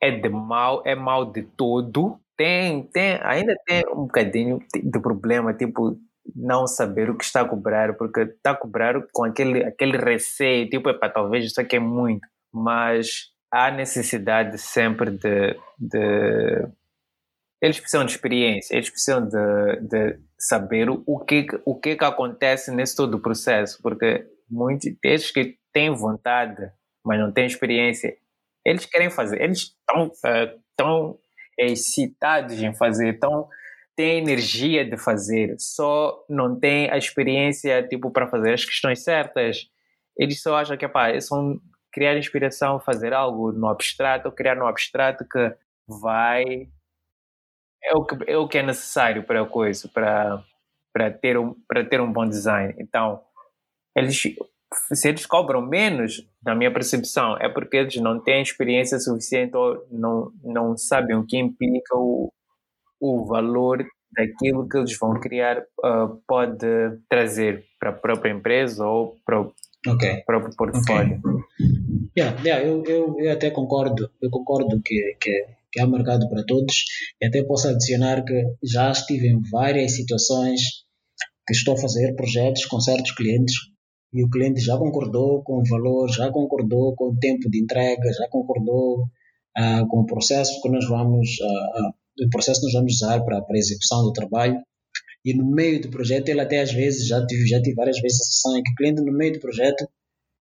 é 0.00 0.10
de 0.10 0.28
mal, 0.28 0.82
é 0.86 0.94
mal 0.94 1.24
de 1.30 1.42
todo. 1.42 2.18
Tem, 2.36 2.84
tem, 2.84 3.18
ainda 3.22 3.54
tem 3.66 3.82
um 3.92 4.02
bocadinho 4.06 4.60
de 4.74 5.00
problema, 5.00 5.52
tipo, 5.54 5.98
não 6.34 6.66
saber 6.66 7.10
o 7.10 7.16
que 7.16 7.24
está 7.24 7.42
a 7.42 7.48
cobrar, 7.48 7.94
porque 7.94 8.20
está 8.20 8.52
a 8.52 8.56
cobrar 8.56 9.00
com 9.12 9.24
aquele, 9.24 9.64
aquele 9.64 9.96
receio, 9.96 10.68
tipo, 10.68 10.88
epa, 10.88 11.08
talvez 11.08 11.44
isso 11.44 11.60
aqui 11.60 11.76
é 11.76 11.80
muito, 11.80 12.26
mas 12.52 13.30
há 13.52 13.70
necessidade 13.70 14.58
sempre 14.58 15.10
de, 15.10 15.56
de 15.78 16.68
eles 17.60 17.78
precisam 17.78 18.04
de 18.04 18.12
experiência, 18.12 18.74
eles 18.74 18.88
precisam 18.88 19.26
de, 19.26 19.80
de 19.82 20.18
saber 20.38 20.88
o 20.90 21.18
que, 21.18 21.46
o 21.64 21.78
que 21.78 21.96
que 21.96 22.04
acontece 22.04 22.72
nesse 22.72 22.96
todo 22.96 23.14
o 23.14 23.20
processo, 23.20 23.80
porque 23.82 24.26
muitos, 24.48 24.92
esses 25.04 25.30
que 25.30 25.58
têm 25.72 25.94
vontade, 25.94 26.70
mas 27.04 27.18
não 27.18 27.30
têm 27.30 27.46
experiência, 27.46 28.16
eles 28.64 28.86
querem 28.86 29.10
fazer, 29.10 29.42
eles 29.42 29.74
estão 29.78 30.06
uh, 30.06 30.60
tão 30.76 31.18
excitados 31.58 32.60
em 32.62 32.74
fazer, 32.74 33.14
estão 33.14 33.48
tem 34.00 34.16
energia 34.16 34.82
de 34.82 34.96
fazer, 34.96 35.54
só 35.58 36.24
não 36.26 36.58
tem 36.58 36.90
a 36.90 36.96
experiência 36.96 37.86
tipo 37.86 38.10
para 38.10 38.26
fazer 38.26 38.54
as 38.54 38.64
questões 38.64 39.04
certas. 39.04 39.68
Eles 40.16 40.40
só 40.40 40.56
acham 40.56 40.74
que 40.74 40.86
é 40.86 41.20
só 41.20 41.36
criar 41.92 42.16
inspiração, 42.16 42.80
fazer 42.80 43.12
algo 43.12 43.52
no 43.52 43.68
abstrato, 43.68 44.32
criar 44.32 44.54
no 44.54 44.66
abstrato 44.66 45.26
que 45.28 45.54
vai 45.86 46.66
é 47.84 47.94
o 47.94 48.04
que 48.06 48.16
é 48.26 48.36
o 48.38 48.48
que 48.48 48.56
é 48.56 48.62
necessário 48.62 49.22
para 49.22 49.42
a 49.42 49.46
coisa, 49.46 49.86
para 49.92 50.42
para 50.94 51.10
ter 51.10 51.38
um 51.38 51.54
para 51.68 51.84
ter 51.84 52.00
um 52.00 52.10
bom 52.10 52.26
design. 52.26 52.74
Então, 52.78 53.22
eles 53.94 54.22
se 54.94 55.08
eles 55.10 55.26
cobram 55.26 55.60
menos, 55.60 56.26
na 56.42 56.54
minha 56.54 56.72
percepção, 56.72 57.36
é 57.38 57.50
porque 57.50 57.76
eles 57.76 57.96
não 57.96 58.18
têm 58.18 58.40
experiência 58.40 58.98
suficiente 58.98 59.54
ou 59.54 59.86
não, 59.90 60.32
não 60.42 60.76
sabem 60.76 61.16
o 61.16 61.26
que 61.26 61.36
implica 61.36 61.94
o, 61.96 62.32
o 63.00 63.24
valor 63.26 63.84
daquilo 64.12 64.68
que 64.68 64.76
eles 64.76 64.98
vão 64.98 65.18
criar 65.20 65.58
uh, 65.58 66.20
pode 66.26 66.66
trazer 67.08 67.64
para 67.78 67.90
a 67.90 67.94
própria 67.94 68.32
empresa 68.32 68.84
ou 68.84 69.16
para 69.24 69.40
o 69.40 69.52
okay. 69.86 70.22
próprio 70.26 70.54
portfólio. 70.56 71.18
Okay. 71.18 72.10
Yeah, 72.18 72.42
yeah, 72.42 72.66
eu, 72.66 72.84
eu, 72.84 73.16
eu 73.18 73.32
até 73.32 73.50
concordo, 73.50 74.10
eu 74.20 74.30
concordo 74.30 74.80
que, 74.84 75.16
que, 75.20 75.46
que 75.72 75.80
há 75.80 75.86
mercado 75.86 76.28
para 76.28 76.44
todos 76.44 76.84
e 77.20 77.26
até 77.26 77.42
posso 77.44 77.68
adicionar 77.68 78.24
que 78.24 78.42
já 78.64 78.90
estive 78.90 79.28
em 79.28 79.40
várias 79.50 79.92
situações 79.94 80.60
que 81.46 81.54
estou 81.54 81.74
a 81.74 81.80
fazer 81.80 82.14
projetos 82.14 82.64
com 82.66 82.80
certos 82.80 83.12
clientes 83.12 83.54
e 84.12 84.24
o 84.24 84.30
cliente 84.30 84.60
já 84.60 84.76
concordou 84.76 85.42
com 85.44 85.60
o 85.60 85.64
valor, 85.64 86.08
já 86.10 86.30
concordou 86.30 86.94
com 86.96 87.10
o 87.10 87.18
tempo 87.18 87.48
de 87.48 87.62
entrega, 87.62 88.12
já 88.12 88.28
concordou 88.28 89.04
uh, 89.56 89.86
com 89.88 90.00
o 90.00 90.06
processo 90.06 90.60
que 90.60 90.68
nós 90.68 90.86
vamos, 90.88 91.28
uh, 91.40 91.94
uh, 92.18 92.26
o 92.26 92.30
processo 92.30 92.60
que 92.60 92.66
nós 92.66 92.74
vamos 92.74 92.94
usar 92.94 93.20
para, 93.24 93.42
para 93.42 93.56
a 93.56 93.58
execução 93.58 94.02
do 94.02 94.12
trabalho. 94.12 94.56
E 95.24 95.34
no 95.34 95.44
meio 95.44 95.80
do 95.80 95.90
projeto, 95.90 96.28
ele 96.28 96.40
até 96.40 96.60
às 96.60 96.72
vezes, 96.72 97.06
já 97.06 97.24
tive, 97.26 97.46
já 97.46 97.60
tive 97.60 97.74
várias 97.74 98.00
vezes 98.00 98.20
a 98.20 98.24
sessão 98.24 98.56
em 98.56 98.62
que 98.62 98.72
o 98.72 98.74
cliente 98.74 99.02
no 99.02 99.12
meio 99.12 99.34
do 99.34 99.40
projeto 99.40 99.86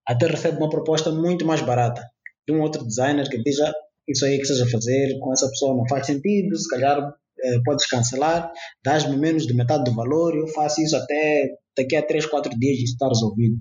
até 0.06 0.26
recebe 0.26 0.58
uma 0.58 0.70
proposta 0.70 1.10
muito 1.10 1.44
mais 1.44 1.60
barata 1.60 2.02
de 2.46 2.54
um 2.54 2.62
outro 2.62 2.86
designer 2.86 3.28
que 3.28 3.42
diz, 3.42 3.60
ah, 3.60 3.72
isso 4.08 4.24
aí 4.24 4.38
que 4.38 4.46
seja 4.46 4.66
fazer 4.70 5.18
com 5.18 5.32
essa 5.32 5.48
pessoa 5.48 5.76
não 5.76 5.86
faz 5.86 6.06
sentido, 6.06 6.56
se 6.56 6.68
calhar 6.68 7.14
eh, 7.44 7.58
podes 7.64 7.86
cancelar, 7.86 8.50
dás-me 8.82 9.16
menos 9.16 9.46
de 9.46 9.54
metade 9.54 9.84
do 9.84 9.94
valor, 9.94 10.34
eu 10.34 10.48
faço 10.48 10.80
isso 10.80 10.96
até 10.96 11.50
daqui 11.76 11.94
a 11.94 12.02
3, 12.02 12.26
4 12.26 12.58
dias 12.58 12.78
isso 12.78 12.92
está 12.94 13.06
resolvido. 13.06 13.56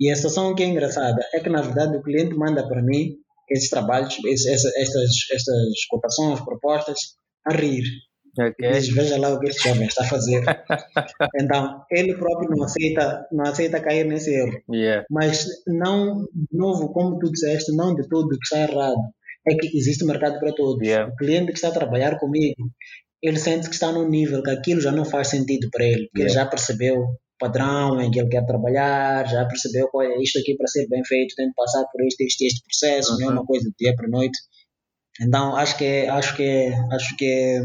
E 0.00 0.10
a 0.10 0.16
situação 0.16 0.54
que 0.54 0.62
é 0.62 0.66
engraçada 0.66 1.22
é 1.34 1.40
que, 1.40 1.50
na 1.50 1.62
verdade, 1.62 1.96
o 1.96 2.02
cliente 2.02 2.34
manda 2.34 2.66
para 2.66 2.82
mim 2.82 3.14
esses 3.50 3.68
trabalhos, 3.68 4.16
esses, 4.24 4.64
estas, 4.76 5.10
estas 5.32 5.84
cotações, 5.88 6.40
propostas, 6.40 6.98
a 7.46 7.52
rir. 7.54 7.84
Okay. 8.38 8.70
Diz, 8.70 8.88
veja 8.88 9.18
lá 9.18 9.30
o 9.30 9.40
que 9.40 9.48
este 9.48 9.68
jovem 9.68 9.86
está 9.86 10.04
a 10.04 10.08
fazer. 10.08 10.42
então, 11.40 11.82
ele 11.90 12.14
próprio 12.16 12.50
não 12.50 12.64
aceita, 12.64 13.26
não 13.32 13.44
aceita 13.44 13.80
cair 13.80 14.04
nesse 14.04 14.34
erro. 14.34 14.60
Yeah. 14.70 15.06
Mas 15.10 15.46
não, 15.66 16.24
de 16.24 16.56
novo, 16.56 16.92
como 16.92 17.18
tu 17.18 17.32
disseste, 17.32 17.74
não 17.74 17.94
de 17.94 18.06
tudo 18.08 18.28
que 18.28 18.44
está 18.44 18.58
errado. 18.60 19.00
É 19.48 19.54
que 19.54 19.76
existe 19.78 20.04
mercado 20.04 20.38
para 20.38 20.52
todos. 20.52 20.86
Yeah. 20.86 21.10
O 21.10 21.16
cliente 21.16 21.46
que 21.46 21.58
está 21.58 21.68
a 21.68 21.72
trabalhar 21.72 22.18
comigo, 22.18 22.70
ele 23.22 23.38
sente 23.38 23.68
que 23.68 23.74
está 23.74 23.90
num 23.90 24.08
nível 24.08 24.42
que 24.42 24.50
aquilo 24.50 24.80
já 24.80 24.92
não 24.92 25.04
faz 25.04 25.28
sentido 25.28 25.68
para 25.70 25.84
ele, 25.84 26.06
porque 26.08 26.22
yeah. 26.22 26.32
ele 26.32 26.44
já 26.44 26.46
percebeu 26.46 26.96
o 27.00 27.16
padrão 27.38 28.00
em 28.00 28.10
que 28.10 28.20
ele 28.20 28.28
quer 28.28 28.44
trabalhar, 28.44 29.26
já 29.28 29.46
percebeu 29.46 29.88
qual 29.88 30.04
é 30.04 30.22
isto 30.22 30.38
aqui 30.38 30.56
para 30.56 30.66
ser 30.66 30.86
bem 30.88 31.02
feito, 31.04 31.34
tem 31.36 31.48
que 31.48 31.54
passar 31.54 31.84
por 31.90 32.04
este, 32.04 32.24
este, 32.24 32.46
este 32.46 32.62
processo, 32.64 33.12
uhum. 33.12 33.20
não 33.20 33.28
é 33.28 33.32
uma 33.32 33.46
coisa 33.46 33.68
de 33.68 33.74
dia 33.78 33.94
para 33.94 34.08
noite. 34.08 34.38
Então 35.20 35.56
acho 35.56 35.76
que 35.76 35.84
é, 35.84 36.08
acho 36.08 36.36
que 36.36 36.42
é, 36.42 36.74
acho 36.92 37.16
que 37.16 37.24
é, 37.24 37.60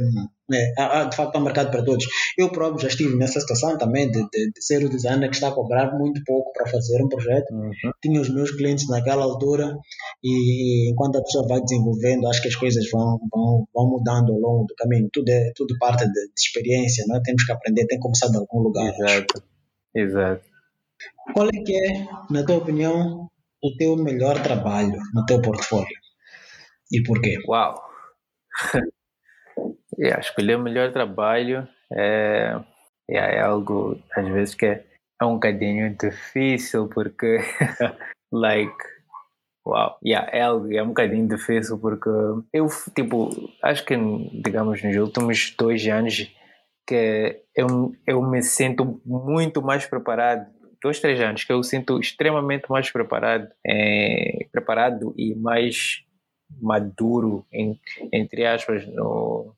é, 0.54 0.82
há, 0.82 1.04
de 1.06 1.16
facto 1.16 1.36
há 1.36 1.40
um 1.40 1.44
mercado 1.44 1.72
para 1.72 1.84
todos. 1.84 2.06
Eu 2.38 2.50
próprio 2.52 2.82
já 2.82 2.88
estive 2.88 3.16
nessa 3.16 3.40
situação 3.40 3.78
também 3.78 4.10
de, 4.10 4.22
de, 4.30 4.52
de, 4.52 4.64
ser 4.64 4.84
o 4.84 4.90
designer 4.90 5.30
que 5.30 5.36
está 5.36 5.50
a 5.50 5.54
cobrar 5.54 5.98
muito 5.98 6.22
pouco 6.26 6.52
para 6.54 6.68
fazer 6.68 7.02
um 7.02 7.10
projeto. 7.10 7.52
Uhum. 7.54 7.92
Tinha 8.02 8.22
os 8.22 8.30
meus 8.34 8.52
clientes 8.52 8.88
naquela 8.88 9.24
altura 9.24 9.78
e, 10.24 10.92
enquanto 10.92 11.18
a 11.18 11.24
pessoa 11.24 11.48
vai 11.48 11.62
desenvolvendo, 11.62 12.28
acho 12.28 12.42
que 12.42 12.48
as 12.48 12.56
coisas 12.56 12.90
vão, 12.90 13.20
vão, 13.32 13.68
vão 13.74 13.90
mudando 13.90 14.34
ao 14.34 14.40
longo 14.40 14.66
do 14.66 14.76
caminho. 14.76 15.10
Tudo 15.12 15.30
é 15.30 15.52
tudo 15.56 15.78
parte 15.78 16.06
de, 16.06 16.12
de 16.12 16.40
experiência, 16.40 17.06
não 17.08 17.18
é? 17.18 17.22
Temos 17.24 17.44
que 17.44 17.52
aprender, 17.52 17.86
tem 17.88 17.98
que 17.98 18.04
começar 18.04 18.28
de 18.28 18.38
algum 18.38 18.60
lugar. 18.60 18.94
Exato, 18.94 19.44
exato. 19.96 20.52
Qual 21.34 21.48
é 21.48 21.52
que 21.52 21.76
é, 21.76 22.08
na 22.30 22.44
tua 22.44 22.58
opinião, 22.58 23.28
o 23.64 23.76
teu 23.78 23.96
melhor 23.96 24.42
trabalho 24.42 25.00
no 25.14 25.26
teu 25.26 25.42
portfólio? 25.42 26.01
E 26.92 27.02
por 27.04 27.22
quê? 27.22 27.38
Uau! 27.48 27.76
yeah, 29.98 30.20
escolher 30.20 30.56
o 30.56 30.62
melhor 30.62 30.92
trabalho 30.92 31.68
é, 31.94 32.60
yeah, 33.10 33.34
é 33.34 33.42
algo, 33.42 33.98
às 34.16 34.28
vezes, 34.28 34.56
que 34.56 34.66
é, 34.66 34.86
é 35.22 35.26
um 35.26 35.36
bocadinho 35.36 35.96
difícil, 35.98 36.88
porque, 36.90 37.38
like, 38.32 38.76
uau, 39.66 39.98
yeah, 40.06 40.30
é 40.32 40.42
algo, 40.42 40.74
é 40.74 40.84
um 40.84 40.90
bocadinho 40.90 41.28
difícil, 41.28 41.80
porque 41.80 42.10
eu, 42.54 42.68
tipo, 42.96 43.30
acho 43.64 43.86
que, 43.86 43.96
digamos, 44.42 44.84
nos 44.84 44.96
últimos 44.98 45.56
dois 45.58 45.86
anos, 45.88 46.30
que 46.88 47.42
eu, 47.56 47.94
eu 48.06 48.22
me 48.22 48.42
sinto 48.42 49.02
muito 49.06 49.62
mais 49.62 49.86
preparado 49.86 50.52
dois, 50.82 51.00
três 51.00 51.20
anos 51.22 51.44
que 51.44 51.54
eu 51.54 51.62
sinto 51.64 52.00
extremamente 52.00 52.70
mais 52.70 52.92
preparado, 52.92 53.48
é, 53.66 54.48
preparado 54.52 55.14
e 55.18 55.36
mais 55.36 56.04
maduro, 56.60 57.46
em, 57.52 57.80
entre 58.12 58.46
aspas, 58.46 58.86
no, 58.88 59.56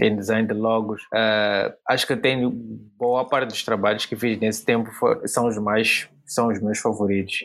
em 0.00 0.16
design 0.16 0.46
de 0.46 0.54
logos. 0.54 1.02
Uh, 1.04 1.74
acho 1.88 2.06
que 2.06 2.16
tenho 2.16 2.50
boa 2.50 3.26
parte 3.28 3.48
dos 3.48 3.64
trabalhos 3.64 4.06
que 4.06 4.16
fiz 4.16 4.38
nesse 4.38 4.64
tempo 4.64 4.90
são 5.26 5.46
os 5.46 5.56
mais 5.58 6.08
são 6.24 6.48
os 6.48 6.60
meus 6.60 6.78
favoritos. 6.78 7.44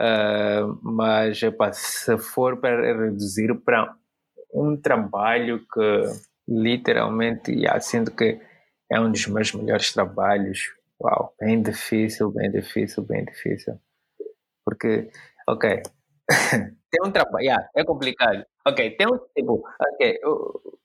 Uh, 0.00 0.78
mas 0.82 1.42
epa, 1.42 1.72
se 1.72 2.16
for 2.18 2.58
para 2.58 3.04
reduzir 3.04 3.54
para 3.64 3.94
um 4.52 4.76
trabalho 4.76 5.60
que 5.60 6.02
literalmente 6.48 7.52
yeah, 7.52 7.80
sinto 7.80 8.10
que 8.10 8.38
é 8.90 9.00
um 9.00 9.10
dos 9.10 9.26
meus 9.26 9.52
melhores 9.52 9.92
trabalhos. 9.92 10.60
Uau, 11.00 11.34
bem 11.40 11.62
difícil, 11.62 12.30
bem 12.30 12.50
difícil, 12.50 13.02
bem 13.02 13.24
difícil. 13.24 13.80
Porque, 14.64 15.10
ok, 15.48 15.82
tem 16.90 17.00
um 17.04 17.10
trabalho, 17.10 17.44
yeah, 17.44 17.68
é 17.74 17.84
complicado. 17.84 18.44
Ok, 18.66 18.90
tem 18.96 19.06
um 19.06 19.18
tipo, 19.36 19.62
ok, 19.94 20.18
eu 20.22 20.78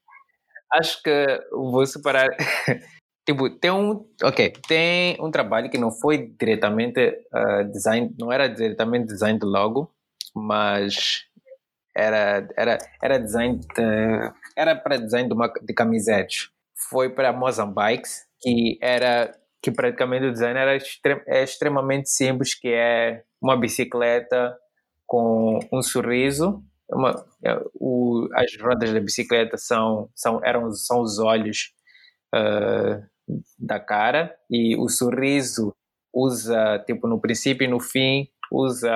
acho 0.74 1.02
que 1.02 1.40
vou 1.52 1.86
separar. 1.86 2.30
tipo, 3.26 3.50
tem 3.50 3.72
um, 3.72 4.06
ok, 4.24 4.54
tem 4.68 5.18
um 5.20 5.32
trabalho 5.32 5.70
que 5.70 5.78
não 5.78 5.92
foi 5.92 6.34
diretamente 6.40 7.00
uh, 7.34 7.64
design, 7.72 8.16
não 8.20 8.32
era 8.32 8.48
diretamente 8.48 9.08
design 9.08 9.40
de 9.40 9.46
logo, 9.46 9.92
mas 10.36 11.26
era 11.96 12.48
era 12.56 12.78
era 13.02 13.20
design 13.20 13.60
de, 13.60 14.34
era 14.56 14.76
para 14.76 14.98
design 14.98 15.28
de, 15.28 15.34
uma, 15.34 15.48
de 15.48 15.74
camisetes. 15.74 16.50
Foi 16.90 17.10
para 17.10 17.34
Mozambiques 17.34 18.28
que 18.40 18.78
era 18.82 19.36
que 19.62 19.72
praticamente 19.72 20.28
o 20.28 20.32
design 20.32 20.58
era 20.58 20.78
é 21.28 21.44
extremamente 21.44 22.10
simples, 22.10 22.54
que 22.54 22.70
é 22.70 23.24
uma 23.42 23.58
bicicleta 23.58 24.56
com 25.08 25.60
um 25.72 25.82
sorriso. 25.82 26.62
Uma, 26.90 27.26
é, 27.44 27.60
o, 27.74 28.28
as 28.34 28.56
rodas 28.62 28.94
da 28.94 29.00
bicicleta 29.00 29.58
são, 29.58 30.10
são, 30.16 30.40
eram, 30.44 30.72
são 30.72 31.02
os 31.02 31.18
olhos 31.20 31.74
uh, 32.36 33.04
da 33.58 33.80
cara 33.80 34.34
e 34.50 34.76
o 34.78 34.88
sorriso 34.88 35.74
usa, 36.14 36.80
tipo, 36.86 37.08
no 37.08 37.20
princípio 37.20 37.66
e 37.66 37.68
no 37.68 37.80
fim, 37.80 38.28
usa 38.52 38.92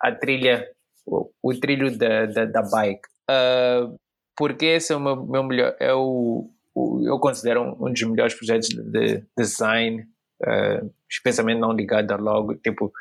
a 0.00 0.12
trilha, 0.12 0.66
o, 1.06 1.30
o 1.42 1.54
trilho 1.54 1.96
da, 1.96 2.26
da, 2.26 2.44
da 2.44 2.62
bike. 2.62 3.08
Uh, 3.30 3.96
porque 4.36 4.66
esse 4.66 4.92
é 4.92 4.96
o 4.96 5.00
meu, 5.00 5.16
meu 5.24 5.42
melhor, 5.42 5.76
é 5.80 5.92
o, 5.94 6.50
o, 6.74 7.02
eu 7.04 7.18
considero 7.18 7.62
um, 7.62 7.86
um 7.86 7.92
dos 7.92 8.02
melhores 8.02 8.34
projetos 8.34 8.68
de, 8.68 8.82
de 8.82 9.24
design, 9.36 10.02
uh, 10.42 10.94
especialmente 11.08 11.60
não 11.60 11.72
ligado 11.72 12.12
a 12.12 12.16
logo, 12.16 12.54
tipo, 12.56 12.92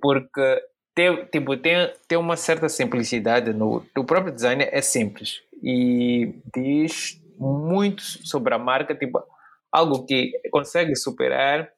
porque 0.00 0.62
tem, 0.98 1.24
tipo, 1.26 1.56
tem, 1.56 1.94
tem 2.08 2.18
uma 2.18 2.36
certa 2.36 2.68
simplicidade 2.68 3.52
no 3.52 3.86
o 3.96 4.04
próprio 4.04 4.34
design 4.34 4.64
é 4.68 4.82
simples. 4.82 5.40
E 5.62 6.34
diz 6.52 7.22
muito 7.38 8.02
sobre 8.02 8.52
a 8.52 8.58
marca 8.58 8.96
tipo 8.96 9.22
algo 9.70 10.04
que 10.04 10.32
consegue 10.50 10.96
superar 10.96 11.70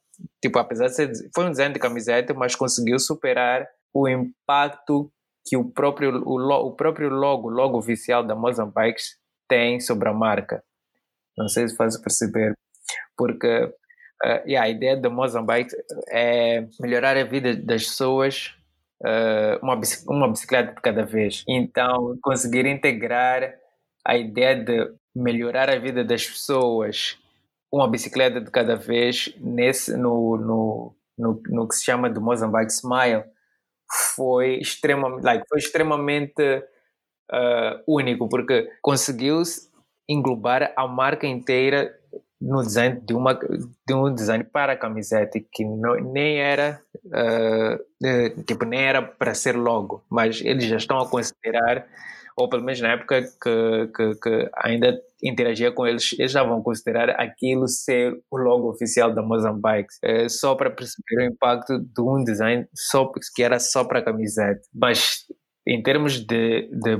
tipo 0.42 0.58
apesar 0.58 0.86
de 0.86 0.94
ser 0.94 1.12
foi 1.34 1.44
um 1.44 1.50
design 1.50 1.74
de 1.74 1.78
camiseta 1.78 2.32
mas 2.32 2.54
conseguiu 2.54 2.98
superar 2.98 3.68
o 3.92 4.08
impacto 4.08 5.12
que 5.46 5.54
o 5.54 5.70
próprio 5.70 6.22
o, 6.24 6.68
o 6.68 6.74
próprio 6.74 7.10
logo 7.10 7.50
logo 7.50 7.76
oficial 7.76 8.26
da 8.26 8.34
Mozambique 8.34 9.02
tem 9.46 9.80
sobre 9.80 10.08
a 10.08 10.14
marca. 10.14 10.64
Não 11.36 11.46
sei 11.46 11.68
se 11.68 11.76
faz 11.76 12.00
perceber 12.00 12.54
porque 13.18 13.64
uh, 13.64 14.48
yeah, 14.48 14.62
a 14.62 14.70
ideia 14.70 14.96
da 14.96 15.10
Mozambique 15.10 15.76
é 16.08 16.66
melhorar 16.80 17.18
a 17.18 17.24
vida 17.24 17.54
das 17.54 17.84
pessoas 17.84 18.58
uma, 19.62 19.80
uma 20.08 20.28
bicicleta 20.28 20.74
de 20.74 20.80
cada 20.80 21.04
vez. 21.04 21.44
Então, 21.48 22.18
conseguir 22.22 22.66
integrar 22.66 23.54
a 24.04 24.16
ideia 24.16 24.56
de 24.56 24.92
melhorar 25.14 25.70
a 25.70 25.78
vida 25.78 26.04
das 26.04 26.26
pessoas, 26.26 27.18
uma 27.72 27.88
bicicleta 27.88 28.40
de 28.40 28.50
cada 28.50 28.76
vez, 28.76 29.34
nesse, 29.38 29.96
no, 29.96 30.36
no, 30.36 30.96
no, 31.18 31.42
no 31.48 31.68
que 31.68 31.74
se 31.74 31.84
chama 31.84 32.10
de 32.10 32.20
Mozambique 32.20 32.72
Smile, 32.72 33.24
foi 34.14 34.58
extremamente, 34.58 35.24
like, 35.24 35.44
foi 35.48 35.58
extremamente 35.58 36.42
uh, 37.32 37.82
único, 37.86 38.28
porque 38.28 38.70
conseguiu 38.82 39.42
englobar 40.08 40.72
a 40.76 40.86
marca 40.86 41.26
inteira 41.26 41.99
no 42.40 42.62
design 42.62 43.00
de 43.00 43.14
uma 43.14 43.34
de 43.34 43.94
um 43.94 44.14
design 44.14 44.44
para 44.44 44.72
a 44.72 44.76
camiseta 44.76 45.38
que 45.52 45.64
não, 45.64 45.94
nem 45.96 46.38
era 46.38 46.80
uh, 47.06 48.42
tipo, 48.44 48.64
nem 48.64 48.80
era 48.80 49.02
para 49.02 49.34
ser 49.34 49.56
logo, 49.56 50.04
mas 50.10 50.40
eles 50.42 50.64
já 50.64 50.76
estão 50.76 50.98
a 50.98 51.08
considerar, 51.08 51.86
ou 52.36 52.48
pelo 52.48 52.64
menos 52.64 52.80
na 52.80 52.92
época 52.92 53.22
que, 53.22 53.90
que, 53.94 54.14
que 54.20 54.50
ainda 54.56 54.98
interagia 55.22 55.70
com 55.70 55.86
eles, 55.86 56.14
eles 56.18 56.32
já 56.32 56.42
vão 56.42 56.62
considerar 56.62 57.10
aquilo 57.10 57.68
ser 57.68 58.18
o 58.30 58.38
logo 58.38 58.70
oficial 58.70 59.14
da 59.14 59.22
Mozambique, 59.22 59.92
uh, 60.04 60.28
só 60.30 60.54
para 60.54 60.70
perceber 60.70 61.18
o 61.18 61.32
impacto 61.32 61.78
de 61.78 62.00
um 62.00 62.24
design 62.24 62.66
só, 62.74 63.10
que 63.34 63.42
era 63.42 63.58
só 63.58 63.84
para 63.84 64.02
camiseta. 64.02 64.62
Mas 64.74 65.26
em 65.66 65.82
termos 65.82 66.18
de, 66.18 66.68
de 66.72 66.98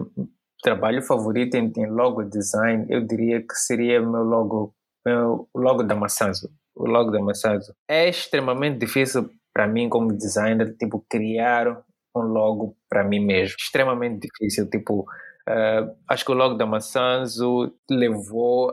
trabalho 0.62 1.02
favorito 1.02 1.54
em, 1.54 1.72
em, 1.76 1.86
logo 1.86 2.22
design, 2.22 2.86
eu 2.88 3.00
diria 3.06 3.40
que 3.40 3.54
seria 3.54 4.00
meu 4.00 4.22
logo, 4.22 4.74
meu 5.04 5.48
logo 5.54 5.82
da 5.82 5.94
Massanzo. 5.94 6.50
O 6.74 6.86
logo 6.86 7.10
da 7.10 7.20
Massanzo. 7.20 7.74
É 7.88 8.08
extremamente 8.08 8.78
difícil 8.78 9.30
para 9.52 9.66
mim 9.66 9.88
como 9.88 10.16
designer, 10.16 10.76
tipo, 10.76 11.04
criar 11.08 11.82
um 12.14 12.20
logo 12.20 12.76
para 12.88 13.04
mim 13.04 13.20
mesmo. 13.20 13.56
Extremamente 13.58 14.28
difícil, 14.28 14.68
tipo, 14.68 15.00
uh, 15.00 15.96
acho 16.08 16.24
que 16.24 16.30
o 16.30 16.34
logo 16.34 16.54
da 16.54 16.66
Massanzo 16.66 17.74
levou, 17.90 18.72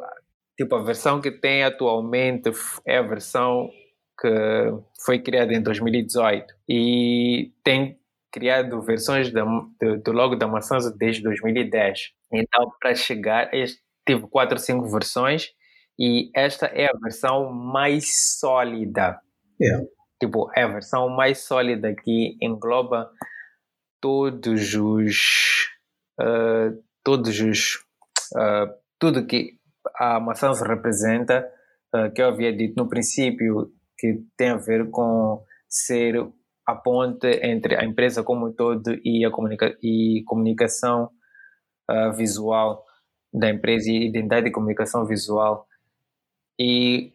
tipo, 0.58 0.76
a 0.76 0.84
versão 0.84 1.22
que 1.22 1.32
tem 1.32 1.64
atualmente 1.64 2.52
é 2.86 2.98
a 2.98 3.02
versão 3.02 3.70
que 4.20 4.28
foi 5.06 5.20
criada 5.20 5.54
em 5.54 5.62
2018 5.62 6.52
e 6.68 7.52
tem 7.64 8.00
criado 8.32 8.82
versões 8.82 9.32
da, 9.32 9.44
do, 9.80 10.02
do 10.02 10.12
logo 10.12 10.36
da 10.36 10.48
Massanzo 10.48 10.96
desde 10.98 11.22
2010. 11.24 12.12
Então, 12.34 12.72
para 12.80 12.96
chegar, 12.96 13.50
tive 14.08 14.28
quatro, 14.28 14.58
cinco 14.58 14.88
versões 14.88 15.52
e 16.00 16.30
esta 16.36 16.68
é 16.68 16.86
a 16.86 16.98
versão 17.02 17.52
mais 17.52 18.38
sólida. 18.40 19.20
Yeah. 19.60 19.86
Tipo, 20.20 20.50
é 20.56 20.64
a 20.64 20.68
versão 20.68 21.10
mais 21.10 21.40
sólida 21.40 21.94
que 21.96 22.38
engloba 22.42 23.10
todos 24.02 24.74
os. 24.76 25.68
Uh, 26.20 26.82
todos 27.04 27.40
os. 27.40 27.76
Uh, 28.36 28.74
tudo 29.00 29.26
que 29.26 29.58
a 29.96 30.20
maçã 30.20 30.52
representa, 30.54 31.48
uh, 31.96 32.12
que 32.14 32.22
eu 32.22 32.28
havia 32.28 32.56
dito 32.56 32.76
no 32.78 32.90
princípio, 32.90 33.72
que 33.98 34.24
tem 34.36 34.50
a 34.50 34.58
ver 34.58 34.90
com 34.90 35.44
ser 35.68 36.16
a 36.66 36.76
ponte 36.76 37.28
entre 37.44 37.76
a 37.76 37.84
empresa 37.84 38.24
como 38.24 38.48
um 38.48 38.54
todo 38.54 39.00
e 39.04 39.26
a 39.26 39.32
comunica 39.32 39.78
e 39.82 40.24
comunicação 40.26 41.10
visual 42.18 42.84
da 43.34 43.50
empresa 43.50 43.90
e 43.90 44.10
identidade 44.10 44.48
de 44.48 44.52
comunicação 44.52 45.06
visual. 45.06 45.67
E 46.60 47.14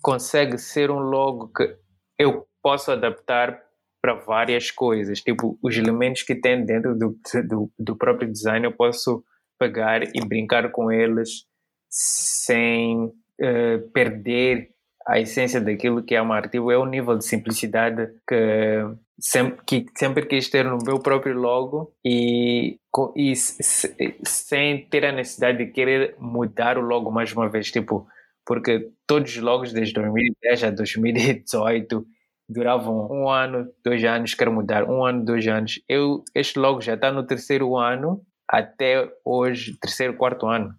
consegue 0.00 0.58
ser 0.58 0.90
um 0.90 0.98
logo 0.98 1.48
que 1.48 1.76
eu 2.18 2.46
posso 2.62 2.90
adaptar 2.90 3.60
para 4.00 4.14
várias 4.14 4.70
coisas. 4.70 5.20
Tipo, 5.20 5.58
os 5.62 5.76
elementos 5.76 6.22
que 6.22 6.34
tem 6.34 6.64
dentro 6.64 6.96
do, 6.96 7.18
do, 7.48 7.70
do, 7.78 7.96
próprio 7.96 8.30
design, 8.30 8.66
eu 8.66 8.72
posso 8.72 9.24
pegar 9.58 10.02
e 10.02 10.24
brincar 10.24 10.70
com 10.70 10.90
eles 10.90 11.44
sem 11.90 13.04
uh, 13.06 13.90
perder 13.92 14.70
a 15.06 15.18
essência 15.18 15.60
daquilo 15.60 16.02
que 16.02 16.14
é 16.14 16.22
uma 16.22 16.36
arte. 16.36 16.52
Tipo, 16.52 16.70
é 16.70 16.78
o 16.78 16.86
nível 16.86 17.16
de 17.16 17.24
simplicidade 17.24 18.08
que 18.28 18.84
sempre, 19.18 19.64
que 19.66 19.86
sempre 19.96 20.26
quis 20.26 20.48
ter 20.48 20.64
no 20.64 20.78
meu 20.84 21.00
próprio 21.00 21.34
logo 21.34 21.92
e, 22.04 22.78
e 23.16 23.34
sem 23.34 24.86
ter 24.88 25.06
a 25.06 25.12
necessidade 25.12 25.58
de 25.58 25.72
querer 25.72 26.14
mudar 26.18 26.78
o 26.78 26.82
logo 26.82 27.10
mais 27.10 27.32
uma 27.32 27.48
vez. 27.48 27.70
Tipo, 27.70 28.06
porque 28.48 28.90
todos 29.06 29.36
os 29.36 29.42
logos 29.42 29.74
desde 29.74 29.92
2010 29.92 30.64
a 30.64 30.70
2018 30.70 32.06
duravam 32.48 33.06
um 33.12 33.28
ano, 33.28 33.70
dois 33.84 34.02
anos, 34.04 34.32
quero 34.32 34.50
mudar, 34.50 34.88
um 34.88 35.04
ano, 35.04 35.22
dois 35.22 35.46
anos. 35.46 35.82
Eu, 35.86 36.24
este 36.34 36.58
logo 36.58 36.80
já 36.80 36.94
está 36.94 37.12
no 37.12 37.26
terceiro 37.26 37.76
ano, 37.76 38.24
até 38.48 39.06
hoje, 39.22 39.78
terceiro, 39.78 40.16
quarto 40.16 40.46
ano. 40.46 40.74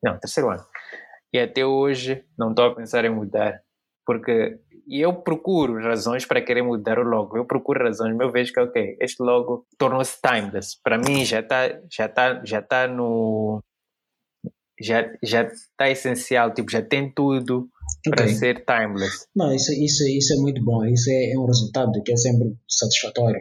Não, 0.00 0.16
terceiro 0.20 0.50
ano. 0.50 0.64
E 1.32 1.40
até 1.40 1.66
hoje 1.66 2.24
não 2.38 2.50
estou 2.50 2.66
a 2.66 2.74
pensar 2.76 3.04
em 3.04 3.10
mudar, 3.10 3.60
porque 4.06 4.60
eu 4.88 5.12
procuro 5.14 5.82
razões 5.82 6.24
para 6.24 6.40
querer 6.40 6.62
mudar 6.62 6.96
o 7.00 7.02
logo. 7.02 7.36
Eu 7.36 7.44
procuro 7.44 7.82
razões, 7.82 8.16
eu 8.20 8.30
vejo 8.30 8.52
que, 8.52 8.60
ok, 8.60 8.98
este 9.00 9.20
logo 9.20 9.66
tornou-se 9.76 10.16
timeless. 10.22 10.80
Para 10.80 10.96
mim 10.96 11.24
já 11.24 11.40
está 11.40 11.80
já 11.90 12.08
tá, 12.08 12.40
já 12.44 12.62
tá 12.62 12.86
no 12.86 13.60
já 14.82 15.10
já 15.22 15.44
está 15.44 15.90
essencial, 15.90 16.52
tipo, 16.52 16.70
já 16.70 16.82
tem 16.82 17.12
tudo 17.12 17.68
para 18.04 18.24
okay. 18.24 18.34
ser 18.34 18.64
timeless. 18.64 19.26
Não, 19.34 19.54
isso, 19.54 19.72
isso, 19.72 20.06
isso 20.08 20.34
é 20.34 20.36
muito 20.36 20.62
bom. 20.64 20.84
Isso 20.84 21.10
é, 21.10 21.32
é 21.32 21.38
um 21.38 21.46
resultado 21.46 22.02
que 22.02 22.12
é 22.12 22.16
sempre 22.16 22.54
satisfatório. 22.68 23.40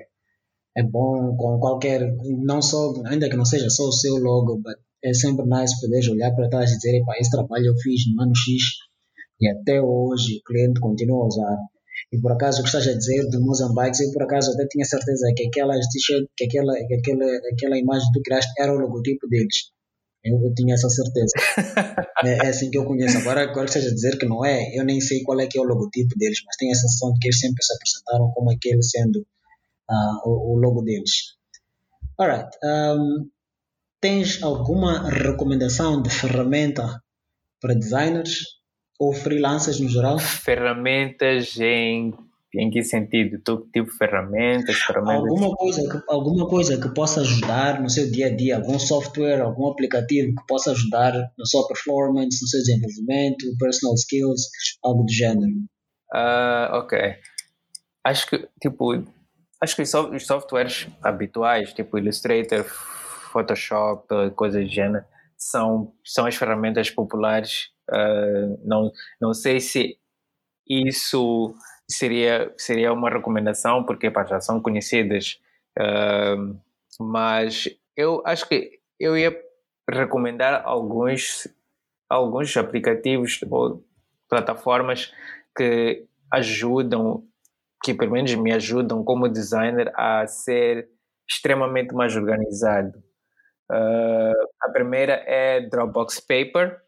É 0.78 0.84
bom 0.84 1.36
com 1.36 1.60
qualquer, 1.60 2.02
não 2.44 2.62
só, 2.62 2.94
ainda 3.06 3.30
que 3.30 3.36
não 3.36 3.46
seja 3.46 3.70
só 3.70 3.84
o 3.84 3.92
seu 3.92 4.16
logo, 4.16 4.58
but 4.58 4.78
é 5.04 5.14
sempre 5.14 5.46
nice 5.46 5.80
poder 5.82 6.08
olhar 6.12 6.32
para 6.36 6.50
trás 6.50 6.72
e 6.72 6.76
dizer, 6.76 6.98
epá, 6.98 7.18
esse 7.20 7.32
trabalho 7.32 7.66
eu 7.66 7.76
fiz 7.78 8.04
no 8.14 8.22
ano 8.22 8.34
X 8.36 8.64
e 9.40 9.50
até 9.50 9.82
hoje 9.82 10.38
o 10.38 10.44
cliente 10.44 10.80
continua 10.80 11.24
a 11.24 11.28
usar. 11.28 11.58
E 12.14 12.20
por 12.20 12.32
acaso 12.34 12.60
o 12.60 12.64
que 12.64 12.70
estás 12.70 12.88
a 12.88 12.94
dizer 12.94 13.28
do 13.30 13.42
Mozambique, 13.42 14.04
eu 14.04 14.12
por 14.12 14.24
acaso 14.24 14.52
até 14.52 14.68
tinha 14.68 14.86
certeza 14.86 15.28
que 15.36 15.48
aquela 15.48 15.74
que 16.38 16.46
aquela, 16.46 16.74
que 16.76 16.94
aquela, 16.94 17.26
aquela 17.52 17.78
imagem 17.78 18.08
que 18.12 18.20
tu 18.20 18.24
criaste 18.24 18.52
era 18.60 18.74
o 18.74 18.78
logotipo 18.78 19.28
deles. 19.28 19.72
Eu, 20.24 20.54
tinha 20.56 20.76
essa 20.76 20.90
certeza. 20.90 21.34
é, 22.24 22.46
é, 22.46 22.50
assim 22.50 22.70
que 22.70 22.78
eu 22.78 22.86
conheço. 22.86 23.18
Agora, 23.18 23.42
agora 23.42 23.66
que 23.66 23.74
seja 23.74 23.92
dizer 23.92 24.18
que 24.18 24.26
não 24.26 24.46
é, 24.46 24.76
eu 24.76 24.86
nem 24.86 25.02
sei 25.02 25.24
qual 25.24 25.40
é 25.40 25.48
que 25.48 25.58
é 25.58 25.62
o 25.62 25.66
logotipo 25.66 26.16
deles, 26.18 26.40
mas 26.46 26.56
tenho 26.58 26.72
a 26.72 26.76
sensação 26.76 27.12
de 27.14 27.20
que 27.20 27.28
eles 27.28 27.40
sempre 27.40 27.64
se 27.64 27.74
apresentaram 27.74 28.32
como 28.32 28.52
aquele 28.52 28.84
sendo 28.84 29.18
uh, 29.90 30.30
o, 30.30 30.54
o, 30.54 30.56
logo 30.58 30.82
deles. 30.84 31.36
Alright. 32.20 32.50
Um, 32.64 33.30
tens 34.00 34.44
alguma 34.44 35.10
recomendação 35.10 36.02
de 36.02 36.10
ferramenta 36.10 37.02
para 37.60 37.74
designers 37.74 38.44
ou 39.00 39.14
freelancers 39.14 39.80
no 39.80 39.90
geral? 39.90 40.20
Ferramentas 40.20 41.58
em 41.60 42.14
em 42.56 42.70
que 42.70 42.84
sentido? 42.84 43.42
Todo 43.44 43.70
tipo 43.72 43.90
de 43.90 43.98
ferramentas, 43.98 44.76
ferramentas? 44.78 45.30
Alguma 45.30 45.56
coisa, 45.56 45.90
que, 45.90 46.04
alguma 46.10 46.48
coisa 46.48 46.82
que 46.82 46.94
possa 46.94 47.22
ajudar 47.22 47.82
no 47.82 47.90
seu 47.90 48.12
dia 48.12 48.28
a 48.28 48.36
dia, 48.36 48.58
algum 48.58 48.78
software, 48.78 49.42
algum 49.42 49.70
aplicativo 49.70 50.36
que 50.36 50.46
possa 50.48 50.72
ajudar 50.72 51.14
na 51.14 51.46
sua 51.46 51.68
performance, 51.68 52.40
no 52.42 52.48
seu 52.48 52.60
desenvolvimento, 52.60 53.46
personal 53.58 53.96
skills, 53.96 54.42
algo 54.84 55.04
do 55.04 55.12
gênero. 55.12 55.52
Uh, 56.14 56.76
ok. 56.76 57.16
Acho 58.04 58.28
que, 58.28 58.50
tipo, 58.60 59.04
acho 59.62 59.76
que 59.76 59.84
os 59.84 60.26
softwares 60.26 60.88
habituais, 61.02 61.74
tipo 61.74 61.98
Illustrator, 61.98 62.66
Photoshop, 63.32 64.08
coisas 64.36 64.66
do 64.66 64.70
gênero, 64.70 65.06
são, 65.38 65.94
são 66.04 66.26
as 66.26 66.36
ferramentas 66.36 66.90
populares. 66.90 67.70
Uh, 67.90 68.60
não, 68.66 68.92
não 69.22 69.34
sei 69.34 69.62
se 69.62 69.98
isso 70.68 71.56
seria, 71.92 72.54
seria 72.58 72.94
uma 72.94 73.10
recomendação, 73.10 73.84
porque 73.84 74.10
pá, 74.10 74.24
já 74.24 74.40
são 74.40 74.62
conhecidas. 74.62 75.40
Uh, 75.78 76.60
mas 77.00 77.70
eu 77.96 78.22
acho 78.26 78.48
que 78.48 78.80
eu 79.00 79.18
ia 79.18 79.36
recomendar 79.90 80.62
alguns, 80.66 81.48
alguns 82.10 82.56
aplicativos 82.56 83.40
ou 83.50 83.84
plataformas 84.30 85.14
que 85.56 86.06
ajudam, 86.32 87.24
que 87.84 87.94
pelo 87.94 88.12
menos 88.12 88.34
me 88.36 88.54
ajudam 88.54 89.04
como 89.04 89.28
designer 89.28 89.92
a 89.96 90.26
ser 90.28 90.90
extremamente 91.30 91.94
mais 91.94 92.16
organizado. 92.16 92.98
Uh, 93.72 94.48
a 94.62 94.70
primeira 94.70 95.14
é 95.26 95.62
Dropbox 95.62 96.20
Paper, 96.20 96.82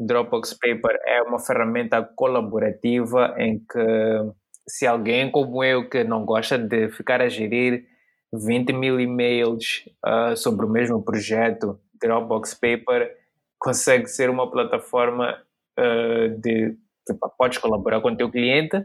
Dropbox 0.00 0.54
Paper 0.54 0.98
é 1.04 1.22
uma 1.22 1.38
ferramenta 1.38 2.02
colaborativa 2.02 3.34
em 3.38 3.58
que 3.58 4.32
se 4.66 4.86
alguém 4.86 5.30
como 5.30 5.62
eu 5.62 5.88
que 5.88 6.04
não 6.04 6.24
gosta 6.24 6.58
de 6.58 6.88
ficar 6.90 7.20
a 7.20 7.28
gerir 7.28 7.86
20 8.32 8.72
mil 8.72 8.98
e-mails 9.00 9.84
uh, 10.04 10.36
sobre 10.36 10.66
o 10.66 10.68
mesmo 10.68 11.02
projeto, 11.02 11.78
Dropbox 12.00 12.54
Paper 12.54 13.16
consegue 13.58 14.08
ser 14.08 14.28
uma 14.28 14.50
plataforma 14.50 15.38
uh, 15.78 16.40
de 16.40 16.76
que 17.06 17.14
podes 17.38 17.58
colaborar 17.58 18.00
com 18.00 18.08
o 18.08 18.16
teu 18.16 18.30
cliente 18.30 18.84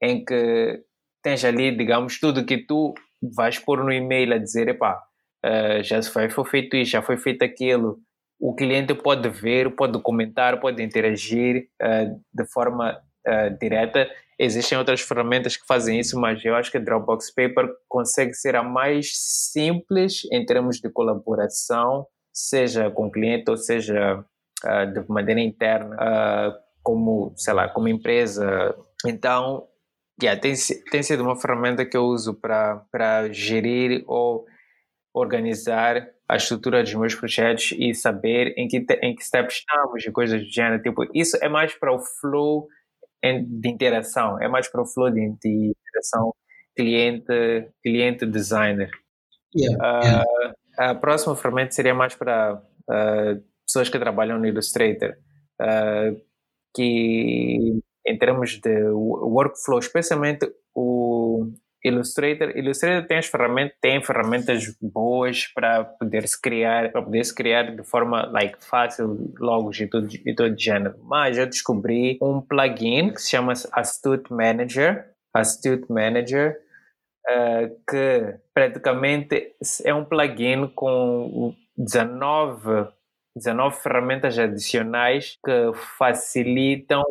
em 0.00 0.24
que 0.24 0.82
tens 1.22 1.44
ali, 1.44 1.74
digamos, 1.74 2.20
tudo 2.20 2.44
que 2.44 2.58
tu 2.58 2.94
vais 3.22 3.58
pôr 3.58 3.82
no 3.82 3.92
e-mail 3.92 4.34
a 4.34 4.38
dizer, 4.38 4.68
epá, 4.68 5.02
uh, 5.44 5.82
já 5.82 6.00
foi 6.02 6.44
feito 6.44 6.76
isso, 6.76 6.92
já 6.92 7.02
foi 7.02 7.16
feito 7.16 7.42
aquilo, 7.42 7.98
o 8.38 8.54
cliente 8.54 8.94
pode 8.94 9.28
ver, 9.28 9.74
pode 9.74 10.00
comentar, 10.00 10.60
pode 10.60 10.82
interagir 10.82 11.68
uh, 11.82 12.20
de 12.32 12.46
forma 12.52 12.98
uh, 13.26 13.58
direta. 13.58 14.08
Existem 14.38 14.76
outras 14.76 15.00
ferramentas 15.00 15.56
que 15.56 15.66
fazem 15.66 15.98
isso, 15.98 16.18
mas 16.18 16.44
eu 16.44 16.54
acho 16.54 16.70
que 16.70 16.76
a 16.76 16.80
Dropbox 16.80 17.32
Paper 17.32 17.68
consegue 17.88 18.34
ser 18.34 18.56
a 18.56 18.62
mais 18.62 19.12
simples 19.14 20.22
em 20.32 20.44
termos 20.44 20.78
de 20.80 20.90
colaboração, 20.90 22.06
seja 22.32 22.90
com 22.90 23.06
o 23.06 23.10
cliente 23.10 23.48
ou 23.50 23.56
seja 23.56 24.24
uh, 24.64 24.92
de 24.92 25.08
maneira 25.08 25.40
interna, 25.40 25.96
como, 26.82 27.32
sei 27.36 27.54
lá, 27.54 27.68
como 27.68 27.88
empresa. 27.88 28.74
Então, 29.06 29.66
yeah, 30.20 30.38
tem, 30.38 30.54
tem 30.90 31.02
sido 31.02 31.22
uma 31.22 31.40
ferramenta 31.40 31.86
que 31.86 31.96
eu 31.96 32.04
uso 32.04 32.34
para 32.34 33.28
gerir 33.30 34.04
ou 34.06 34.44
organizar 35.14 36.08
a 36.28 36.36
estrutura 36.36 36.82
dos 36.82 36.94
meus 36.94 37.14
projetos 37.14 37.72
e 37.78 37.94
saber 37.94 38.52
em 38.56 38.66
que, 38.66 38.84
em 39.00 39.14
que 39.14 39.24
steps 39.24 39.58
estamos 39.58 40.04
e 40.04 40.10
coisas 40.10 40.42
do 40.42 40.50
gênero. 40.50 40.82
Tipo, 40.82 41.04
isso 41.14 41.38
é 41.40 41.48
mais 41.48 41.72
para 41.74 41.94
o 41.94 42.00
flow 42.00 42.66
de 43.22 43.68
interação, 43.68 44.40
é 44.42 44.48
mais 44.48 44.68
para 44.68 44.82
o 44.82 44.86
flow 44.86 45.10
de, 45.10 45.20
de 45.40 45.72
interação 45.72 46.34
cliente, 46.76 47.70
cliente 47.82 48.26
designer. 48.26 48.90
Yeah, 49.56 50.00
yeah. 50.02 50.22
Uh, 50.22 50.54
a 50.76 50.94
próxima 50.94 51.36
ferramenta 51.36 51.70
seria 51.70 51.94
mais 51.94 52.14
para 52.14 52.54
uh, 52.54 53.42
pessoas 53.64 53.88
que 53.88 53.98
trabalham 53.98 54.38
no 54.38 54.46
Illustrator, 54.46 55.14
uh, 55.62 56.20
que 56.74 57.80
em 58.06 58.18
termos 58.18 58.58
de 58.60 58.90
workflow, 58.90 59.78
especialmente 59.78 60.52
o 60.74 61.13
Illustrator, 61.84 62.56
Illustrator 62.56 63.06
tem 63.06 63.18
as 63.18 63.26
ferramentas, 63.26 63.76
tem 63.80 64.02
ferramentas 64.02 64.74
boas 64.80 65.46
para 65.48 65.84
poder 65.84 66.26
se 66.26 66.40
criar, 66.40 66.90
para 66.90 67.02
poder 67.02 67.22
se 67.22 67.34
criar 67.34 67.76
de 67.76 67.82
forma 67.82 68.26
like 68.26 68.64
fácil 68.64 69.32
logos 69.38 69.78
e 69.78 69.86
tudo 69.86 70.08
e 70.24 70.34
todo 70.34 70.58
género. 70.58 70.96
Mas 71.02 71.36
eu 71.36 71.46
descobri 71.46 72.18
um 72.22 72.40
plugin 72.40 73.12
que 73.12 73.20
se 73.20 73.30
chama 73.30 73.52
Astute 73.72 74.32
Manager, 74.32 75.10
Astute 75.34 75.92
Manager, 75.92 76.58
uh, 77.28 77.68
que 77.88 78.38
praticamente 78.54 79.54
é 79.84 79.92
um 79.92 80.04
plugin 80.04 80.68
com 80.74 81.54
19 81.76 82.88
19 83.36 83.76
ferramentas 83.82 84.38
adicionais 84.38 85.36
que 85.44 85.72
facilitam 85.98 87.02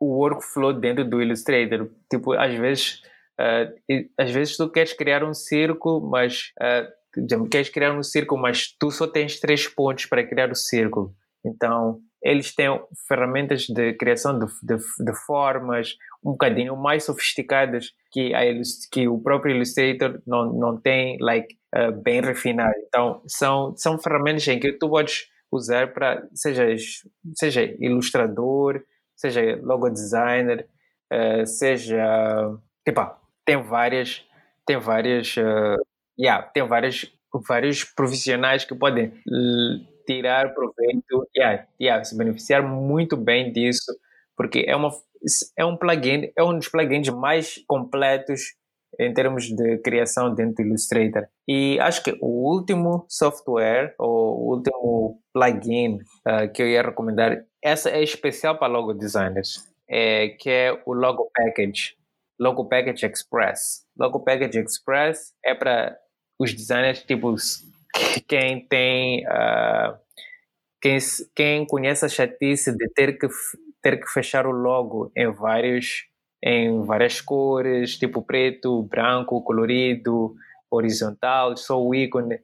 o 0.00 0.18
workflow 0.18 0.72
dentro 0.72 1.04
do 1.04 1.20
Illustrator. 1.20 1.90
Tipo, 2.08 2.32
às 2.34 2.54
vezes 2.54 3.02
Uh, 3.40 4.04
às 4.18 4.30
vezes 4.30 4.56
tu 4.56 4.70
queres 4.70 4.92
criar 4.92 5.24
um 5.24 5.34
círculo, 5.34 6.08
mas 6.08 6.52
uh, 6.60 7.48
queres 7.48 7.68
criar 7.68 7.92
um 7.92 8.02
círculo, 8.02 8.40
mas 8.40 8.68
tu 8.78 8.90
só 8.90 9.06
tens 9.06 9.40
três 9.40 9.66
pontos 9.66 10.06
para 10.06 10.26
criar 10.26 10.50
o 10.50 10.54
círculo. 10.54 11.14
Então, 11.44 12.00
eles 12.22 12.54
têm 12.54 12.68
ferramentas 13.08 13.66
de 13.66 13.94
criação 13.94 14.38
de, 14.38 14.46
de, 14.62 14.76
de 14.76 15.14
formas 15.26 15.96
um 16.24 16.32
bocadinho 16.32 16.76
mais 16.76 17.04
sofisticadas 17.04 17.92
que, 18.12 18.32
a, 18.32 18.42
que 18.92 19.08
o 19.08 19.18
próprio 19.18 19.56
Illustrator 19.56 20.22
não, 20.24 20.52
não 20.52 20.80
tem 20.80 21.18
like, 21.20 21.56
uh, 21.74 21.90
bem 21.90 22.20
refinado. 22.20 22.74
Então, 22.86 23.22
são, 23.26 23.76
são 23.76 23.98
ferramentas 23.98 24.46
em 24.46 24.60
que 24.60 24.72
tu 24.72 24.88
podes 24.88 25.26
usar 25.50 25.92
para, 25.92 26.26
seja, 26.32 26.64
seja 27.34 27.62
ilustrador, 27.80 28.80
seja 29.16 29.58
logo 29.60 29.90
designer, 29.90 30.68
uh, 31.12 31.44
seja, 31.44 32.56
tipo, 32.84 33.00
tem 33.52 33.62
várias, 33.62 34.24
tem 34.66 34.78
várias, 34.78 35.36
uh, 35.36 35.76
yeah, 36.18 36.42
tem 36.42 36.66
várias, 36.66 37.12
vários 37.46 37.84
profissionais 37.84 38.64
que 38.64 38.74
podem 38.74 39.12
tirar 40.06 40.54
proveito, 40.54 41.28
yeah, 41.36 41.66
yeah, 41.80 42.02
se 42.02 42.16
beneficiar 42.16 42.62
muito 42.62 43.16
bem 43.16 43.52
disso, 43.52 43.92
porque 44.36 44.64
é 44.66 44.74
uma 44.74 44.90
é 45.56 45.64
um 45.64 45.76
plugin, 45.76 46.32
é 46.36 46.42
um 46.42 46.58
dos 46.58 46.68
plugins 46.68 47.08
mais 47.10 47.62
completos 47.68 48.40
em 48.98 49.14
termos 49.14 49.44
de 49.44 49.78
criação 49.78 50.34
dentro 50.34 50.64
do 50.64 50.70
Illustrator. 50.70 51.26
E 51.46 51.78
acho 51.78 52.02
que 52.02 52.16
o 52.20 52.50
último 52.52 53.06
software, 53.08 53.94
ou 53.98 54.40
o 54.40 54.56
último 54.56 55.20
plugin 55.32 55.98
uh, 56.26 56.50
que 56.52 56.62
eu 56.62 56.66
ia 56.66 56.82
recomendar, 56.82 57.44
essa 57.62 57.90
é 57.90 58.02
especial 58.02 58.58
para 58.58 58.72
logo 58.72 58.92
designers, 58.94 59.64
é, 59.88 60.30
que 60.30 60.50
é 60.50 60.82
o 60.84 60.92
Logo 60.92 61.30
Package. 61.34 62.01
Logo 62.38 62.68
Package 62.68 63.06
Express. 63.06 63.86
Logo 63.96 64.20
Package 64.20 64.58
Express 64.58 65.34
é 65.44 65.54
para 65.54 65.96
os 66.38 66.52
designers 66.52 67.02
tipo 67.02 67.34
quem 68.26 68.66
tem 68.66 69.26
uh, 69.26 69.96
quem, 70.80 70.98
quem 71.34 71.66
conhece 71.66 72.04
a 72.04 72.08
chatice 72.08 72.76
de 72.76 72.88
ter 72.90 73.18
que 73.18 73.28
ter 73.80 73.98
que 74.00 74.08
fechar 74.08 74.46
o 74.46 74.50
logo 74.50 75.10
em 75.16 75.30
vários 75.30 76.06
em 76.44 76.82
várias 76.84 77.20
cores, 77.20 77.96
tipo 77.96 78.20
preto, 78.20 78.82
branco, 78.82 79.42
colorido, 79.42 80.34
horizontal, 80.68 81.56
só 81.56 81.80
o 81.80 81.94
ícone. 81.94 82.40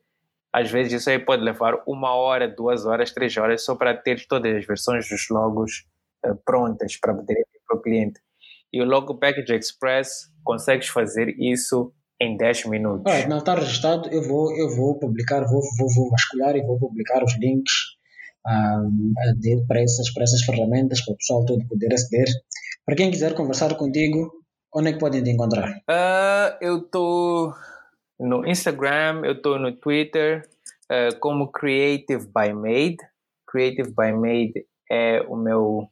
Às 0.52 0.70
vezes 0.70 0.92
isso 0.92 1.10
aí 1.10 1.18
pode 1.18 1.42
levar 1.42 1.82
uma 1.86 2.14
hora, 2.14 2.48
duas 2.48 2.86
horas, 2.86 3.12
três 3.12 3.36
horas 3.36 3.64
só 3.64 3.74
para 3.74 3.96
ter 3.96 4.24
todas 4.28 4.56
as 4.56 4.64
versões 4.64 5.08
dos 5.08 5.28
logos 5.28 5.84
uh, 6.24 6.36
prontas 6.44 6.96
para 6.96 7.14
poder 7.14 7.44
para 7.66 7.76
o 7.76 7.82
cliente. 7.82 8.20
E 8.72 8.82
o 8.82 8.84
Logo 8.84 9.18
Package 9.18 9.54
Express 9.54 10.30
consegues 10.44 10.88
fazer 10.88 11.34
isso 11.38 11.92
em 12.20 12.36
10 12.36 12.66
minutos. 12.66 13.12
Ah, 13.12 13.26
não 13.28 13.38
está 13.38 13.54
registrado, 13.54 14.08
eu 14.10 14.22
vou, 14.22 14.56
eu 14.56 14.74
vou 14.76 14.98
publicar, 14.98 15.40
vou, 15.44 15.62
vou, 15.78 15.88
vou 15.94 16.10
vasculhar 16.10 16.56
e 16.56 16.62
vou 16.62 16.78
publicar 16.78 17.22
os 17.22 17.38
links 17.38 17.72
um, 18.46 19.12
para, 19.66 19.80
essas, 19.80 20.12
para 20.12 20.24
essas 20.24 20.42
ferramentas 20.42 21.04
para 21.04 21.14
o 21.14 21.16
pessoal 21.16 21.44
todo 21.44 21.66
poder 21.66 21.92
aceder. 21.92 22.26
Para 22.84 22.96
quem 22.96 23.10
quiser 23.10 23.34
conversar 23.34 23.76
contigo, 23.76 24.32
onde 24.74 24.90
é 24.90 24.92
que 24.92 24.98
podem 24.98 25.22
te 25.22 25.30
encontrar? 25.30 25.70
Uh, 25.88 26.56
eu 26.60 26.78
estou 26.78 27.54
no 28.18 28.46
Instagram, 28.46 29.22
eu 29.24 29.32
estou 29.32 29.58
no 29.58 29.72
Twitter 29.72 30.48
uh, 30.90 31.18
como 31.20 31.52
Creative 31.52 32.26
by 32.26 32.52
Made. 32.52 32.96
Creative 33.46 33.90
by 33.90 34.12
Made 34.12 34.66
é 34.90 35.22
o 35.28 35.36
meu 35.36 35.88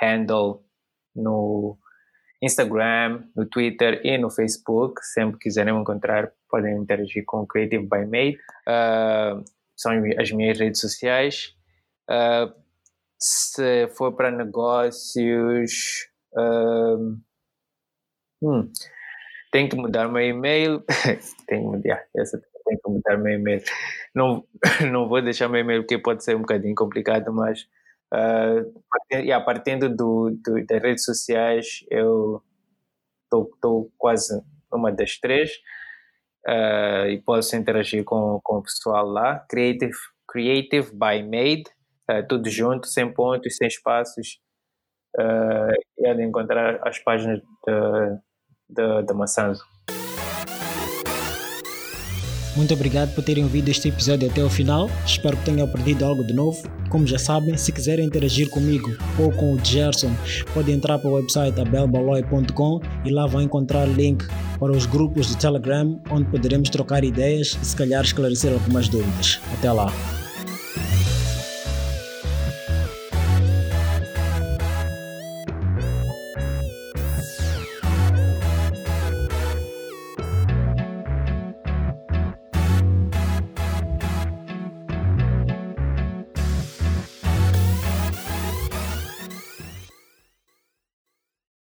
handle 0.00 0.64
no 1.14 1.78
Instagram, 2.42 3.24
no 3.36 3.46
Twitter 3.46 4.00
e 4.04 4.16
no 4.18 4.30
Facebook. 4.30 5.04
Sempre 5.04 5.38
quiserem 5.38 5.74
me 5.74 5.80
encontrar, 5.80 6.32
podem 6.48 6.76
interagir 6.76 7.24
com 7.26 7.46
Creative 7.46 7.84
by 7.84 8.06
Made. 8.06 8.38
Uh, 8.66 9.44
são 9.76 9.92
as 10.18 10.30
minhas 10.32 10.58
redes 10.58 10.80
sociais. 10.80 11.54
Uh, 12.10 12.52
se 13.18 13.88
for 13.96 14.12
para 14.12 14.30
negócios, 14.30 16.08
uh, 16.36 17.18
hum, 18.42 18.70
tenho 19.50 19.68
que 19.68 19.76
mudar 19.76 20.06
o 20.06 20.12
meu 20.12 20.22
e-mail. 20.22 20.84
tenho 21.46 21.72
que 21.72 21.76
mudar, 21.76 22.04
essa 22.16 22.40
tenho 22.68 22.80
que 22.84 22.90
mudar 22.90 23.16
o 23.16 23.22
meu 23.22 23.34
e-mail. 23.34 23.62
Não, 24.14 24.44
não 24.92 25.08
vou 25.08 25.22
deixar 25.22 25.48
o 25.48 25.50
meu 25.50 25.60
e-mail 25.60 25.82
porque 25.82 25.98
pode 25.98 26.22
ser 26.22 26.36
um 26.36 26.40
bocadinho 26.40 26.74
complicado, 26.74 27.32
mas 27.32 27.66
Uh, 28.12 28.64
yeah, 29.12 29.44
partindo 29.44 29.88
do, 29.88 30.30
do, 30.30 30.64
das 30.66 30.82
redes 30.82 31.04
sociais, 31.04 31.84
eu 31.90 32.42
estou 33.24 33.90
quase 33.98 34.42
uma 34.72 34.90
das 34.90 35.18
três 35.18 35.50
uh, 36.46 37.06
e 37.08 37.20
posso 37.24 37.56
interagir 37.56 38.04
com, 38.04 38.40
com 38.42 38.58
o 38.58 38.62
pessoal 38.62 39.06
lá. 39.06 39.40
Creative, 39.48 39.96
Creative 40.26 40.90
by 40.92 41.22
Made, 41.22 41.64
uh, 42.10 42.26
tudo 42.26 42.48
junto, 42.48 42.86
sem 42.86 43.12
pontos, 43.12 43.56
sem 43.56 43.68
espaços. 43.68 44.40
Uh, 45.18 45.72
e 45.98 46.14
de 46.14 46.22
encontrar 46.22 46.86
as 46.86 46.98
páginas 46.98 47.40
da, 48.68 49.14
Maçanzo. 49.14 49.64
Muito 52.58 52.74
obrigado 52.74 53.14
por 53.14 53.22
terem 53.22 53.44
ouvido 53.44 53.68
este 53.68 53.88
episódio 53.88 54.28
até 54.28 54.42
o 54.42 54.50
final. 54.50 54.90
Espero 55.06 55.36
que 55.36 55.44
tenham 55.44 55.64
aprendido 55.64 56.04
algo 56.04 56.24
de 56.24 56.32
novo. 56.34 56.60
Como 56.90 57.06
já 57.06 57.16
sabem, 57.16 57.56
se 57.56 57.70
quiserem 57.70 58.04
interagir 58.04 58.50
comigo 58.50 58.96
ou 59.16 59.30
com 59.30 59.54
o 59.54 59.64
Gerson, 59.64 60.10
podem 60.52 60.74
entrar 60.74 60.98
para 60.98 61.08
o 61.08 61.14
website 61.14 61.60
abelbaloi.com 61.60 62.80
e 63.04 63.10
lá 63.12 63.28
vão 63.28 63.42
encontrar 63.42 63.84
link 63.84 64.26
para 64.58 64.72
os 64.72 64.86
grupos 64.86 65.28
de 65.28 65.36
Telegram 65.36 66.00
onde 66.10 66.24
poderemos 66.24 66.68
trocar 66.68 67.04
ideias 67.04 67.56
e 67.62 67.64
se 67.64 67.76
calhar 67.76 68.02
esclarecer 68.02 68.52
algumas 68.52 68.88
dúvidas. 68.88 69.38
Até 69.56 69.70
lá! 69.70 70.17